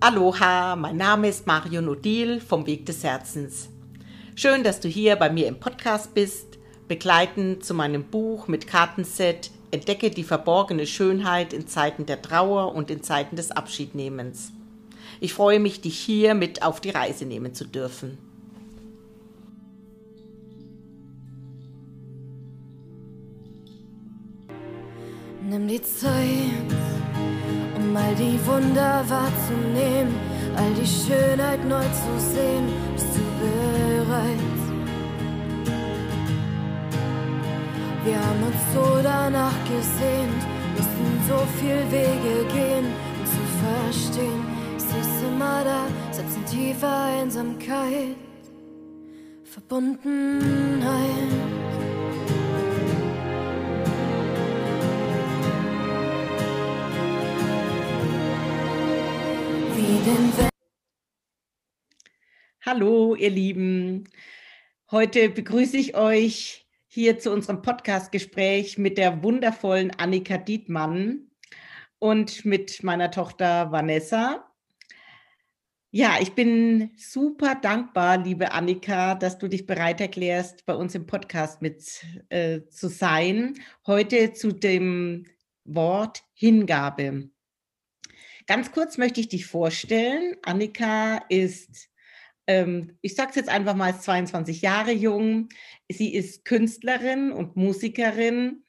Aloha, 0.00 0.76
mein 0.76 0.96
Name 0.96 1.28
ist 1.28 1.48
Marion 1.48 1.88
Odil 1.88 2.40
vom 2.40 2.66
Weg 2.66 2.86
des 2.86 3.02
Herzens. 3.02 3.68
Schön, 4.36 4.62
dass 4.62 4.78
du 4.78 4.86
hier 4.86 5.16
bei 5.16 5.28
mir 5.28 5.48
im 5.48 5.58
Podcast 5.58 6.14
bist, 6.14 6.56
begleitend 6.86 7.64
zu 7.64 7.74
meinem 7.74 8.04
Buch 8.04 8.46
mit 8.46 8.68
Kartenset 8.68 9.50
Entdecke 9.72 10.10
die 10.10 10.22
verborgene 10.22 10.86
Schönheit 10.86 11.52
in 11.52 11.66
Zeiten 11.66 12.06
der 12.06 12.22
Trauer 12.22 12.76
und 12.76 12.92
in 12.92 13.02
Zeiten 13.02 13.34
des 13.34 13.50
Abschiednehmens. 13.50 14.52
Ich 15.18 15.34
freue 15.34 15.58
mich, 15.58 15.80
dich 15.80 15.98
hier 15.98 16.34
mit 16.34 16.62
auf 16.62 16.80
die 16.80 16.90
Reise 16.90 17.24
nehmen 17.26 17.52
zu 17.52 17.64
dürfen. 17.64 18.18
Nimm 25.42 25.66
die 25.66 25.82
Zeit, 25.82 26.57
um 27.88 27.96
all 27.96 28.14
die 28.14 28.38
Wunder 28.46 29.02
wahrzunehmen, 29.08 30.14
all 30.56 30.72
die 30.74 30.86
Schönheit 30.86 31.64
neu 31.64 31.84
zu 31.84 32.20
sehen. 32.34 32.68
Bist 32.94 33.14
du 33.14 33.22
bereit? 33.40 34.38
Wir 38.04 38.16
haben 38.16 38.42
uns 38.42 38.56
so 38.74 39.00
danach 39.02 39.64
gesehnt, 39.64 40.42
mussten 40.76 41.20
so 41.28 41.38
viel 41.60 41.82
Wege 41.90 42.44
gehen, 42.52 42.86
um 43.16 43.24
zu 43.34 43.42
verstehen. 43.64 44.42
Ich 44.76 44.84
seh's 44.84 45.22
immer 45.28 45.58
da, 45.64 45.80
selbst 46.10 46.36
in 46.36 46.44
tiefer 46.46 46.96
Einsamkeit, 47.04 48.16
Verbundenheit. 49.44 51.47
Hallo, 62.60 63.14
ihr 63.14 63.30
Lieben. 63.30 64.04
Heute 64.90 65.30
begrüße 65.30 65.76
ich 65.78 65.96
euch 65.96 66.68
hier 66.86 67.18
zu 67.18 67.32
unserem 67.32 67.62
Podcast-Gespräch 67.62 68.76
mit 68.76 68.98
der 68.98 69.22
wundervollen 69.22 69.90
Annika 69.92 70.36
Dietmann 70.36 71.30
und 71.98 72.44
mit 72.44 72.82
meiner 72.82 73.10
Tochter 73.10 73.72
Vanessa. 73.72 74.52
Ja, 75.90 76.18
ich 76.20 76.34
bin 76.34 76.90
super 76.98 77.54
dankbar, 77.54 78.18
liebe 78.18 78.52
Annika, 78.52 79.14
dass 79.14 79.38
du 79.38 79.48
dich 79.48 79.64
bereit 79.64 80.02
erklärst, 80.02 80.66
bei 80.66 80.74
uns 80.74 80.94
im 80.94 81.06
Podcast 81.06 81.62
mit 81.62 82.04
äh, 82.28 82.60
zu 82.68 82.88
sein. 82.88 83.54
Heute 83.86 84.34
zu 84.34 84.52
dem 84.52 85.24
Wort 85.64 86.22
Hingabe. 86.34 87.30
Ganz 88.48 88.72
kurz 88.72 88.96
möchte 88.96 89.20
ich 89.20 89.28
dich 89.28 89.44
vorstellen. 89.44 90.34
Annika 90.42 91.18
ist, 91.28 91.90
ähm, 92.46 92.96
ich 93.02 93.14
sage 93.14 93.28
es 93.28 93.36
jetzt 93.36 93.50
einfach 93.50 93.74
mal, 93.74 94.00
22 94.00 94.62
Jahre 94.62 94.90
jung. 94.90 95.50
Sie 95.90 96.14
ist 96.14 96.46
Künstlerin 96.46 97.30
und 97.30 97.56
Musikerin. 97.56 98.64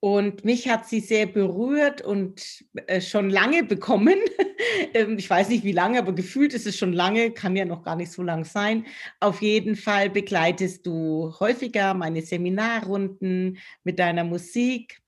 Und 0.00 0.44
mich 0.44 0.68
hat 0.68 0.86
sie 0.86 1.00
sehr 1.00 1.24
berührt 1.24 2.02
und 2.02 2.62
äh, 2.86 3.00
schon 3.00 3.30
lange 3.30 3.64
bekommen. 3.64 4.18
ähm, 4.92 5.16
ich 5.16 5.30
weiß 5.30 5.48
nicht 5.48 5.64
wie 5.64 5.72
lange, 5.72 5.98
aber 5.98 6.14
gefühlt 6.14 6.52
ist 6.52 6.66
es 6.66 6.76
schon 6.76 6.92
lange, 6.92 7.30
kann 7.30 7.56
ja 7.56 7.64
noch 7.64 7.82
gar 7.84 7.96
nicht 7.96 8.12
so 8.12 8.22
lang 8.22 8.44
sein. 8.44 8.84
Auf 9.20 9.40
jeden 9.40 9.76
Fall 9.76 10.10
begleitest 10.10 10.86
du 10.86 11.34
häufiger 11.40 11.94
meine 11.94 12.20
Seminarrunden 12.20 13.56
mit 13.82 13.98
deiner 13.98 14.24
Musik. 14.24 15.00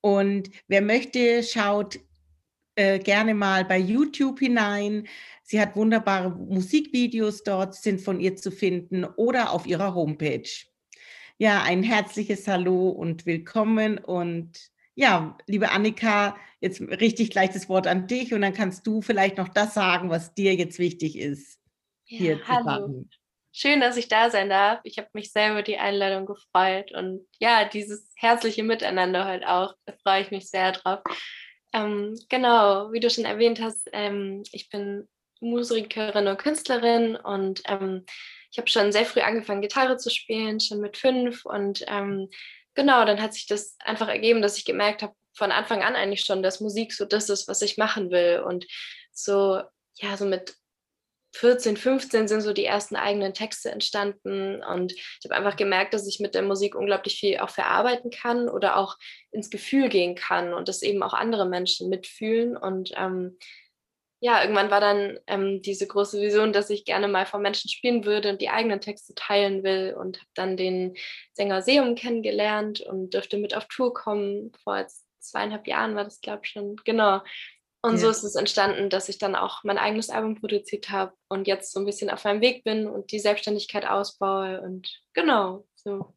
Und 0.00 0.48
wer 0.68 0.80
möchte, 0.80 1.42
schaut 1.42 2.00
äh, 2.74 2.98
gerne 2.98 3.34
mal 3.34 3.64
bei 3.64 3.78
YouTube 3.78 4.38
hinein. 4.38 5.06
Sie 5.42 5.60
hat 5.60 5.76
wunderbare 5.76 6.30
Musikvideos 6.30 7.42
dort, 7.42 7.74
sind 7.74 8.00
von 8.00 8.20
ihr 8.20 8.36
zu 8.36 8.50
finden 8.50 9.04
oder 9.04 9.52
auf 9.52 9.66
ihrer 9.66 9.94
Homepage. 9.94 10.48
Ja, 11.38 11.62
ein 11.62 11.82
herzliches 11.82 12.46
Hallo 12.48 12.88
und 12.88 13.26
willkommen. 13.26 13.98
Und 13.98 14.70
ja, 14.94 15.36
liebe 15.46 15.70
Annika, 15.70 16.36
jetzt 16.60 16.80
richte 16.80 17.22
ich 17.22 17.30
gleich 17.30 17.50
das 17.50 17.68
Wort 17.68 17.86
an 17.86 18.06
dich 18.06 18.32
und 18.32 18.42
dann 18.42 18.54
kannst 18.54 18.86
du 18.86 19.02
vielleicht 19.02 19.36
noch 19.36 19.48
das 19.48 19.74
sagen, 19.74 20.10
was 20.10 20.34
dir 20.34 20.54
jetzt 20.54 20.78
wichtig 20.78 21.18
ist. 21.18 21.58
Ja, 22.06 22.18
hier 22.18 22.48
hallo. 22.48 22.64
Sagen. 22.64 23.10
Schön, 23.54 23.80
dass 23.80 23.98
ich 23.98 24.08
da 24.08 24.30
sein 24.30 24.48
darf. 24.48 24.80
Ich 24.84 24.96
habe 24.96 25.08
mich 25.12 25.30
sehr 25.30 25.50
über 25.50 25.62
die 25.62 25.76
Einladung 25.76 26.24
gefreut 26.24 26.92
und 26.92 27.26
ja, 27.38 27.66
dieses 27.66 28.10
herzliche 28.16 28.62
Miteinander 28.62 29.28
heute 29.28 29.46
auch, 29.46 29.74
da 29.84 29.92
freue 30.02 30.22
ich 30.22 30.30
mich 30.30 30.48
sehr 30.48 30.72
drauf. 30.72 31.00
Ähm, 31.72 32.18
genau, 32.28 32.92
wie 32.92 33.00
du 33.00 33.08
schon 33.08 33.24
erwähnt 33.24 33.60
hast, 33.60 33.88
ähm, 33.92 34.42
ich 34.52 34.68
bin 34.68 35.08
Musikerin 35.40 36.28
und 36.28 36.38
Künstlerin 36.38 37.16
und 37.16 37.62
ähm, 37.66 38.04
ich 38.50 38.58
habe 38.58 38.68
schon 38.68 38.92
sehr 38.92 39.06
früh 39.06 39.20
angefangen, 39.20 39.62
Gitarre 39.62 39.96
zu 39.96 40.10
spielen, 40.10 40.60
schon 40.60 40.80
mit 40.80 40.98
fünf. 40.98 41.46
Und 41.46 41.84
ähm, 41.88 42.28
genau, 42.74 43.04
dann 43.04 43.20
hat 43.20 43.32
sich 43.32 43.46
das 43.46 43.76
einfach 43.80 44.08
ergeben, 44.08 44.42
dass 44.42 44.58
ich 44.58 44.64
gemerkt 44.64 45.02
habe, 45.02 45.14
von 45.34 45.50
Anfang 45.50 45.82
an 45.82 45.96
eigentlich 45.96 46.26
schon, 46.26 46.42
dass 46.42 46.60
Musik 46.60 46.92
so 46.92 47.06
das 47.06 47.30
ist, 47.30 47.48
was 47.48 47.62
ich 47.62 47.78
machen 47.78 48.10
will. 48.10 48.42
Und 48.46 48.66
so, 49.10 49.62
ja, 49.94 50.16
so 50.18 50.26
mit 50.26 50.54
14, 51.34 51.76
15 51.76 52.28
sind 52.28 52.40
so 52.42 52.52
die 52.52 52.64
ersten 52.64 52.96
eigenen 52.96 53.34
Texte 53.34 53.70
entstanden 53.70 54.62
und 54.62 54.92
ich 54.92 55.20
habe 55.24 55.34
einfach 55.34 55.56
gemerkt, 55.56 55.94
dass 55.94 56.06
ich 56.06 56.20
mit 56.20 56.34
der 56.34 56.42
Musik 56.42 56.74
unglaublich 56.74 57.18
viel 57.18 57.38
auch 57.38 57.50
verarbeiten 57.50 58.10
kann 58.10 58.48
oder 58.48 58.76
auch 58.76 58.96
ins 59.30 59.50
Gefühl 59.50 59.88
gehen 59.88 60.14
kann 60.14 60.52
und 60.52 60.68
das 60.68 60.82
eben 60.82 61.02
auch 61.02 61.14
andere 61.14 61.48
Menschen 61.48 61.88
mitfühlen 61.88 62.56
und 62.56 62.92
ähm, 62.96 63.38
ja, 64.24 64.40
irgendwann 64.40 64.70
war 64.70 64.80
dann 64.80 65.18
ähm, 65.26 65.62
diese 65.62 65.88
große 65.88 66.20
Vision, 66.20 66.52
dass 66.52 66.70
ich 66.70 66.84
gerne 66.84 67.08
mal 67.08 67.26
vor 67.26 67.40
Menschen 67.40 67.68
spielen 67.68 68.04
würde 68.04 68.30
und 68.30 68.40
die 68.40 68.50
eigenen 68.50 68.80
Texte 68.80 69.16
teilen 69.16 69.64
will 69.64 69.96
und 69.98 70.18
habe 70.18 70.30
dann 70.34 70.56
den 70.56 70.94
Sänger 71.32 71.60
Seum 71.60 71.96
kennengelernt 71.96 72.80
und 72.82 73.14
durfte 73.14 73.36
mit 73.36 73.56
auf 73.56 73.66
Tour 73.66 73.92
kommen. 73.92 74.52
Vor 74.62 74.86
zweieinhalb 75.18 75.66
Jahren 75.66 75.96
war 75.96 76.04
das, 76.04 76.20
glaube 76.20 76.42
ich, 76.44 76.50
schon. 76.50 76.76
Genau. 76.84 77.20
Und 77.82 77.94
ja. 77.94 77.98
so 77.98 78.10
ist 78.10 78.22
es 78.22 78.36
entstanden, 78.36 78.90
dass 78.90 79.08
ich 79.08 79.18
dann 79.18 79.34
auch 79.34 79.64
mein 79.64 79.76
eigenes 79.76 80.08
Album 80.08 80.36
produziert 80.36 80.90
habe 80.90 81.12
und 81.28 81.48
jetzt 81.48 81.72
so 81.72 81.80
ein 81.80 81.86
bisschen 81.86 82.10
auf 82.10 82.24
meinem 82.24 82.40
Weg 82.40 82.62
bin 82.62 82.86
und 82.86 83.10
die 83.10 83.18
Selbstständigkeit 83.18 83.86
ausbaue. 83.86 84.60
Und 84.60 85.02
genau, 85.12 85.66
so 85.74 86.14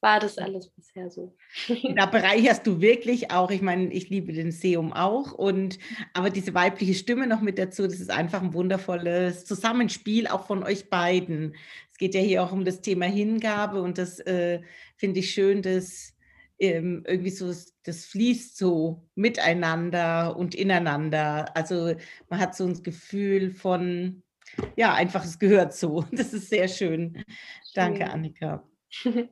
war 0.00 0.20
das 0.20 0.36
alles 0.38 0.68
bisher 0.70 1.10
so. 1.10 1.36
Da 1.96 2.06
bereicherst 2.06 2.66
du 2.66 2.80
wirklich 2.80 3.30
auch, 3.30 3.50
ich 3.50 3.62
meine, 3.62 3.92
ich 3.92 4.10
liebe 4.10 4.32
den 4.32 4.52
Seum 4.52 4.92
auch, 4.92 5.32
und 5.32 5.78
aber 6.12 6.30
diese 6.30 6.54
weibliche 6.54 6.94
Stimme 6.94 7.26
noch 7.26 7.40
mit 7.40 7.58
dazu, 7.58 7.84
das 7.84 8.00
ist 8.00 8.10
einfach 8.10 8.42
ein 8.42 8.52
wundervolles 8.52 9.44
Zusammenspiel 9.44 10.26
auch 10.26 10.46
von 10.46 10.64
euch 10.64 10.90
beiden. 10.90 11.54
Es 11.90 11.98
geht 11.98 12.14
ja 12.14 12.20
hier 12.20 12.42
auch 12.42 12.52
um 12.52 12.64
das 12.64 12.80
Thema 12.80 13.06
Hingabe 13.06 13.80
und 13.80 13.98
das 13.98 14.18
äh, 14.20 14.60
finde 14.96 15.20
ich 15.20 15.30
schön, 15.30 15.62
dass 15.62 16.15
ähm, 16.58 17.04
irgendwie 17.06 17.30
so, 17.30 17.52
das 17.82 18.06
fließt 18.06 18.56
so 18.56 19.08
miteinander 19.14 20.36
und 20.36 20.54
ineinander. 20.54 21.54
Also 21.56 21.94
man 22.28 22.40
hat 22.40 22.54
so 22.54 22.66
ein 22.66 22.82
Gefühl 22.82 23.50
von, 23.50 24.22
ja, 24.76 24.94
einfach 24.94 25.24
es 25.24 25.38
gehört 25.38 25.74
so. 25.74 26.04
Das 26.12 26.32
ist 26.32 26.48
sehr 26.48 26.68
schön. 26.68 27.24
Danke, 27.74 28.08
Annika. 28.10 28.62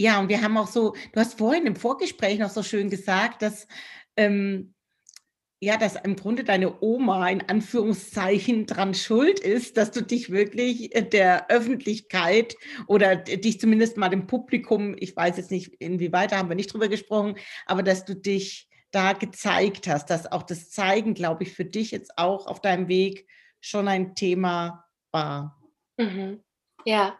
Ja, 0.00 0.20
und 0.20 0.28
wir 0.28 0.40
haben 0.40 0.56
auch 0.56 0.68
so, 0.68 0.94
du 1.12 1.18
hast 1.18 1.38
vorhin 1.38 1.66
im 1.66 1.74
Vorgespräch 1.74 2.38
noch 2.38 2.50
so 2.50 2.62
schön 2.62 2.88
gesagt, 2.88 3.42
dass 3.42 3.66
ähm, 4.16 4.72
ja, 5.60 5.76
dass 5.76 5.96
im 5.96 6.14
Grunde 6.14 6.44
deine 6.44 6.80
Oma 6.80 7.28
in 7.28 7.42
Anführungszeichen 7.48 8.66
dran 8.66 8.94
schuld 8.94 9.40
ist, 9.40 9.76
dass 9.76 9.90
du 9.90 10.02
dich 10.02 10.30
wirklich 10.30 10.94
äh, 10.94 11.02
der 11.02 11.50
Öffentlichkeit 11.50 12.56
oder 12.86 13.16
dich 13.16 13.58
zumindest 13.58 13.96
mal 13.96 14.08
dem 14.08 14.26
Publikum, 14.26 14.94
ich 14.98 15.16
weiß 15.16 15.36
jetzt 15.36 15.50
nicht, 15.50 15.74
inwieweit, 15.80 16.32
da 16.32 16.38
haben 16.38 16.48
wir 16.48 16.56
nicht 16.56 16.72
drüber 16.72 16.88
gesprochen, 16.88 17.36
aber 17.66 17.82
dass 17.82 18.04
du 18.04 18.14
dich 18.14 18.68
da 18.92 19.12
gezeigt 19.12 19.88
hast, 19.88 20.10
dass 20.10 20.30
auch 20.30 20.44
das 20.44 20.70
Zeigen, 20.70 21.14
glaube 21.14 21.42
ich, 21.42 21.52
für 21.52 21.64
dich 21.64 21.90
jetzt 21.90 22.16
auch 22.16 22.46
auf 22.46 22.60
deinem 22.60 22.88
Weg 22.88 23.26
schon 23.60 23.88
ein 23.88 24.14
Thema 24.14 24.84
war. 25.10 25.60
Mhm. 25.96 26.42
Ja, 26.84 27.18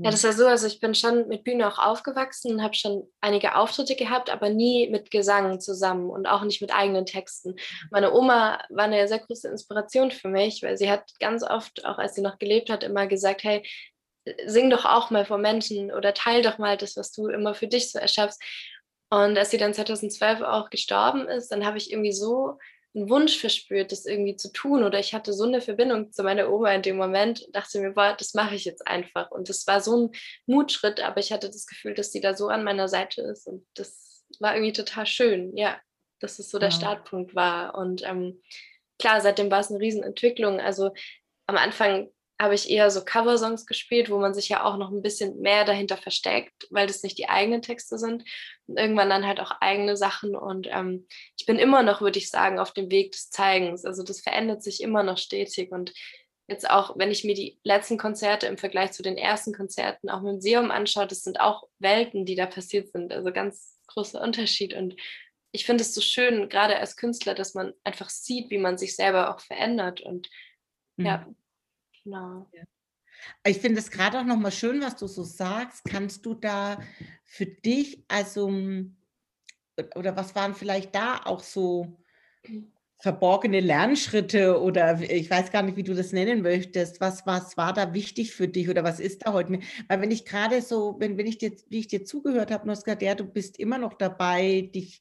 ja, 0.00 0.10
das 0.12 0.22
war 0.22 0.32
so, 0.32 0.46
also 0.46 0.66
ich 0.68 0.78
bin 0.78 0.94
schon 0.94 1.26
mit 1.26 1.42
Bühne 1.42 1.66
auch 1.66 1.78
aufgewachsen 1.78 2.52
und 2.52 2.62
habe 2.62 2.74
schon 2.74 3.10
einige 3.20 3.56
Auftritte 3.56 3.96
gehabt, 3.96 4.30
aber 4.30 4.48
nie 4.48 4.88
mit 4.88 5.10
Gesang 5.10 5.60
zusammen 5.60 6.08
und 6.08 6.26
auch 6.26 6.42
nicht 6.44 6.60
mit 6.60 6.72
eigenen 6.72 7.04
Texten. 7.04 7.56
Meine 7.90 8.12
Oma 8.12 8.62
war 8.70 8.84
eine 8.84 9.08
sehr 9.08 9.18
große 9.18 9.48
Inspiration 9.48 10.12
für 10.12 10.28
mich, 10.28 10.62
weil 10.62 10.76
sie 10.76 10.88
hat 10.88 11.10
ganz 11.18 11.42
oft, 11.42 11.84
auch 11.84 11.98
als 11.98 12.14
sie 12.14 12.22
noch 12.22 12.38
gelebt 12.38 12.70
hat, 12.70 12.84
immer 12.84 13.08
gesagt, 13.08 13.42
hey, 13.42 13.66
sing 14.46 14.70
doch 14.70 14.84
auch 14.84 15.10
mal 15.10 15.24
vor 15.24 15.38
Menschen 15.38 15.92
oder 15.92 16.14
teil 16.14 16.42
doch 16.42 16.58
mal 16.58 16.76
das, 16.76 16.96
was 16.96 17.10
du 17.10 17.26
immer 17.28 17.54
für 17.54 17.66
dich 17.66 17.90
so 17.90 17.98
erschaffst. 17.98 18.40
Und 19.10 19.36
als 19.36 19.50
sie 19.50 19.58
dann 19.58 19.74
2012 19.74 20.42
auch 20.42 20.70
gestorben 20.70 21.26
ist, 21.26 21.48
dann 21.48 21.66
habe 21.66 21.78
ich 21.78 21.90
irgendwie 21.90 22.12
so 22.12 22.58
einen 22.94 23.08
Wunsch 23.10 23.38
verspürt, 23.38 23.92
das 23.92 24.06
irgendwie 24.06 24.36
zu 24.36 24.52
tun. 24.52 24.82
Oder 24.82 24.98
ich 24.98 25.14
hatte 25.14 25.32
so 25.32 25.44
eine 25.44 25.60
Verbindung 25.60 26.12
zu 26.12 26.22
meiner 26.22 26.50
Oma 26.50 26.72
in 26.72 26.82
dem 26.82 26.96
Moment 26.96 27.42
und 27.42 27.54
dachte 27.54 27.80
mir, 27.80 27.92
boah, 27.92 28.14
das 28.18 28.34
mache 28.34 28.54
ich 28.54 28.64
jetzt 28.64 28.86
einfach. 28.86 29.30
Und 29.30 29.48
das 29.48 29.66
war 29.66 29.80
so 29.80 30.06
ein 30.06 30.10
Mutschritt, 30.46 31.00
aber 31.00 31.18
ich 31.18 31.32
hatte 31.32 31.48
das 31.48 31.66
Gefühl, 31.66 31.94
dass 31.94 32.12
sie 32.12 32.20
da 32.20 32.34
so 32.34 32.48
an 32.48 32.64
meiner 32.64 32.88
Seite 32.88 33.22
ist. 33.22 33.46
Und 33.46 33.66
das 33.74 34.24
war 34.40 34.54
irgendwie 34.54 34.72
total 34.72 35.06
schön, 35.06 35.56
ja, 35.56 35.78
dass 36.20 36.38
es 36.38 36.50
so 36.50 36.58
der 36.58 36.70
ja. 36.70 36.74
Startpunkt 36.74 37.34
war. 37.34 37.74
Und 37.76 38.02
ähm, 38.04 38.42
klar, 38.98 39.20
seitdem 39.20 39.50
war 39.50 39.60
es 39.60 39.70
eine 39.70 39.80
Riesenentwicklung. 39.80 40.60
Also 40.60 40.92
am 41.46 41.56
Anfang 41.56 42.10
habe 42.40 42.54
ich 42.54 42.70
eher 42.70 42.90
so 42.90 43.04
Coversongs 43.04 43.66
gespielt, 43.66 44.10
wo 44.10 44.18
man 44.18 44.32
sich 44.32 44.48
ja 44.48 44.64
auch 44.64 44.76
noch 44.76 44.92
ein 44.92 45.02
bisschen 45.02 45.40
mehr 45.40 45.64
dahinter 45.64 45.96
versteckt, 45.96 46.68
weil 46.70 46.86
das 46.86 47.02
nicht 47.02 47.18
die 47.18 47.28
eigenen 47.28 47.62
Texte 47.62 47.98
sind. 47.98 48.24
Und 48.66 48.78
irgendwann 48.78 49.10
dann 49.10 49.26
halt 49.26 49.40
auch 49.40 49.52
eigene 49.60 49.96
Sachen. 49.96 50.36
Und 50.36 50.68
ähm, 50.70 51.06
ich 51.36 51.46
bin 51.46 51.58
immer 51.58 51.82
noch, 51.82 52.00
würde 52.00 52.18
ich 52.18 52.30
sagen, 52.30 52.60
auf 52.60 52.72
dem 52.72 52.90
Weg 52.90 53.12
des 53.12 53.30
Zeigens. 53.30 53.84
Also 53.84 54.04
das 54.04 54.20
verändert 54.20 54.62
sich 54.62 54.82
immer 54.82 55.02
noch 55.02 55.18
stetig. 55.18 55.72
Und 55.72 55.92
jetzt 56.46 56.70
auch, 56.70 56.96
wenn 56.96 57.10
ich 57.10 57.24
mir 57.24 57.34
die 57.34 57.58
letzten 57.64 57.98
Konzerte 57.98 58.46
im 58.46 58.56
Vergleich 58.56 58.92
zu 58.92 59.02
den 59.02 59.18
ersten 59.18 59.52
Konzerten 59.52 60.08
auch 60.08 60.20
im 60.20 60.34
Museum 60.34 60.70
anschaue, 60.70 61.08
das 61.08 61.22
sind 61.22 61.40
auch 61.40 61.68
Welten, 61.80 62.24
die 62.24 62.36
da 62.36 62.46
passiert 62.46 62.92
sind. 62.92 63.12
Also 63.12 63.32
ganz 63.32 63.78
großer 63.88 64.20
Unterschied. 64.20 64.74
Und 64.74 64.94
ich 65.50 65.66
finde 65.66 65.82
es 65.82 65.92
so 65.92 66.00
schön, 66.00 66.48
gerade 66.48 66.78
als 66.78 66.96
Künstler, 66.96 67.34
dass 67.34 67.54
man 67.54 67.72
einfach 67.82 68.10
sieht, 68.10 68.50
wie 68.50 68.58
man 68.58 68.78
sich 68.78 68.94
selber 68.94 69.34
auch 69.34 69.40
verändert. 69.40 70.00
Und 70.00 70.28
mhm. 70.96 71.06
ja, 71.06 71.26
Ja. 72.10 72.46
Ich 73.44 73.58
finde 73.58 73.80
es 73.80 73.90
gerade 73.90 74.20
auch 74.20 74.24
nochmal 74.24 74.52
schön, 74.52 74.80
was 74.80 74.96
du 74.96 75.06
so 75.06 75.22
sagst. 75.24 75.84
Kannst 75.84 76.24
du 76.24 76.34
da 76.34 76.78
für 77.24 77.46
dich, 77.46 78.04
also, 78.08 78.48
oder 79.94 80.16
was 80.16 80.34
waren 80.34 80.54
vielleicht 80.54 80.94
da 80.94 81.20
auch 81.24 81.40
so 81.40 81.98
verborgene 83.00 83.60
Lernschritte 83.60 84.60
oder 84.60 85.00
ich 85.00 85.30
weiß 85.30 85.52
gar 85.52 85.62
nicht, 85.62 85.76
wie 85.76 85.84
du 85.84 85.94
das 85.94 86.12
nennen 86.12 86.42
möchtest. 86.42 87.00
Was, 87.00 87.26
was 87.26 87.56
war 87.56 87.72
da 87.72 87.94
wichtig 87.94 88.32
für 88.32 88.48
dich 88.48 88.68
oder 88.68 88.82
was 88.82 88.98
ist 88.98 89.24
da 89.24 89.32
heute? 89.32 89.60
Weil 89.86 90.00
wenn 90.00 90.10
ich 90.10 90.24
gerade 90.24 90.62
so, 90.62 90.96
wenn, 90.98 91.16
wenn 91.16 91.26
ich 91.26 91.38
dir, 91.38 91.52
wie 91.68 91.78
ich 91.78 91.88
dir 91.88 92.04
zugehört 92.04 92.50
habe, 92.50 92.66
Noska, 92.66 92.96
ja, 93.00 93.14
du 93.14 93.24
bist 93.24 93.58
immer 93.60 93.78
noch 93.78 93.94
dabei, 93.94 94.70
dich 94.74 95.00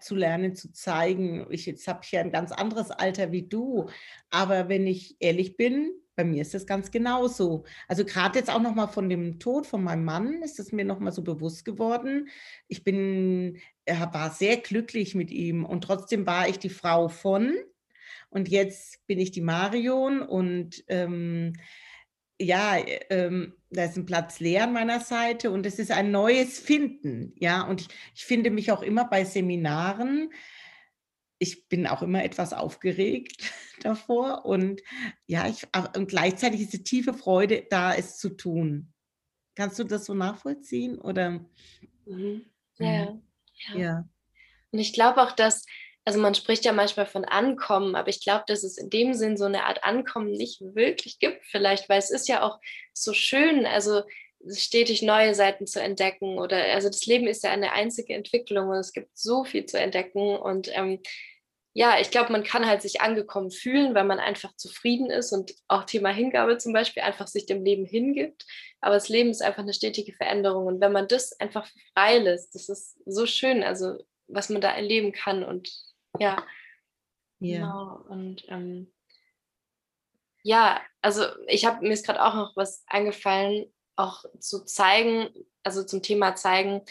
zu 0.00 0.14
lernen, 0.14 0.54
zu 0.54 0.72
zeigen. 0.72 1.46
Ich, 1.50 1.66
jetzt 1.66 1.88
habe 1.88 2.00
ich 2.04 2.12
ja 2.12 2.20
ein 2.20 2.30
ganz 2.30 2.52
anderes 2.52 2.90
Alter 2.90 3.32
wie 3.32 3.48
du. 3.48 3.88
Aber 4.30 4.68
wenn 4.68 4.86
ich 4.86 5.16
ehrlich 5.18 5.56
bin, 5.56 5.92
bei 6.16 6.24
mir 6.24 6.42
ist 6.42 6.54
das 6.54 6.66
ganz 6.66 6.90
genauso. 6.90 7.64
Also 7.88 8.04
gerade 8.04 8.38
jetzt 8.38 8.50
auch 8.50 8.60
nochmal 8.60 8.88
von 8.88 9.08
dem 9.08 9.38
Tod 9.38 9.66
von 9.66 9.82
meinem 9.82 10.04
Mann 10.04 10.42
ist 10.42 10.58
es 10.58 10.72
mir 10.72 10.84
nochmal 10.84 11.12
so 11.12 11.22
bewusst 11.22 11.64
geworden. 11.64 12.28
Ich 12.68 12.84
bin, 12.84 13.58
war 13.86 14.30
sehr 14.30 14.56
glücklich 14.58 15.14
mit 15.14 15.30
ihm 15.30 15.64
und 15.64 15.82
trotzdem 15.82 16.26
war 16.26 16.48
ich 16.48 16.58
die 16.58 16.70
Frau 16.70 17.08
von. 17.08 17.54
Und 18.30 18.48
jetzt 18.48 19.06
bin 19.06 19.18
ich 19.18 19.30
die 19.30 19.40
Marion 19.40 20.20
und 20.20 20.84
ähm, 20.88 21.54
ja, 22.40 22.76
ähm, 23.10 23.54
da 23.70 23.84
ist 23.84 23.96
ein 23.96 24.06
Platz 24.06 24.40
leer 24.40 24.64
an 24.64 24.72
meiner 24.72 25.00
Seite 25.00 25.50
und 25.50 25.66
es 25.66 25.78
ist 25.78 25.92
ein 25.92 26.10
neues 26.10 26.58
Finden. 26.58 27.32
Ja, 27.38 27.62
und 27.62 27.82
ich, 27.82 27.88
ich 28.14 28.24
finde 28.24 28.50
mich 28.50 28.72
auch 28.72 28.82
immer 28.82 29.04
bei 29.04 29.24
Seminaren, 29.24 30.32
ich 31.38 31.68
bin 31.68 31.86
auch 31.86 32.02
immer 32.02 32.24
etwas 32.24 32.52
aufgeregt 32.52 33.42
davor 33.82 34.44
und 34.44 34.82
ja, 35.26 35.48
ich, 35.48 35.66
und 35.96 36.08
gleichzeitig 36.08 36.62
ist 36.62 36.72
die 36.72 36.84
tiefe 36.84 37.14
Freude 37.14 37.66
da, 37.70 37.94
es 37.94 38.18
zu 38.18 38.30
tun. 38.30 38.92
Kannst 39.54 39.78
du 39.78 39.84
das 39.84 40.04
so 40.04 40.14
nachvollziehen 40.14 40.98
oder? 40.98 41.44
Mhm. 42.06 42.44
Ja, 42.78 43.20
ja. 43.68 43.76
ja. 43.76 44.08
Und 44.72 44.80
ich 44.80 44.92
glaube 44.92 45.22
auch, 45.22 45.32
dass, 45.32 45.64
also 46.04 46.20
man 46.20 46.34
spricht 46.34 46.64
ja 46.64 46.72
manchmal 46.72 47.06
von 47.06 47.24
Ankommen, 47.24 47.94
aber 47.94 48.08
ich 48.08 48.22
glaube, 48.22 48.44
dass 48.48 48.64
es 48.64 48.76
in 48.76 48.90
dem 48.90 49.14
Sinn 49.14 49.36
so 49.36 49.44
eine 49.44 49.64
Art 49.64 49.84
Ankommen 49.84 50.32
nicht 50.32 50.60
wirklich 50.60 51.20
gibt, 51.20 51.44
vielleicht, 51.46 51.88
weil 51.88 51.98
es 51.98 52.10
ist 52.10 52.28
ja 52.28 52.42
auch 52.42 52.58
so 52.92 53.12
schön, 53.12 53.66
also 53.66 54.02
stetig 54.50 55.02
neue 55.02 55.34
Seiten 55.34 55.66
zu 55.66 55.80
entdecken 55.80 56.38
oder 56.38 56.56
also 56.74 56.88
das 56.88 57.06
Leben 57.06 57.26
ist 57.26 57.44
ja 57.44 57.50
eine 57.50 57.72
einzige 57.72 58.14
Entwicklung 58.14 58.68
und 58.68 58.76
es 58.76 58.92
gibt 58.92 59.16
so 59.16 59.44
viel 59.44 59.66
zu 59.66 59.78
entdecken 59.78 60.36
und 60.36 60.68
ähm, 60.72 61.00
ja, 61.76 61.98
ich 61.98 62.12
glaube, 62.12 62.30
man 62.30 62.44
kann 62.44 62.66
halt 62.66 62.82
sich 62.82 63.00
angekommen 63.00 63.50
fühlen, 63.50 63.96
weil 63.96 64.04
man 64.04 64.20
einfach 64.20 64.54
zufrieden 64.54 65.10
ist 65.10 65.32
und 65.32 65.54
auch 65.66 65.82
Thema 65.82 66.10
Hingabe 66.10 66.56
zum 66.56 66.72
Beispiel 66.72 67.02
einfach 67.02 67.26
sich 67.26 67.46
dem 67.46 67.64
Leben 67.64 67.84
hingibt. 67.84 68.46
Aber 68.80 68.94
das 68.94 69.08
Leben 69.08 69.30
ist 69.30 69.42
einfach 69.42 69.64
eine 69.64 69.74
stetige 69.74 70.12
Veränderung. 70.12 70.66
Und 70.66 70.80
wenn 70.80 70.92
man 70.92 71.08
das 71.08 71.38
einfach 71.40 71.68
frei 71.92 72.18
lässt, 72.18 72.54
das 72.54 72.68
ist 72.68 72.96
so 73.06 73.26
schön, 73.26 73.64
also 73.64 73.98
was 74.28 74.50
man 74.50 74.60
da 74.60 74.70
erleben 74.70 75.10
kann. 75.10 75.42
Und 75.42 75.68
ja, 76.20 76.46
yeah. 77.42 77.58
genau. 77.58 78.04
Und 78.08 78.44
ähm, 78.48 78.92
ja, 80.44 80.80
also 81.02 81.24
ich 81.48 81.64
habe 81.64 81.84
mir 81.84 81.92
ist 81.92 82.06
gerade 82.06 82.22
auch 82.22 82.34
noch 82.34 82.56
was 82.56 82.84
eingefallen, 82.86 83.74
auch 83.96 84.24
zu 84.40 84.64
zeigen, 84.64 85.28
also 85.62 85.84
zum 85.84 86.02
Thema 86.02 86.34
zeigen, 86.34 86.82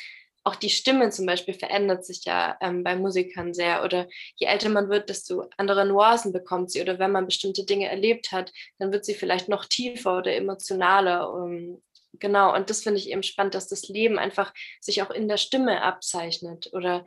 auch 0.43 0.55
die 0.55 0.69
Stimme 0.69 1.09
zum 1.09 1.25
Beispiel 1.25 1.53
verändert 1.53 2.05
sich 2.05 2.25
ja 2.25 2.57
ähm, 2.59 2.83
bei 2.83 2.95
Musikern 2.95 3.53
sehr. 3.53 3.83
Oder 3.83 4.07
je 4.35 4.47
älter 4.47 4.69
man 4.69 4.89
wird, 4.89 5.09
desto 5.09 5.45
andere 5.57 5.85
Nuancen 5.85 6.33
bekommt 6.33 6.71
sie. 6.71 6.81
Oder 6.81 6.99
wenn 6.99 7.11
man 7.11 7.25
bestimmte 7.25 7.65
Dinge 7.65 7.89
erlebt 7.89 8.31
hat, 8.31 8.51
dann 8.77 8.91
wird 8.91 9.05
sie 9.05 9.13
vielleicht 9.13 9.47
noch 9.47 9.65
tiefer 9.65 10.17
oder 10.17 10.35
emotionaler. 10.35 11.33
Um, 11.33 11.51
ähm, 11.51 11.81
genau, 12.19 12.53
und 12.53 12.69
das 12.69 12.83
finde 12.83 12.99
ich 12.99 13.09
eben 13.09 13.23
spannend, 13.23 13.55
dass 13.55 13.69
das 13.69 13.87
Leben 13.87 14.19
einfach 14.19 14.53
sich 14.81 15.01
auch 15.01 15.11
in 15.11 15.29
der 15.29 15.37
Stimme 15.37 15.81
abzeichnet. 15.81 16.69
Oder 16.73 17.05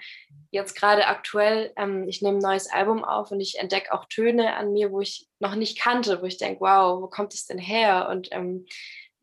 jetzt 0.50 0.74
gerade 0.74 1.06
aktuell, 1.06 1.72
ähm, 1.76 2.08
ich 2.08 2.22
nehme 2.22 2.38
ein 2.38 2.42
neues 2.42 2.70
Album 2.70 3.04
auf 3.04 3.32
und 3.32 3.40
ich 3.40 3.58
entdecke 3.58 3.92
auch 3.92 4.06
Töne 4.06 4.54
an 4.54 4.72
mir, 4.72 4.92
wo 4.92 5.02
ich 5.02 5.28
noch 5.40 5.56
nicht 5.56 5.78
kannte, 5.78 6.22
wo 6.22 6.26
ich 6.26 6.38
denke, 6.38 6.62
wow, 6.62 7.02
wo 7.02 7.06
kommt 7.08 7.34
es 7.34 7.44
denn 7.44 7.58
her? 7.58 8.08
Und 8.10 8.28
ähm, 8.32 8.64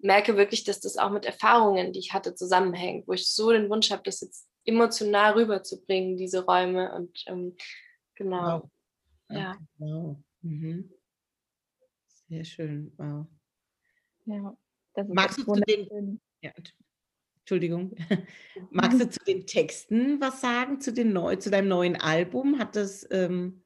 merke 0.04 0.38
wirklich, 0.38 0.64
dass 0.64 0.80
das 0.80 0.98
auch 0.98 1.12
mit 1.12 1.26
Erfahrungen, 1.26 1.94
die 1.94 2.00
ich 2.00 2.14
hatte, 2.14 2.36
zusammenhängt, 2.36 3.08
wo 3.08 3.14
ich 3.14 3.28
so 3.28 3.52
den 3.52 3.70
Wunsch 3.70 3.92
habe, 3.92 4.04
das 4.04 4.22
jetzt 4.22 4.48
emotional 4.66 5.34
rüberzubringen, 5.34 6.18
diese 6.18 6.46
Räume. 6.46 6.94
Und 6.94 7.24
ähm, 7.28 7.56
genau. 8.16 8.64
Wow. 8.64 8.70
Ja. 9.30 9.58
Wow. 9.78 10.18
Mhm. 10.42 10.92
Sehr 12.30 12.44
schön. 12.44 12.94
Wow. 12.98 13.28
Ja, 14.26 14.58
Magst 15.08 15.40
du 15.40 15.44
zu 15.44 15.60
den, 15.62 16.22
ja, 16.42 16.52
Entschuldigung. 17.40 17.96
Magst 18.72 19.02
du 19.02 19.10
zu 19.10 19.20
den 19.26 19.46
Texten 19.46 20.22
was 20.22 20.40
sagen, 20.40 20.80
zu, 20.80 20.94
den 20.94 21.14
neu, 21.14 21.36
zu 21.36 21.50
deinem 21.50 21.68
neuen 21.68 21.96
Album? 21.96 22.60
Hat 22.60 22.76
das 22.76 23.08
ähm, 23.12 23.63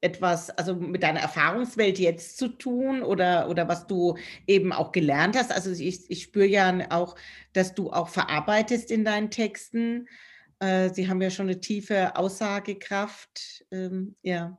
etwas, 0.00 0.50
also 0.50 0.74
mit 0.74 1.02
deiner 1.02 1.20
Erfahrungswelt 1.20 1.98
jetzt 1.98 2.38
zu 2.38 2.48
tun 2.48 3.02
oder, 3.02 3.48
oder 3.48 3.68
was 3.68 3.86
du 3.86 4.16
eben 4.46 4.72
auch 4.72 4.92
gelernt 4.92 5.36
hast? 5.36 5.52
Also 5.52 5.70
ich, 5.70 6.10
ich 6.10 6.22
spüre 6.22 6.46
ja 6.46 6.90
auch, 6.90 7.16
dass 7.52 7.74
du 7.74 7.90
auch 7.90 8.08
verarbeitest 8.08 8.90
in 8.90 9.04
deinen 9.04 9.30
Texten. 9.30 10.08
Äh, 10.58 10.90
sie 10.90 11.08
haben 11.08 11.20
ja 11.20 11.30
schon 11.30 11.48
eine 11.48 11.60
tiefe 11.60 12.16
Aussagekraft. 12.16 13.64
Ähm, 13.70 14.16
ja. 14.22 14.58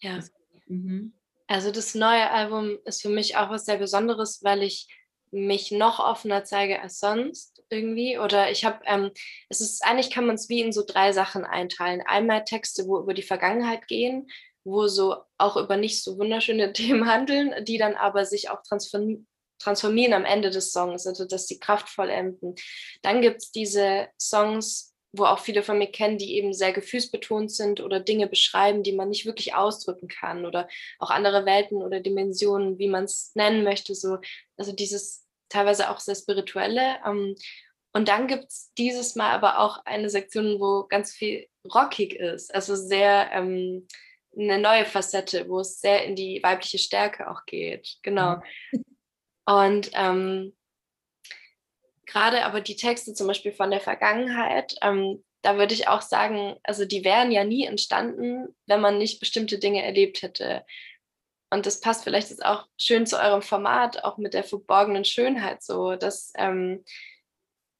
Ja. 0.00 0.16
Das, 0.16 0.32
mhm. 0.66 1.12
Also 1.46 1.70
das 1.70 1.94
neue 1.94 2.30
Album 2.30 2.78
ist 2.84 3.02
für 3.02 3.10
mich 3.10 3.36
auch 3.36 3.50
was 3.50 3.66
sehr 3.66 3.76
Besonderes, 3.76 4.42
weil 4.42 4.62
ich 4.62 4.88
mich 5.30 5.72
noch 5.72 5.98
offener 5.98 6.44
zeige 6.44 6.80
als 6.80 7.00
sonst 7.00 7.62
irgendwie. 7.68 8.18
Oder 8.18 8.50
ich 8.50 8.64
habe, 8.64 8.80
ähm, 8.86 9.10
es 9.48 9.60
ist 9.60 9.84
eigentlich 9.84 10.10
kann 10.10 10.26
man 10.26 10.36
es 10.36 10.48
wie 10.48 10.60
in 10.60 10.72
so 10.72 10.84
drei 10.86 11.12
Sachen 11.12 11.44
einteilen. 11.44 12.02
Einmal 12.06 12.44
Texte, 12.44 12.86
wo 12.86 12.98
über 12.98 13.14
die 13.14 13.22
Vergangenheit 13.22 13.86
gehen, 13.88 14.28
wo 14.64 14.86
so 14.88 15.16
auch 15.38 15.56
über 15.56 15.76
nicht 15.76 16.02
so 16.02 16.18
wunderschöne 16.18 16.72
Themen 16.74 17.06
handeln, 17.08 17.64
die 17.64 17.78
dann 17.78 17.94
aber 17.94 18.24
sich 18.24 18.50
auch 18.50 18.62
transformieren 18.62 20.14
am 20.14 20.24
Ende 20.24 20.50
des 20.50 20.72
Songs, 20.72 21.06
also 21.06 21.24
dass 21.24 21.46
sie 21.46 21.58
kraftvoll 21.58 22.10
enden. 22.10 22.54
Dann 23.02 23.20
gibt 23.20 23.42
es 23.42 23.52
diese 23.52 24.08
Songs, 24.18 24.94
wo 25.16 25.24
auch 25.24 25.38
viele 25.38 25.62
von 25.62 25.78
mir 25.78 25.86
kennen, 25.86 26.18
die 26.18 26.36
eben 26.36 26.52
sehr 26.52 26.72
gefühlsbetont 26.72 27.52
sind 27.52 27.80
oder 27.80 28.00
Dinge 28.00 28.26
beschreiben, 28.26 28.82
die 28.82 28.92
man 28.92 29.10
nicht 29.10 29.26
wirklich 29.26 29.54
ausdrücken 29.54 30.08
kann 30.08 30.44
oder 30.44 30.68
auch 30.98 31.10
andere 31.10 31.46
Welten 31.46 31.78
oder 31.82 32.00
Dimensionen, 32.00 32.78
wie 32.78 32.88
man 32.88 33.04
es 33.04 33.30
nennen 33.34 33.62
möchte. 33.62 33.94
So, 33.94 34.18
also 34.56 34.72
dieses 34.72 35.24
teilweise 35.48 35.90
auch 35.90 36.00
sehr 36.00 36.16
spirituelle. 36.16 36.96
Ähm, 37.06 37.36
und 37.92 38.08
dann 38.08 38.26
gibt 38.26 38.46
es 38.46 38.72
dieses 38.76 39.14
Mal 39.14 39.30
aber 39.30 39.60
auch 39.60 39.84
eine 39.84 40.10
Sektion, 40.10 40.58
wo 40.58 40.86
ganz 40.88 41.12
viel 41.12 41.46
rockig 41.72 42.14
ist, 42.14 42.52
also 42.52 42.74
sehr 42.74 43.30
ähm, 43.32 43.86
eine 44.38 44.58
neue 44.58 44.84
Facette, 44.84 45.48
wo 45.48 45.60
es 45.60 45.80
sehr 45.80 46.04
in 46.04 46.16
die 46.16 46.40
weibliche 46.42 46.78
Stärke 46.78 47.30
auch 47.30 47.44
geht. 47.46 47.98
Genau. 48.02 48.42
Und 49.46 49.90
ähm, 49.94 50.56
gerade 52.06 52.44
aber 52.44 52.60
die 52.60 52.76
Texte 52.76 53.14
zum 53.14 53.26
Beispiel 53.26 53.52
von 53.52 53.70
der 53.70 53.80
Vergangenheit, 53.80 54.76
ähm, 54.82 55.24
da 55.42 55.58
würde 55.58 55.74
ich 55.74 55.88
auch 55.88 56.00
sagen, 56.00 56.56
also 56.62 56.86
die 56.86 57.04
wären 57.04 57.30
ja 57.30 57.44
nie 57.44 57.66
entstanden, 57.66 58.54
wenn 58.66 58.80
man 58.80 58.96
nicht 58.96 59.20
bestimmte 59.20 59.58
Dinge 59.58 59.84
erlebt 59.84 60.22
hätte. 60.22 60.64
Und 61.50 61.66
das 61.66 61.80
passt 61.80 62.04
vielleicht 62.04 62.30
jetzt 62.30 62.44
auch 62.44 62.66
schön 62.78 63.06
zu 63.06 63.20
eurem 63.20 63.42
Format, 63.42 64.02
auch 64.04 64.16
mit 64.16 64.32
der 64.32 64.42
verborgenen 64.42 65.04
Schönheit 65.04 65.62
so, 65.62 65.96
dass, 65.96 66.32
ähm, 66.36 66.82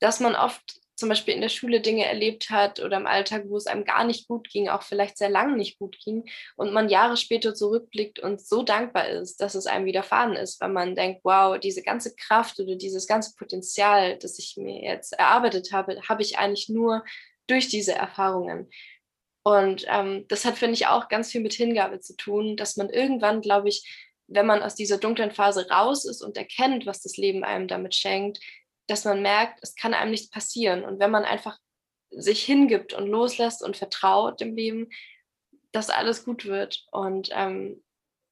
dass 0.00 0.20
man 0.20 0.34
oft 0.34 0.78
zum 0.96 1.08
Beispiel 1.08 1.34
in 1.34 1.40
der 1.40 1.48
Schule 1.48 1.80
Dinge 1.80 2.04
erlebt 2.06 2.50
hat 2.50 2.80
oder 2.80 2.96
im 2.96 3.06
Alltag, 3.06 3.44
wo 3.48 3.56
es 3.56 3.66
einem 3.66 3.84
gar 3.84 4.04
nicht 4.04 4.28
gut 4.28 4.48
ging, 4.48 4.68
auch 4.68 4.82
vielleicht 4.82 5.18
sehr 5.18 5.28
lange 5.28 5.56
nicht 5.56 5.78
gut 5.78 5.98
ging 6.04 6.24
und 6.56 6.72
man 6.72 6.88
Jahre 6.88 7.16
später 7.16 7.54
zurückblickt 7.54 8.20
und 8.20 8.40
so 8.40 8.62
dankbar 8.62 9.08
ist, 9.08 9.40
dass 9.40 9.54
es 9.54 9.66
einem 9.66 9.86
widerfahren 9.86 10.34
ist, 10.34 10.60
weil 10.60 10.70
man 10.70 10.94
denkt, 10.94 11.20
wow, 11.24 11.58
diese 11.58 11.82
ganze 11.82 12.14
Kraft 12.14 12.60
oder 12.60 12.76
dieses 12.76 13.06
ganze 13.06 13.34
Potenzial, 13.36 14.18
das 14.18 14.38
ich 14.38 14.56
mir 14.56 14.82
jetzt 14.82 15.12
erarbeitet 15.14 15.72
habe, 15.72 16.00
habe 16.08 16.22
ich 16.22 16.38
eigentlich 16.38 16.68
nur 16.68 17.04
durch 17.46 17.68
diese 17.68 17.92
Erfahrungen. 17.92 18.70
Und 19.42 19.84
ähm, 19.88 20.24
das 20.28 20.44
hat, 20.44 20.56
finde 20.56 20.74
ich, 20.74 20.86
auch 20.86 21.08
ganz 21.08 21.30
viel 21.30 21.42
mit 21.42 21.52
Hingabe 21.52 22.00
zu 22.00 22.16
tun, 22.16 22.56
dass 22.56 22.76
man 22.76 22.88
irgendwann, 22.88 23.42
glaube 23.42 23.68
ich, 23.68 24.10
wenn 24.26 24.46
man 24.46 24.62
aus 24.62 24.74
dieser 24.74 24.96
dunklen 24.96 25.32
Phase 25.32 25.68
raus 25.68 26.06
ist 26.06 26.22
und 26.22 26.36
erkennt, 26.36 26.86
was 26.86 27.02
das 27.02 27.18
Leben 27.18 27.44
einem 27.44 27.68
damit 27.68 27.94
schenkt, 27.94 28.40
dass 28.86 29.04
man 29.04 29.22
merkt, 29.22 29.60
es 29.62 29.74
kann 29.74 29.94
einem 29.94 30.10
nichts 30.10 30.30
passieren. 30.30 30.84
Und 30.84 31.00
wenn 31.00 31.10
man 31.10 31.24
einfach 31.24 31.58
sich 32.10 32.44
hingibt 32.44 32.92
und 32.92 33.08
loslässt 33.08 33.62
und 33.62 33.76
vertraut 33.76 34.40
dem 34.40 34.54
Leben, 34.54 34.88
dass 35.72 35.90
alles 35.90 36.24
gut 36.24 36.44
wird. 36.46 36.86
Und 36.92 37.30
ähm, 37.32 37.82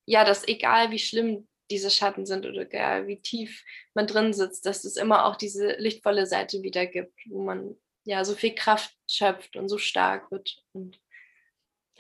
ja, 0.06 0.25
dass 0.25 0.47
egal 0.47 0.90
wie 0.90 0.99
schlimm 0.99 1.49
diese 1.71 1.90
Schatten 1.90 2.26
sind 2.26 2.47
oder 2.47 2.62
egal 2.62 3.06
wie 3.06 3.21
tief 3.21 3.64
man 3.94 4.06
drin 4.06 4.32
sitzt, 4.32 4.66
dass 4.66 4.85
es 4.85 4.97
immer 4.97 5.26
auch 5.26 5.37
diese 5.37 5.76
lichtvolle 5.78 6.26
Seite 6.26 6.62
wieder 6.62 6.87
gibt, 6.87 7.18
wo 7.26 7.42
man 7.42 7.76
ja 8.04 8.25
so 8.25 8.35
viel 8.35 8.54
Kraft 8.54 8.94
schöpft 9.09 9.56
und 9.56 9.68
so 9.68 9.78
stark 9.78 10.30
wird. 10.30 10.62
Und, 10.73 11.00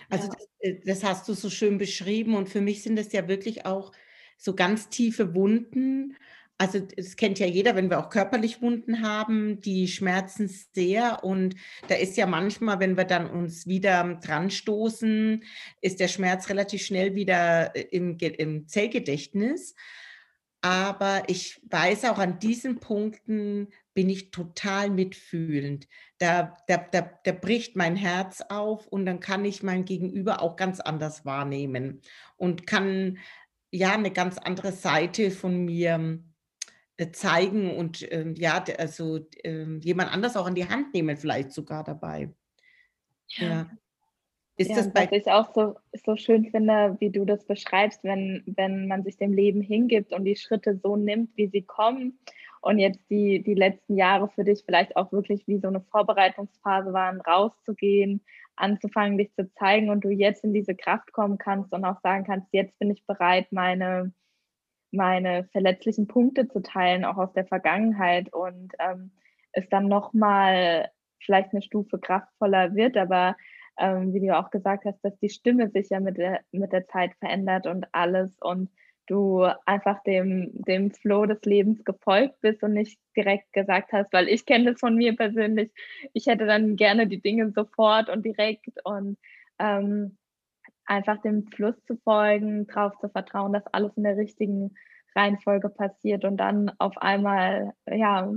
also 0.08 0.28
ja. 0.28 0.34
das, 0.34 0.48
äh, 0.60 0.80
das 0.84 1.04
hast 1.04 1.28
du 1.28 1.34
so 1.34 1.48
schön 1.48 1.78
beschrieben 1.78 2.36
und 2.36 2.48
für 2.48 2.60
mich 2.60 2.82
sind 2.82 2.96
das 2.96 3.12
ja 3.12 3.28
wirklich 3.28 3.66
auch 3.66 3.92
so 4.36 4.54
ganz 4.54 4.88
tiefe 4.88 5.34
Wunden, 5.34 6.16
also 6.58 6.78
das 6.78 7.16
kennt 7.16 7.38
ja 7.38 7.46
jeder, 7.46 7.74
wenn 7.74 7.90
wir 7.90 7.98
auch 7.98 8.08
körperlich 8.08 8.62
Wunden 8.62 9.02
haben, 9.02 9.60
die 9.60 9.88
schmerzen 9.88 10.48
sehr 10.48 11.24
und 11.24 11.56
da 11.88 11.96
ist 11.96 12.16
ja 12.16 12.26
manchmal, 12.26 12.78
wenn 12.78 12.96
wir 12.96 13.04
dann 13.04 13.28
uns 13.28 13.66
wieder 13.66 14.20
dran 14.22 14.50
stoßen, 14.50 15.42
ist 15.80 15.98
der 15.98 16.08
Schmerz 16.08 16.48
relativ 16.48 16.82
schnell 16.82 17.14
wieder 17.14 17.74
äh, 17.74 17.82
im, 17.90 18.16
im 18.18 18.68
Zellgedächtnis. 18.68 19.74
Aber 20.64 21.24
ich 21.26 21.60
weiß 21.68 22.04
auch 22.04 22.18
an 22.18 22.38
diesen 22.38 22.78
Punkten 22.78 23.68
bin 23.94 24.08
ich 24.08 24.30
total 24.30 24.90
mitfühlend. 24.90 25.88
Da, 26.18 26.56
da, 26.68 26.76
da, 26.76 27.10
da 27.24 27.32
bricht 27.32 27.74
mein 27.74 27.96
Herz 27.96 28.42
auf 28.48 28.86
und 28.86 29.04
dann 29.04 29.18
kann 29.18 29.44
ich 29.44 29.64
mein 29.64 29.84
Gegenüber 29.84 30.40
auch 30.40 30.54
ganz 30.54 30.78
anders 30.78 31.24
wahrnehmen 31.24 32.00
und 32.36 32.68
kann 32.68 33.18
ja 33.72 33.92
eine 33.92 34.12
ganz 34.12 34.38
andere 34.38 34.70
Seite 34.70 35.32
von 35.32 35.64
mir 35.64 36.22
zeigen 37.10 37.76
und 37.76 38.06
ähm, 38.12 38.34
ja, 38.36 38.62
also 38.78 39.20
ähm, 39.42 39.80
jemand 39.82 40.12
anders 40.12 40.36
auch 40.36 40.46
an 40.46 40.54
die 40.54 40.68
Hand 40.68 40.94
nehmen, 40.94 41.16
vielleicht 41.16 41.52
sogar 41.52 41.82
dabei. 41.82 42.30
Ja. 43.28 43.48
ja. 43.48 43.70
Ist 44.56 44.70
ja, 44.70 44.76
das 44.76 44.92
bei 44.92 45.06
was 45.06 45.12
ich 45.12 45.26
auch 45.26 45.52
so, 45.54 45.76
so 46.04 46.16
schön 46.16 46.44
finde, 46.50 46.96
wie 47.00 47.10
du 47.10 47.24
das 47.24 47.44
beschreibst, 47.46 48.04
wenn, 48.04 48.42
wenn 48.46 48.86
man 48.86 49.02
sich 49.02 49.16
dem 49.16 49.32
Leben 49.32 49.62
hingibt 49.62 50.12
und 50.12 50.24
die 50.24 50.36
Schritte 50.36 50.78
so 50.82 50.96
nimmt, 50.96 51.30
wie 51.36 51.48
sie 51.48 51.62
kommen 51.62 52.18
und 52.60 52.78
jetzt 52.78 53.00
die, 53.10 53.42
die 53.42 53.54
letzten 53.54 53.96
Jahre 53.96 54.28
für 54.28 54.44
dich 54.44 54.62
vielleicht 54.64 54.96
auch 54.96 55.10
wirklich 55.10 55.46
wie 55.48 55.58
so 55.58 55.68
eine 55.68 55.80
Vorbereitungsphase 55.80 56.92
waren, 56.92 57.20
rauszugehen, 57.20 58.22
anzufangen, 58.54 59.18
dich 59.18 59.34
zu 59.34 59.52
zeigen 59.54 59.90
und 59.90 60.04
du 60.04 60.10
jetzt 60.10 60.44
in 60.44 60.52
diese 60.52 60.74
Kraft 60.74 61.12
kommen 61.12 61.38
kannst 61.38 61.72
und 61.72 61.84
auch 61.84 62.00
sagen 62.02 62.24
kannst, 62.24 62.48
jetzt 62.52 62.78
bin 62.78 62.90
ich 62.90 63.04
bereit, 63.06 63.50
meine, 63.50 64.12
meine 64.92 65.44
verletzlichen 65.52 66.06
Punkte 66.06 66.48
zu 66.48 66.60
teilen, 66.60 67.04
auch 67.04 67.16
aus 67.16 67.32
der 67.32 67.46
Vergangenheit. 67.46 68.32
Und 68.32 68.72
ähm, 68.78 69.12
es 69.52 69.68
dann 69.68 69.88
nochmal 69.88 70.90
vielleicht 71.20 71.52
eine 71.52 71.62
Stufe 71.62 71.98
kraftvoller 71.98 72.74
wird, 72.74 72.96
aber 72.96 73.36
ähm, 73.78 74.12
wie 74.12 74.20
du 74.20 74.36
auch 74.36 74.50
gesagt 74.50 74.84
hast, 74.84 75.00
dass 75.02 75.18
die 75.18 75.30
Stimme 75.30 75.70
sich 75.70 75.90
ja 75.90 76.00
mit 76.00 76.18
der, 76.18 76.40
mit 76.52 76.72
der 76.72 76.86
Zeit 76.86 77.14
verändert 77.20 77.66
und 77.66 77.86
alles. 77.92 78.36
Und 78.40 78.70
du 79.06 79.44
einfach 79.66 80.02
dem, 80.04 80.50
dem 80.54 80.90
Flow 80.90 81.26
des 81.26 81.42
Lebens 81.42 81.84
gefolgt 81.84 82.40
bist 82.40 82.62
und 82.62 82.72
nicht 82.72 82.98
direkt 83.16 83.52
gesagt 83.52 83.92
hast, 83.92 84.12
weil 84.12 84.28
ich 84.28 84.46
kenne 84.46 84.72
das 84.72 84.80
von 84.80 84.94
mir 84.94 85.16
persönlich, 85.16 85.72
ich 86.12 86.26
hätte 86.26 86.46
dann 86.46 86.76
gerne 86.76 87.06
die 87.06 87.20
Dinge 87.20 87.50
sofort 87.50 88.08
und 88.08 88.24
direkt. 88.24 88.68
Und 88.84 89.18
ähm, 89.58 90.16
einfach 90.86 91.20
dem 91.22 91.46
Fluss 91.48 91.76
zu 91.84 91.96
folgen, 91.98 92.66
darauf 92.66 92.98
zu 92.98 93.08
vertrauen, 93.08 93.52
dass 93.52 93.66
alles 93.68 93.96
in 93.96 94.04
der 94.04 94.16
richtigen 94.16 94.74
Reihenfolge 95.14 95.68
passiert 95.68 96.24
und 96.24 96.36
dann 96.38 96.70
auf 96.78 96.96
einmal, 96.98 97.72
ja, 97.86 98.32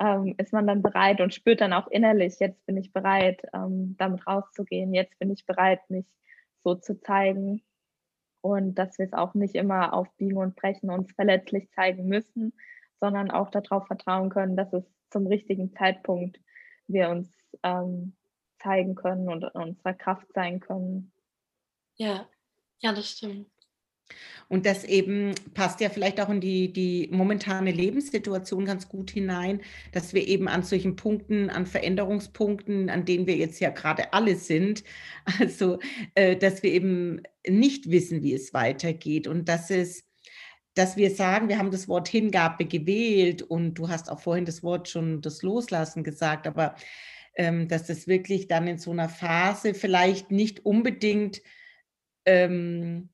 ähm, 0.00 0.34
ist 0.38 0.52
man 0.52 0.66
dann 0.66 0.82
bereit 0.82 1.20
und 1.20 1.34
spürt 1.34 1.60
dann 1.60 1.72
auch 1.72 1.86
innerlich, 1.88 2.38
jetzt 2.40 2.64
bin 2.66 2.76
ich 2.76 2.92
bereit, 2.92 3.42
ähm, 3.54 3.94
damit 3.98 4.26
rauszugehen, 4.26 4.94
jetzt 4.94 5.18
bin 5.18 5.30
ich 5.30 5.46
bereit, 5.46 5.80
mich 5.90 6.06
so 6.64 6.74
zu 6.74 6.98
zeigen 7.00 7.62
und 8.40 8.74
dass 8.74 8.98
wir 8.98 9.06
es 9.06 9.12
auch 9.12 9.34
nicht 9.34 9.54
immer 9.54 9.92
aufbiegen 9.92 10.38
und 10.38 10.56
brechen, 10.56 10.90
uns 10.90 11.12
verletzlich 11.12 11.70
zeigen 11.70 12.06
müssen, 12.06 12.52
sondern 13.00 13.30
auch 13.30 13.50
darauf 13.50 13.86
vertrauen 13.86 14.30
können, 14.30 14.56
dass 14.56 14.72
es 14.72 14.84
zum 15.10 15.26
richtigen 15.26 15.72
Zeitpunkt 15.74 16.40
wir 16.88 17.10
uns 17.10 17.30
ähm, 17.62 18.16
zeigen 18.58 18.94
können 18.94 19.28
und 19.28 19.44
unserer 19.54 19.94
Kraft 19.94 20.26
sein 20.34 20.60
können. 20.60 21.11
Ja, 21.96 22.28
ja, 22.80 22.92
das 22.92 23.10
stimmt. 23.10 23.52
Und 24.48 24.66
das 24.66 24.84
eben 24.84 25.34
passt 25.54 25.80
ja 25.80 25.88
vielleicht 25.88 26.20
auch 26.20 26.28
in 26.28 26.40
die, 26.40 26.72
die 26.72 27.08
momentane 27.10 27.70
Lebenssituation 27.70 28.66
ganz 28.66 28.88
gut 28.88 29.10
hinein, 29.10 29.62
dass 29.92 30.12
wir 30.12 30.26
eben 30.28 30.48
an 30.48 30.62
solchen 30.62 30.96
Punkten, 30.96 31.48
an 31.48 31.64
Veränderungspunkten, 31.64 32.90
an 32.90 33.06
denen 33.06 33.26
wir 33.26 33.36
jetzt 33.36 33.60
ja 33.60 33.70
gerade 33.70 34.12
alle 34.12 34.36
sind, 34.36 34.84
also 35.40 35.78
äh, 36.14 36.36
dass 36.36 36.62
wir 36.62 36.70
eben 36.70 37.22
nicht 37.46 37.90
wissen, 37.90 38.22
wie 38.22 38.34
es 38.34 38.52
weitergeht 38.52 39.26
und 39.26 39.48
dass 39.48 39.70
es 39.70 40.04
dass 40.74 40.96
wir 40.96 41.10
sagen, 41.10 41.50
wir 41.50 41.58
haben 41.58 41.70
das 41.70 41.86
Wort 41.86 42.08
Hingabe 42.08 42.64
gewählt 42.64 43.42
und 43.42 43.74
du 43.74 43.90
hast 43.90 44.10
auch 44.10 44.20
vorhin 44.20 44.46
das 44.46 44.62
Wort 44.62 44.88
schon 44.88 45.20
das 45.20 45.42
Loslassen 45.42 46.02
gesagt, 46.02 46.46
aber 46.46 46.76
ähm, 47.34 47.68
dass 47.68 47.86
das 47.86 48.06
wirklich 48.06 48.48
dann 48.48 48.66
in 48.66 48.78
so 48.78 48.90
einer 48.90 49.10
Phase 49.10 49.74
vielleicht 49.74 50.30
nicht 50.30 50.64
unbedingt 50.64 51.42
ähm, 52.24 53.08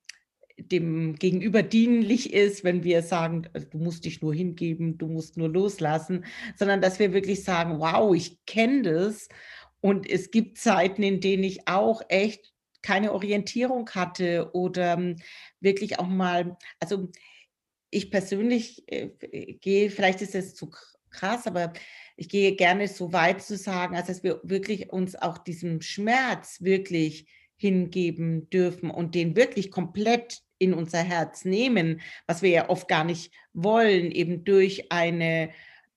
dem 0.58 1.14
Gegenüber 1.14 1.62
dienlich 1.62 2.32
ist, 2.32 2.64
wenn 2.64 2.82
wir 2.82 3.02
sagen, 3.02 3.46
äh, 3.52 3.60
du 3.60 3.78
musst 3.78 4.04
dich 4.04 4.20
nur 4.20 4.34
hingeben, 4.34 4.98
du 4.98 5.06
musst 5.06 5.36
nur 5.36 5.48
loslassen, 5.48 6.24
sondern 6.56 6.80
dass 6.80 6.98
wir 6.98 7.12
wirklich 7.12 7.44
sagen, 7.44 7.78
wow, 7.78 8.14
ich 8.14 8.44
kenne 8.46 8.82
das. 8.82 9.28
Und 9.80 10.08
es 10.10 10.30
gibt 10.30 10.58
Zeiten, 10.58 11.02
in 11.02 11.20
denen 11.20 11.44
ich 11.44 11.68
auch 11.68 12.02
echt 12.08 12.52
keine 12.82 13.12
Orientierung 13.12 13.88
hatte 13.90 14.50
oder 14.52 14.94
ähm, 14.94 15.16
wirklich 15.60 15.98
auch 15.98 16.06
mal, 16.06 16.56
also 16.80 17.10
ich 17.90 18.10
persönlich 18.10 18.84
äh, 18.86 19.08
gehe, 19.60 19.90
vielleicht 19.90 20.22
ist 20.22 20.34
es 20.34 20.54
zu 20.54 20.70
krass, 21.10 21.46
aber 21.46 21.72
ich 22.16 22.28
gehe 22.28 22.56
gerne 22.56 22.88
so 22.88 23.12
weit 23.12 23.42
zu 23.42 23.56
sagen, 23.56 23.96
als 23.96 24.08
dass 24.08 24.22
wir 24.22 24.40
wirklich 24.42 24.92
uns 24.92 25.14
auch 25.16 25.38
diesem 25.38 25.80
Schmerz 25.80 26.62
wirklich 26.62 27.28
hingeben 27.58 28.48
dürfen 28.50 28.90
und 28.90 29.14
den 29.14 29.36
wirklich 29.36 29.70
komplett 29.70 30.40
in 30.58 30.74
unser 30.74 31.02
Herz 31.02 31.44
nehmen, 31.44 32.00
was 32.26 32.42
wir 32.42 32.50
ja 32.50 32.68
oft 32.68 32.88
gar 32.88 33.04
nicht 33.04 33.32
wollen, 33.52 34.10
eben 34.10 34.44
durch 34.44 34.90
eine 34.90 35.50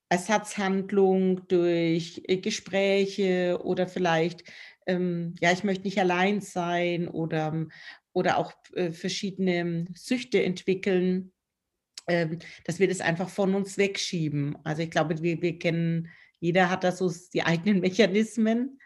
Ersatzhandlung, 0.10 1.48
durch 1.48 2.22
äh, 2.28 2.38
Gespräche 2.38 3.60
oder 3.64 3.88
vielleicht, 3.88 4.44
ähm, 4.86 5.36
ja, 5.40 5.52
ich 5.52 5.64
möchte 5.64 5.86
nicht 5.86 6.00
allein 6.00 6.42
sein 6.42 7.08
oder, 7.08 7.68
oder 8.12 8.38
auch 8.38 8.54
äh, 8.76 8.92
verschiedene 8.92 9.86
Süchte 9.96 10.44
entwickeln, 10.44 11.32
ähm, 12.08 12.40
dass 12.66 12.80
wir 12.80 12.88
das 12.88 13.00
einfach 13.00 13.30
von 13.30 13.56
uns 13.56 13.78
wegschieben. 13.78 14.58
Also 14.64 14.82
ich 14.82 14.92
glaube, 14.92 15.22
wir, 15.22 15.42
wir 15.42 15.58
kennen, 15.58 16.10
jeder 16.40 16.70
hat 16.70 16.84
da 16.84 16.92
so 16.92 17.12
die 17.34 17.44
eigenen 17.44 17.80
Mechanismen 17.82 18.80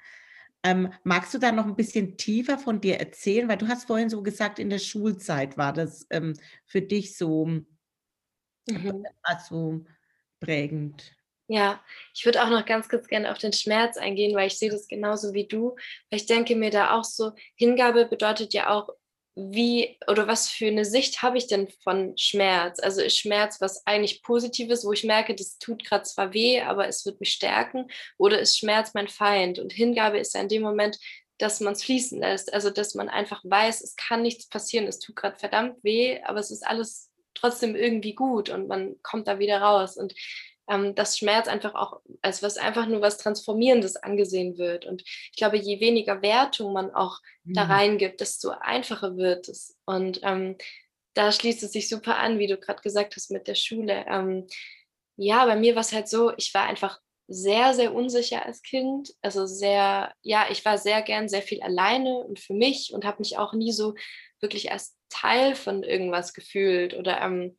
ähm, 0.66 0.92
magst 1.04 1.32
du 1.32 1.38
da 1.38 1.52
noch 1.52 1.68
ein 1.68 1.76
bisschen 1.76 2.18
tiefer 2.18 2.58
von 2.58 2.82
dir 2.82 3.00
erzählen? 3.00 3.48
Weil 3.48 3.60
du 3.60 3.68
hast 3.68 3.86
vorhin 3.86 4.10
so 4.10 4.24
gesagt, 4.24 4.58
in 4.58 4.72
der 4.72 4.80
Schulzeit 4.80 5.58
war 5.58 5.72
das 5.72 6.08
ähm, 6.10 6.34
für 6.66 6.82
dich 6.82 7.16
so 7.16 7.46
mhm. 7.46 9.06
also 9.22 9.86
prägend. 10.40 11.16
Ja, 11.48 11.84
ich 12.16 12.26
würde 12.26 12.44
auch 12.44 12.50
noch 12.50 12.66
ganz 12.66 12.90
kurz 12.90 13.08
gerne 13.08 13.32
auf 13.32 13.38
den 13.38 13.54
Schmerz 13.54 13.98
eingehen, 13.98 14.36
weil 14.36 14.48
ich 14.48 14.58
sehe 14.58 14.72
das 14.72 14.88
genauso 14.88 15.34
wie 15.34 15.48
du. 15.48 15.76
Weil 16.10 16.20
ich 16.20 16.26
denke 16.26 16.56
mir 16.56 16.72
da 16.72 16.98
auch 16.98 17.04
so, 17.04 17.34
Hingabe 17.54 18.08
bedeutet 18.08 18.56
ja 18.56 18.72
auch 18.72 18.90
wie 19.36 19.98
oder 20.08 20.28
was 20.28 20.50
für 20.50 20.68
eine 20.68 20.86
Sicht 20.86 21.22
habe 21.22 21.38
ich 21.38 21.48
denn 21.48 21.68
von 21.84 22.18
Schmerz? 22.18 22.80
Also 22.80 23.02
ist 23.02 23.18
Schmerz 23.18 23.60
was 23.60 23.86
eigentlich 23.86 24.24
Positives, 24.24 24.86
wo 24.86 24.94
ich 24.94 25.04
merke, 25.04 25.36
das 25.36 25.58
tut 25.58 25.84
gerade 25.86 26.04
zwar 26.04 26.34
weh, 26.34 26.62
aber 26.62 26.88
es 26.88 27.06
wird 27.06 27.20
mich 27.20 27.32
stärken? 27.34 27.88
Oder 28.18 28.40
ist 28.40 28.58
Schmerz 28.58 28.94
mein 28.94 29.10
Feind? 29.10 29.60
Und 29.60 29.74
Hingabe 29.74 30.20
ist 30.20 30.36
ja 30.36 30.42
in 30.42 30.48
dem 30.48 30.62
Moment, 30.62 30.98
dass 31.38 31.60
man 31.60 31.74
es 31.74 31.84
fließen 31.84 32.20
lässt. 32.20 32.54
Also 32.54 32.70
dass 32.70 32.96
man 32.96 33.10
einfach 33.10 33.42
weiß, 33.44 33.82
es 33.82 33.96
kann 33.98 34.22
nichts 34.22 34.48
passieren, 34.48 34.88
es 34.88 35.00
tut 35.00 35.18
gerade 35.18 35.38
verdammt 35.38 35.84
weh, 35.84 36.22
aber 36.24 36.40
es 36.40 36.50
ist 36.50 36.66
alles 36.66 37.12
trotzdem 37.34 37.76
irgendwie 37.76 38.16
gut 38.16 38.50
und 38.50 38.70
man 38.70 38.96
kommt 39.04 39.28
da 39.28 39.38
wieder 39.40 39.62
raus. 39.62 39.98
Und 39.98 40.14
ähm, 40.68 40.96
dass 40.96 41.18
Schmerz 41.18 41.48
einfach 41.48 41.76
auch 41.76 42.02
als 42.22 42.42
was 42.42 42.58
einfach 42.58 42.88
nur 42.88 43.02
was 43.02 43.18
Transformierendes 43.18 43.98
angesehen 43.98 44.58
wird. 44.58 44.86
Und 44.86 45.04
ich 45.06 45.38
glaube, 45.38 45.58
je 45.58 45.80
weniger 45.80 46.22
Wertung 46.22 46.74
man 46.74 46.94
auch 46.94 47.20
mhm. 47.44 47.54
da 47.54 47.64
reingibt, 47.64 48.22
desto 48.22 48.50
einfacher 48.50 49.18
wird 49.18 49.50
es. 49.50 49.78
Und 49.86 50.20
ähm, 50.24 50.58
da 51.14 51.32
schließt 51.32 51.64
es 51.64 51.72
sich 51.72 51.90
super 51.90 52.18
an, 52.18 52.40
wie 52.40 52.48
du 52.48 52.58
gerade 52.58 52.82
gesagt 52.82 53.16
hast 53.16 53.32
mit 53.32 53.48
der 53.48 53.56
Schule. 53.56 54.06
Ähm, 54.08 54.48
ja, 55.18 55.46
bei 55.46 55.56
mir 55.56 55.76
war 55.76 55.82
es 55.82 55.94
halt 55.94 56.10
so, 56.10 56.34
ich 56.38 56.54
war 56.54 56.66
einfach 56.66 57.00
sehr, 57.28 57.74
sehr 57.74 57.94
unsicher 57.94 58.46
als 58.46 58.62
Kind. 58.62 59.14
Also 59.22 59.46
sehr, 59.46 60.14
ja, 60.22 60.48
ich 60.52 60.64
war 60.66 60.78
sehr 60.78 61.02
gern 61.02 61.30
sehr 61.30 61.42
viel 61.42 61.62
alleine 61.62 62.18
und 62.20 62.40
für 62.40 62.54
mich 62.54 62.94
und 62.94 63.06
habe 63.06 63.20
mich 63.20 63.38
auch 63.38 63.54
nie 63.54 63.72
so 63.72 63.96
wirklich 64.42 64.72
als 64.72 64.96
Teil 65.10 65.56
von 65.56 65.84
irgendwas 65.84 66.34
gefühlt 66.34 66.94
oder 66.94 67.22
ähm, 67.22 67.58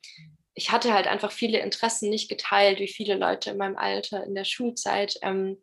ich 0.57 0.73
hatte 0.73 0.93
halt 0.93 1.07
einfach 1.07 1.31
viele 1.31 1.61
Interessen 1.61 2.09
nicht 2.09 2.29
geteilt, 2.29 2.81
wie 2.81 2.89
viele 2.89 3.15
Leute 3.15 3.51
in 3.51 3.59
meinem 3.59 3.77
Alter 3.77 4.25
in 4.25 4.35
der 4.35 4.45
Schulzeit 4.45 5.19
ähm, 5.23 5.63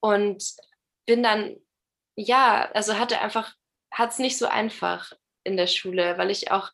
und 0.00 0.42
bin 1.06 1.22
dann, 1.22 1.56
ja, 2.16 2.70
also 2.72 2.98
hatte 2.98 3.20
einfach, 3.20 3.54
hat 3.92 4.10
es 4.10 4.18
nicht 4.18 4.38
so 4.38 4.46
einfach 4.46 5.12
in 5.44 5.56
der 5.58 5.66
Schule, 5.66 6.16
weil 6.16 6.30
ich 6.30 6.50
auch 6.50 6.70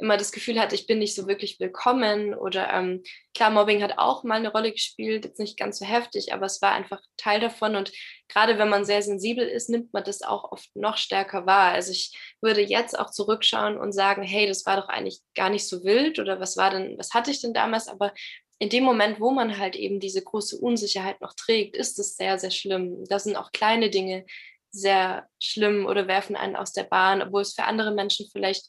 immer 0.00 0.16
das 0.16 0.32
Gefühl 0.32 0.58
hatte, 0.58 0.74
ich 0.74 0.86
bin 0.86 0.98
nicht 0.98 1.14
so 1.14 1.28
wirklich 1.28 1.60
willkommen 1.60 2.34
oder 2.34 2.72
ähm, 2.72 3.02
klar, 3.34 3.50
Mobbing 3.50 3.82
hat 3.82 3.98
auch 3.98 4.24
mal 4.24 4.36
eine 4.36 4.50
Rolle 4.50 4.72
gespielt, 4.72 5.24
jetzt 5.24 5.38
nicht 5.38 5.58
ganz 5.58 5.78
so 5.78 5.84
heftig, 5.84 6.32
aber 6.32 6.46
es 6.46 6.62
war 6.62 6.72
einfach 6.72 7.00
Teil 7.16 7.40
davon 7.40 7.76
und 7.76 7.92
gerade 8.28 8.58
wenn 8.58 8.68
man 8.68 8.84
sehr 8.84 9.02
sensibel 9.02 9.46
ist, 9.46 9.68
nimmt 9.68 9.92
man 9.92 10.04
das 10.04 10.22
auch 10.22 10.50
oft 10.52 10.74
noch 10.74 10.96
stärker 10.96 11.46
wahr. 11.46 11.72
Also 11.72 11.92
ich 11.92 12.16
würde 12.40 12.62
jetzt 12.62 12.98
auch 12.98 13.10
zurückschauen 13.10 13.78
und 13.78 13.92
sagen, 13.92 14.22
hey, 14.22 14.46
das 14.46 14.66
war 14.66 14.76
doch 14.76 14.88
eigentlich 14.88 15.20
gar 15.34 15.50
nicht 15.50 15.68
so 15.68 15.84
wild 15.84 16.18
oder 16.18 16.40
was 16.40 16.56
war 16.56 16.70
denn, 16.70 16.96
was 16.98 17.12
hatte 17.12 17.30
ich 17.30 17.40
denn 17.40 17.54
damals, 17.54 17.88
aber 17.88 18.12
in 18.58 18.68
dem 18.68 18.84
Moment, 18.84 19.20
wo 19.20 19.30
man 19.30 19.58
halt 19.58 19.74
eben 19.74 20.00
diese 20.00 20.22
große 20.22 20.58
Unsicherheit 20.58 21.20
noch 21.22 21.34
trägt, 21.34 21.76
ist 21.76 21.98
es 21.98 22.16
sehr, 22.16 22.38
sehr 22.38 22.50
schlimm. 22.50 23.04
Da 23.08 23.18
sind 23.18 23.36
auch 23.36 23.52
kleine 23.52 23.88
Dinge 23.88 24.26
sehr 24.70 25.28
schlimm 25.40 25.86
oder 25.86 26.06
werfen 26.06 26.36
einen 26.36 26.56
aus 26.56 26.72
der 26.72 26.84
Bahn, 26.84 27.22
obwohl 27.22 27.42
es 27.42 27.54
für 27.54 27.64
andere 27.64 27.92
Menschen 27.92 28.28
vielleicht 28.30 28.66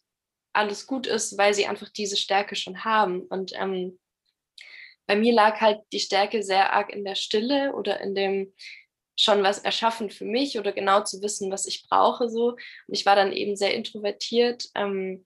alles 0.54 0.88
gut 0.88 1.08
ist, 1.08 1.38
weil 1.38 1.54
sie 1.54 1.66
einfach 1.66 1.90
diese 1.90 2.18
Stärke 2.18 2.56
schon 2.56 2.84
haben. 2.84 3.22
Und 3.22 3.54
ähm, 3.56 4.00
bei 5.08 5.16
mir 5.16 5.34
lag 5.34 5.60
halt 5.60 5.82
die 5.92 6.00
Stärke 6.00 6.44
sehr 6.44 6.74
arg 6.74 6.92
in 6.92 7.04
der 7.04 7.16
Stille 7.16 7.74
oder 7.74 8.00
in 8.02 8.16
dem 8.16 8.54
schon 9.18 9.44
was 9.44 9.60
erschaffen 9.60 10.10
für 10.10 10.26
mich 10.26 10.58
oder 10.58 10.72
genau 10.72 11.04
zu 11.04 11.22
wissen, 11.22 11.52
was 11.52 11.66
ich 11.66 11.86
brauche 11.88 12.30
so. 12.30 12.52
Und 12.52 12.60
ich 12.88 13.06
war 13.06 13.16
dann 13.16 13.32
eben 13.32 13.56
sehr 13.56 13.74
introvertiert 13.74 14.70
ähm, 14.76 15.26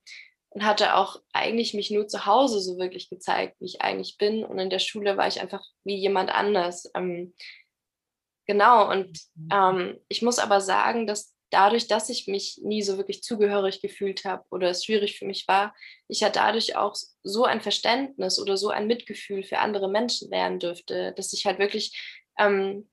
und 0.49 0.65
hatte 0.65 0.95
auch 0.95 1.21
eigentlich 1.33 1.73
mich 1.73 1.91
nur 1.91 2.07
zu 2.07 2.25
Hause 2.25 2.59
so 2.61 2.77
wirklich 2.77 3.09
gezeigt, 3.09 3.57
wie 3.59 3.65
ich 3.65 3.81
eigentlich 3.81 4.17
bin. 4.17 4.43
Und 4.43 4.59
in 4.59 4.69
der 4.69 4.79
Schule 4.79 5.17
war 5.17 5.27
ich 5.27 5.39
einfach 5.39 5.63
wie 5.83 5.95
jemand 5.95 6.29
anders. 6.29 6.89
Ähm, 6.95 7.33
genau, 8.47 8.89
und 8.89 9.19
mhm. 9.35 9.49
ähm, 9.53 9.99
ich 10.07 10.21
muss 10.21 10.39
aber 10.39 10.61
sagen, 10.61 11.07
dass 11.07 11.34
dadurch, 11.49 11.87
dass 11.87 12.09
ich 12.09 12.27
mich 12.27 12.59
nie 12.63 12.81
so 12.81 12.97
wirklich 12.97 13.23
zugehörig 13.23 13.81
gefühlt 13.81 14.25
habe 14.25 14.43
oder 14.49 14.69
es 14.69 14.83
schwierig 14.83 15.17
für 15.17 15.25
mich 15.25 15.47
war, 15.47 15.75
ich 16.07 16.19
ja 16.19 16.29
dadurch 16.29 16.75
auch 16.75 16.95
so 17.23 17.45
ein 17.45 17.61
Verständnis 17.61 18.39
oder 18.39 18.57
so 18.57 18.69
ein 18.69 18.87
Mitgefühl 18.87 19.43
für 19.43 19.59
andere 19.59 19.89
Menschen 19.89 20.29
lernen 20.29 20.59
dürfte, 20.59 21.13
dass 21.15 21.33
ich 21.33 21.45
halt 21.45 21.59
wirklich 21.59 21.97
ähm, 22.37 22.89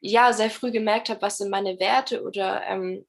ja 0.00 0.32
sehr 0.32 0.50
früh 0.50 0.70
gemerkt 0.70 1.08
habe, 1.08 1.22
was 1.22 1.38
sind 1.38 1.50
meine 1.50 1.78
Werte 1.80 2.22
oder 2.22 2.62
ähm, 2.66 3.06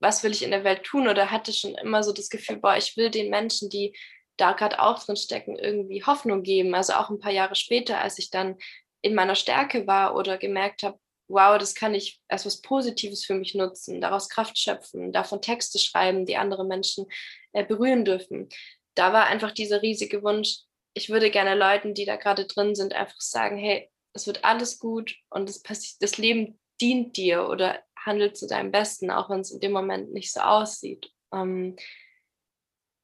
was 0.00 0.22
will 0.22 0.32
ich 0.32 0.42
in 0.42 0.50
der 0.50 0.64
Welt 0.64 0.84
tun 0.84 1.08
oder 1.08 1.30
hatte 1.30 1.52
schon 1.52 1.74
immer 1.76 2.02
so 2.02 2.12
das 2.12 2.28
Gefühl, 2.28 2.56
boah, 2.56 2.76
ich 2.76 2.96
will 2.96 3.10
den 3.10 3.30
Menschen, 3.30 3.70
die 3.70 3.96
da 4.36 4.52
gerade 4.52 4.80
auch 4.80 5.02
drin 5.02 5.16
stecken, 5.16 5.56
irgendwie 5.56 6.04
Hoffnung 6.04 6.42
geben. 6.42 6.74
Also 6.74 6.94
auch 6.94 7.10
ein 7.10 7.20
paar 7.20 7.32
Jahre 7.32 7.54
später, 7.54 8.00
als 8.00 8.18
ich 8.18 8.30
dann 8.30 8.56
in 9.00 9.14
meiner 9.14 9.34
Stärke 9.34 9.86
war 9.86 10.16
oder 10.16 10.38
gemerkt 10.38 10.82
habe, 10.82 10.98
wow, 11.34 11.58
das 11.58 11.74
kann 11.74 11.94
ich 11.94 12.20
als 12.28 12.46
was 12.46 12.62
Positives 12.62 13.24
für 13.24 13.34
mich 13.34 13.54
nutzen, 13.54 14.00
daraus 14.00 14.28
Kraft 14.28 14.58
schöpfen, 14.58 15.12
davon 15.12 15.42
Texte 15.42 15.78
schreiben, 15.78 16.24
die 16.24 16.36
andere 16.36 16.64
Menschen 16.64 17.06
äh, 17.52 17.64
berühren 17.64 18.04
dürfen. 18.04 18.48
Da 18.94 19.12
war 19.12 19.26
einfach 19.26 19.50
dieser 19.50 19.82
riesige 19.82 20.22
Wunsch, 20.22 20.60
ich 20.94 21.10
würde 21.10 21.30
gerne 21.30 21.56
Leuten, 21.56 21.92
die 21.92 22.04
da 22.04 22.16
gerade 22.16 22.46
drin 22.46 22.74
sind, 22.76 22.94
einfach 22.94 23.20
sagen, 23.20 23.58
hey, 23.58 23.90
es 24.12 24.28
wird 24.28 24.44
alles 24.44 24.78
gut 24.78 25.16
und 25.28 25.48
das, 25.48 25.62
das 25.98 26.18
Leben 26.18 26.60
dient 26.80 27.16
dir 27.16 27.48
oder 27.48 27.82
handelt 27.96 28.36
zu 28.36 28.46
deinem 28.46 28.70
Besten, 28.70 29.10
auch 29.10 29.28
wenn 29.28 29.40
es 29.40 29.50
in 29.50 29.60
dem 29.60 29.72
Moment 29.72 30.12
nicht 30.12 30.32
so 30.32 30.40
aussieht. 30.40 31.10
Ähm, 31.32 31.76